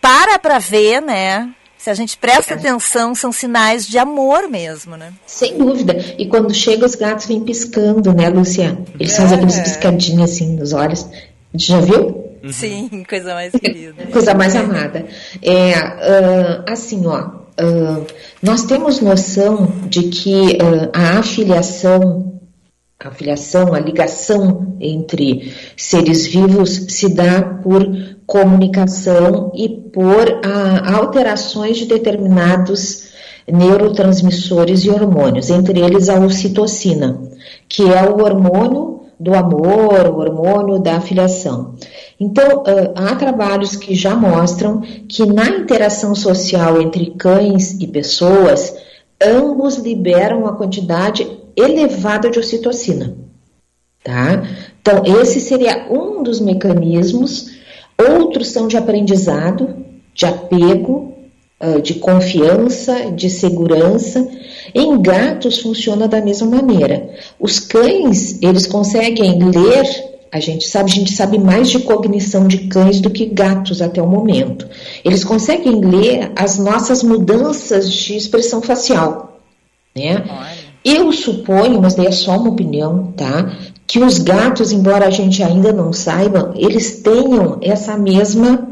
para 0.00 0.38
para 0.38 0.58
ver, 0.58 1.00
né, 1.02 1.54
Se 1.82 1.90
a 1.90 1.94
gente 1.94 2.16
presta 2.16 2.54
atenção, 2.54 3.12
são 3.12 3.32
sinais 3.32 3.88
de 3.88 3.98
amor 3.98 4.48
mesmo, 4.48 4.96
né? 4.96 5.12
Sem 5.26 5.58
dúvida. 5.58 5.96
E 6.16 6.28
quando 6.28 6.54
chega, 6.54 6.86
os 6.86 6.94
gatos 6.94 7.26
vêm 7.26 7.40
piscando, 7.40 8.14
né, 8.14 8.28
Luciana? 8.28 8.84
Eles 9.00 9.16
fazem 9.16 9.36
aqueles 9.36 9.58
piscadinhos 9.58 10.30
assim 10.30 10.54
nos 10.54 10.72
olhos. 10.72 11.04
Já 11.52 11.80
viu? 11.80 12.38
Sim, 12.52 13.04
coisa 13.08 13.34
mais 13.34 13.50
querida. 13.52 14.04
Coisa 14.12 14.32
mais 14.32 14.54
amada. 14.54 15.06
É, 15.42 15.74
ah, 15.74 16.64
assim, 16.68 17.04
ó, 17.04 17.16
ah, 17.58 18.00
nós 18.40 18.62
temos 18.62 19.00
noção 19.00 19.66
de 19.88 20.04
que 20.04 20.58
ah, 20.60 21.16
a 21.16 21.18
afiliação, 21.18 22.31
a 23.08 23.10
afiliação, 23.10 23.74
a 23.74 23.80
ligação 23.80 24.76
entre 24.80 25.52
seres 25.76 26.26
vivos 26.26 26.86
se 26.88 27.12
dá 27.12 27.42
por 27.42 27.84
comunicação 28.26 29.50
e 29.54 29.68
por 29.68 30.40
ah, 30.44 30.94
alterações 30.96 31.78
de 31.78 31.86
determinados 31.86 33.10
neurotransmissores 33.50 34.84
e 34.84 34.90
hormônios, 34.90 35.50
entre 35.50 35.80
eles 35.80 36.08
a 36.08 36.20
ocitocina, 36.20 37.20
que 37.68 37.82
é 37.82 38.08
o 38.08 38.22
hormônio 38.22 39.00
do 39.18 39.34
amor, 39.34 40.06
o 40.06 40.18
hormônio 40.18 40.78
da 40.78 40.96
afiliação. 40.96 41.74
Então, 42.20 42.62
ah, 42.66 43.10
há 43.10 43.16
trabalhos 43.16 43.74
que 43.74 43.94
já 43.94 44.14
mostram 44.14 44.80
que 45.08 45.26
na 45.26 45.48
interação 45.48 46.14
social 46.14 46.80
entre 46.80 47.10
cães 47.18 47.72
e 47.80 47.86
pessoas, 47.88 48.76
ambos 49.20 49.76
liberam 49.76 50.42
uma 50.42 50.54
quantidade 50.54 51.41
elevada 51.56 52.30
de 52.30 52.38
ocitocina. 52.38 53.16
Tá? 54.02 54.42
Então, 54.80 55.02
esse 55.20 55.40
seria 55.40 55.86
um 55.90 56.22
dos 56.22 56.40
mecanismos. 56.40 57.52
Outros 57.98 58.48
são 58.48 58.66
de 58.66 58.76
aprendizado, 58.76 59.76
de 60.14 60.26
apego, 60.26 61.12
ah, 61.62 61.78
de 61.78 61.94
confiança, 61.94 63.12
de 63.12 63.30
segurança. 63.30 64.28
Em 64.74 65.00
gatos 65.00 65.60
funciona 65.60 66.08
da 66.08 66.20
mesma 66.20 66.48
maneira. 66.48 67.10
Os 67.38 67.60
cães, 67.60 68.42
eles 68.42 68.66
conseguem 68.66 69.38
ler, 69.38 69.86
a 70.32 70.40
gente 70.40 70.66
sabe, 70.66 70.90
a 70.90 70.94
gente 70.94 71.12
sabe 71.12 71.38
mais 71.38 71.70
de 71.70 71.78
cognição 71.78 72.48
de 72.48 72.66
cães 72.66 73.00
do 73.00 73.10
que 73.10 73.26
gatos 73.26 73.80
até 73.80 74.02
o 74.02 74.08
momento. 74.08 74.68
Eles 75.04 75.22
conseguem 75.22 75.80
ler 75.80 76.32
as 76.34 76.58
nossas 76.58 77.04
mudanças 77.04 77.92
de 77.92 78.16
expressão 78.16 78.60
facial, 78.60 79.40
né? 79.94 80.24
Eu 80.84 81.12
suponho, 81.12 81.80
mas 81.80 81.94
daí 81.94 82.06
é 82.06 82.12
só 82.12 82.36
uma 82.36 82.50
opinião, 82.50 83.12
tá? 83.16 83.56
Que 83.86 84.00
os 84.00 84.18
gatos, 84.18 84.72
embora 84.72 85.06
a 85.06 85.10
gente 85.10 85.42
ainda 85.42 85.72
não 85.72 85.92
saiba, 85.92 86.52
eles 86.56 87.00
tenham 87.00 87.58
essa 87.62 87.96
mesma 87.96 88.68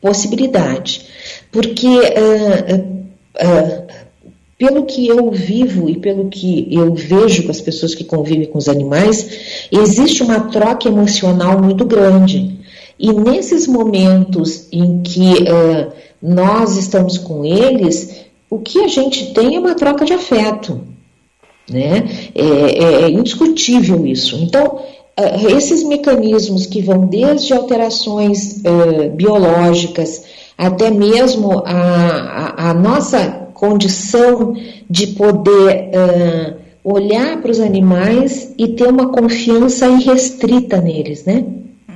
possibilidade. 0.00 1.06
Porque 1.52 1.86
uh, 1.86 2.78
uh, 3.36 3.86
pelo 4.58 4.84
que 4.84 5.06
eu 5.06 5.30
vivo 5.30 5.88
e 5.88 5.98
pelo 5.98 6.28
que 6.28 6.68
eu 6.70 6.94
vejo 6.94 7.44
com 7.44 7.50
as 7.50 7.60
pessoas 7.60 7.94
que 7.94 8.04
convivem 8.04 8.46
com 8.46 8.58
os 8.58 8.68
animais, 8.68 9.68
existe 9.70 10.22
uma 10.22 10.40
troca 10.40 10.88
emocional 10.88 11.60
muito 11.60 11.84
grande. 11.84 12.60
E 12.98 13.12
nesses 13.12 13.66
momentos 13.66 14.68
em 14.70 15.02
que 15.02 15.44
nós 16.22 16.76
estamos 16.76 17.18
com 17.18 17.44
eles, 17.44 18.24
o 18.48 18.60
que 18.60 18.78
a 18.80 18.86
gente 18.86 19.34
tem 19.34 19.56
é 19.56 19.58
uma 19.58 19.74
troca 19.74 20.04
de 20.04 20.12
afeto. 20.12 20.91
Né? 21.72 22.04
É, 22.34 22.44
é, 22.44 23.02
é 23.02 23.10
indiscutível 23.10 24.06
isso. 24.06 24.36
Então, 24.36 24.80
uh, 25.18 25.56
esses 25.56 25.82
mecanismos 25.84 26.66
que 26.66 26.82
vão 26.82 27.06
desde 27.06 27.52
alterações 27.52 28.58
uh, 28.58 29.10
biológicas 29.10 30.24
até 30.56 30.90
mesmo 30.90 31.62
a, 31.64 31.72
a, 31.72 32.70
a, 32.70 32.74
nossa 32.74 33.48
condição 33.54 34.54
de 34.88 35.08
poder 35.08 35.90
olhar 36.84 37.40
para 37.40 37.50
os 37.50 37.58
animais 37.58 38.52
e 38.58 38.68
ter 38.68 38.86
uma 38.86 39.10
confiança 39.10 39.88
irrestrita 39.88 40.80
neles, 40.80 41.24
né? 41.24 41.44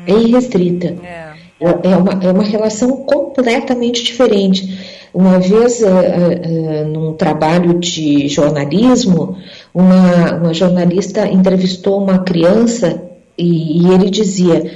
É 0.07 0.13
irrestrita. 0.13 0.95
É. 1.05 1.27
É, 1.59 1.97
uma, 1.97 2.13
é 2.23 2.31
uma 2.31 2.43
relação 2.43 2.99
completamente 2.99 4.05
diferente. 4.05 5.07
Uma 5.13 5.39
vez, 5.39 5.81
uh, 5.81 5.87
uh, 5.87 6.89
num 6.89 7.15
trabalho 7.15 7.79
de 7.79 8.29
jornalismo, 8.29 9.39
uma, 9.77 10.37
uma 10.37 10.55
jornalista 10.55 11.29
entrevistou 11.29 12.03
uma 12.03 12.21
criança 12.21 13.03
e, 13.37 13.83
e 13.83 13.93
ele 13.93 14.09
dizia: 14.09 14.73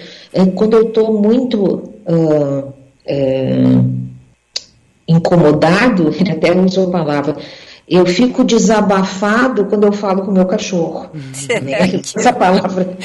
quando 0.55 0.77
eu 0.77 0.89
estou 0.89 1.19
muito 1.19 1.95
uh, 2.07 2.75
incomodado, 5.09 6.13
ele 6.21 6.33
até 6.33 6.55
usou 6.55 6.89
a 6.89 6.91
palavra, 6.91 7.37
eu 7.89 8.05
fico 8.05 8.45
desabafado 8.45 9.65
quando 9.65 9.85
eu 9.85 9.93
falo 9.93 10.23
com 10.23 10.31
o 10.31 10.35
meu 10.35 10.45
cachorro. 10.45 11.09
né? 11.63 11.99
Essa 12.15 12.35
palavra. 12.35 12.99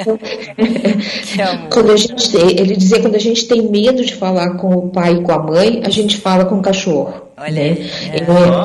quando 1.70 1.92
a 1.92 1.96
gente, 1.96 2.36
ele 2.38 2.74
dizia 2.74 3.02
quando 3.02 3.16
a 3.16 3.20
gente 3.20 3.46
tem 3.46 3.68
medo 3.68 4.02
de 4.02 4.14
falar 4.14 4.54
com 4.54 4.74
o 4.74 4.88
pai 4.88 5.16
e 5.16 5.20
com 5.20 5.30
a 5.30 5.38
mãe, 5.38 5.82
a 5.84 5.90
gente 5.90 6.16
fala 6.16 6.46
com 6.46 6.54
o 6.54 6.62
cachorro. 6.62 7.23
Olha, 7.36 7.52
né? 7.52 7.76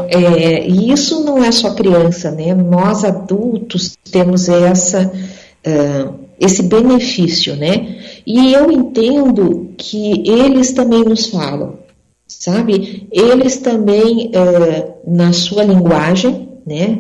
é. 0.10 0.16
É, 0.16 0.68
e 0.68 0.92
isso 0.92 1.24
não 1.24 1.44
é 1.44 1.52
só 1.52 1.74
criança, 1.74 2.32
né? 2.32 2.54
Nós 2.54 3.04
adultos 3.04 3.98
temos 4.12 4.48
essa, 4.48 5.12
uh, 5.66 6.14
esse 6.40 6.64
benefício, 6.64 7.56
né? 7.56 7.98
E 8.26 8.54
eu 8.54 8.72
entendo 8.72 9.74
que 9.78 10.24
eles 10.30 10.72
também 10.72 11.04
nos 11.04 11.28
falam 11.28 11.80
sabe? 12.30 13.08
Eles 13.12 13.58
também, 13.58 14.32
é, 14.34 14.94
na 15.06 15.34
sua 15.34 15.64
linguagem, 15.64 16.48
né? 16.66 17.00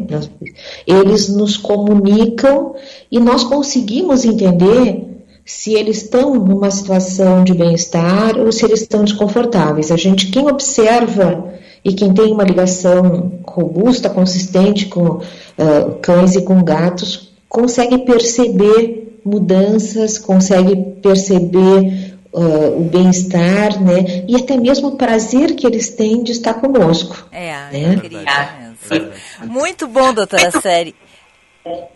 Eles 0.88 1.30
nos 1.30 1.55
comunicam 1.55 2.74
e 3.11 3.20
nós 3.20 3.43
conseguimos 3.43 4.26
entender 4.26 5.09
se 5.50 5.74
eles 5.74 6.04
estão 6.04 6.36
numa 6.36 6.70
situação 6.70 7.43
de 7.43 7.56
bem-estar 7.56 8.38
ou 8.38 8.52
se 8.52 8.64
eles 8.66 8.82
estão 8.82 9.04
desconfortáveis. 9.04 9.91
A 9.91 9.97
gente, 9.97 10.28
quem 10.28 10.47
observa 10.47 11.52
e 11.84 11.91
quem 11.91 12.14
tem 12.14 12.32
uma 12.32 12.43
ligação 12.43 13.39
robusta, 13.47 14.12
consistente 14.12 14.86
com 14.86 15.08
uh, 15.08 15.95
cães 16.04 16.36
e 16.36 16.43
com 16.43 16.64
gatos, 16.64 17.32
consegue 17.50 17.97
perceber 17.97 19.20
mudanças, 19.26 20.20
consegue 20.20 20.76
perceber 21.02 22.14
uh, 22.32 22.80
o 22.80 22.84
bem-estar, 22.84 23.82
né? 23.82 24.24
E 24.28 24.36
até 24.36 24.56
mesmo 24.56 24.89
o 24.89 24.97
prazer 24.97 25.56
que 25.56 25.66
eles 25.66 25.89
têm 25.89 26.22
de 26.22 26.32
estar 26.32 26.54
conosco. 26.54 27.28
É, 27.32 27.54
né? 27.72 27.95
mesmo. 28.88 29.52
Muito 29.52 29.88
bom, 29.88 30.14
doutora 30.14 30.52
Série. 30.62 30.93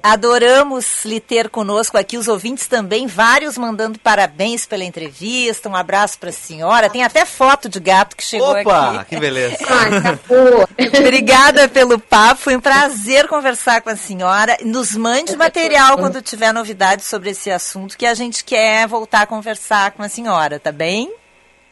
Adoramos 0.01 1.05
lhe 1.05 1.19
ter 1.19 1.49
conosco 1.49 1.97
aqui, 1.97 2.17
os 2.17 2.27
ouvintes 2.27 2.67
também, 2.67 3.07
vários 3.07 3.57
mandando 3.57 3.97
parabéns 3.97 4.65
pela 4.65 4.83
entrevista, 4.83 5.69
um 5.69 5.75
abraço 5.75 6.19
para 6.19 6.29
a 6.29 6.33
senhora. 6.33 6.89
Tem 6.89 7.03
até 7.03 7.25
foto 7.25 7.69
de 7.69 7.79
gato 7.79 8.15
que 8.15 8.23
chegou 8.23 8.49
Opa, 8.49 8.59
aqui. 8.59 8.95
Opa, 8.95 9.05
que 9.05 9.19
beleza. 9.19 9.57
Ai, 9.67 10.01
tá 10.01 10.99
Obrigada 10.99 11.69
pelo 11.69 11.97
papo, 11.97 12.41
foi 12.41 12.55
um 12.57 12.61
prazer 12.61 13.27
conversar 13.27 13.81
com 13.81 13.89
a 13.89 13.95
senhora. 13.95 14.57
Nos 14.63 14.95
mande 14.95 15.35
material 15.37 15.97
quando 15.97 16.21
tiver 16.21 16.53
novidades 16.53 17.05
sobre 17.05 17.29
esse 17.29 17.49
assunto, 17.49 17.97
que 17.97 18.05
a 18.05 18.13
gente 18.13 18.43
quer 18.43 18.85
voltar 18.87 19.21
a 19.21 19.27
conversar 19.27 19.91
com 19.91 20.03
a 20.03 20.09
senhora, 20.09 20.59
tá 20.59 20.71
bem? 20.71 21.13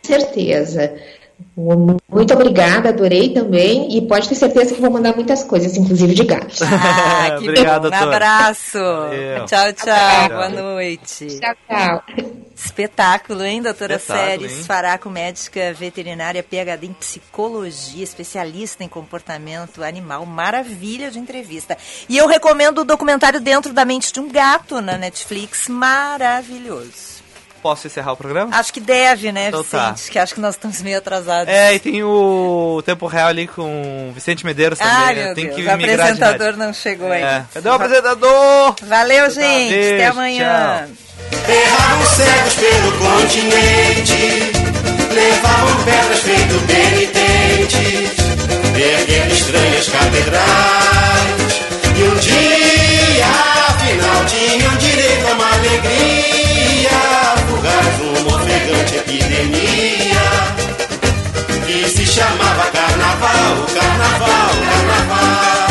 Certeza. 0.01 0.95
Muito 1.55 2.33
obrigada, 2.33 2.89
adorei 2.89 3.29
também. 3.29 3.97
E 3.97 4.01
pode 4.01 4.27
ter 4.27 4.35
certeza 4.35 4.73
que 4.73 4.81
vou 4.81 4.91
mandar 4.91 5.15
muitas 5.15 5.43
coisas, 5.43 5.75
inclusive 5.77 6.13
de 6.13 6.23
gato. 6.23 6.61
Ah, 6.83 7.37
que 7.37 7.49
Obrigado, 7.49 7.89
bom. 7.89 7.95
Um 7.95 7.99
abraço. 7.99 8.79
Valeu. 8.79 9.45
Tchau, 9.45 9.73
tchau. 9.73 10.29
Boa 10.29 10.49
noite. 10.49 11.39
Tchau, 11.39 11.55
tchau. 11.67 12.03
Espetáculo, 12.55 13.43
hein, 13.43 13.61
doutora 13.61 13.97
Séries? 13.99 14.65
Faraco, 14.65 15.09
médica 15.09 15.73
veterinária, 15.73 16.43
PhD 16.43 16.87
em 16.87 16.93
psicologia, 16.93 18.03
especialista 18.03 18.83
em 18.83 18.87
comportamento 18.87 19.83
animal. 19.83 20.25
Maravilha 20.25 21.11
de 21.11 21.19
entrevista. 21.19 21.77
E 22.07 22.17
eu 22.17 22.27
recomendo 22.27 22.79
o 22.79 22.85
documentário 22.85 23.39
Dentro 23.39 23.73
da 23.73 23.83
Mente 23.83 24.13
de 24.13 24.19
um 24.19 24.29
Gato 24.29 24.79
na 24.79 24.97
Netflix. 24.97 25.67
Maravilhoso. 25.67 27.10
Posso 27.61 27.85
encerrar 27.85 28.13
o 28.13 28.17
programa? 28.17 28.55
Acho 28.57 28.73
que 28.73 28.79
deve, 28.79 29.31
né, 29.31 29.49
então, 29.49 29.63
tá. 29.63 29.91
Vicente? 29.91 30.07
Tá. 30.07 30.11
Que 30.11 30.19
acho 30.19 30.33
que 30.33 30.41
nós 30.41 30.55
estamos 30.55 30.81
meio 30.81 30.97
atrasados. 30.97 31.53
É, 31.53 31.75
e 31.75 31.79
tem 31.79 32.03
o 32.03 32.81
Tempo 32.83 33.05
Real 33.05 33.27
ali 33.27 33.47
com 33.47 34.11
Vicente 34.15 34.43
Medeiros 34.43 34.79
também. 34.79 34.93
Ah, 34.93 35.13
meu 35.13 35.35
tem 35.35 35.45
Deus, 35.45 35.55
que 35.55 35.63
o 35.63 35.71
apresentador 35.71 36.57
não 36.57 36.73
chegou 36.73 37.13
é. 37.13 37.23
aí. 37.23 37.43
Cadê 37.53 37.69
o 37.69 37.73
apresentador? 37.73 38.75
Valeu, 38.81 39.29
gente. 39.29 39.69
Beijo, 39.69 39.95
Até 39.95 40.07
amanhã. 40.07 40.87
Erravam 41.47 42.05
cegos 42.07 42.53
pelo 42.55 42.91
continente, 42.97 44.51
levavam 45.13 45.83
pedras 45.83 46.19
feito 46.19 46.67
penitentes, 46.67 48.17
erguendo 48.75 49.33
estranhas 49.33 49.87
catedrais. 49.87 51.21
E 51.95 52.03
um 52.03 52.15
dia, 52.15 53.25
afinal, 53.67 54.25
tinham 54.25 54.75
direito 54.77 55.27
a 55.27 55.33
uma 55.33 55.53
alegria 55.53 56.40
uma 57.63 58.35
ofegante 58.37 58.95
epidemia 58.95 60.25
que 61.67 61.89
se 61.89 62.05
chamava 62.07 62.65
carnaval. 62.71 63.67
carnaval, 63.73 64.49
carnaval. 64.65 65.61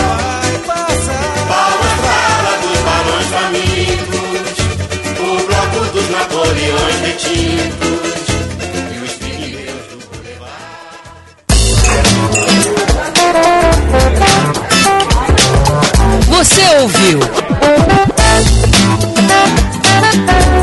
Palmas 1.48 1.94
pra 2.00 2.16
ala 2.38 2.54
dos 2.58 2.78
balões 2.86 3.26
famintos, 3.26 4.58
o 5.18 5.22
bloco 5.46 5.80
dos 5.92 6.08
Napoleões 6.10 6.96
retintos 7.00 8.22
e 8.92 8.96
os 9.04 9.12
pigmeus 9.14 9.84
do 9.90 9.98
Você 16.30 16.62
ouviu? 16.80 17.18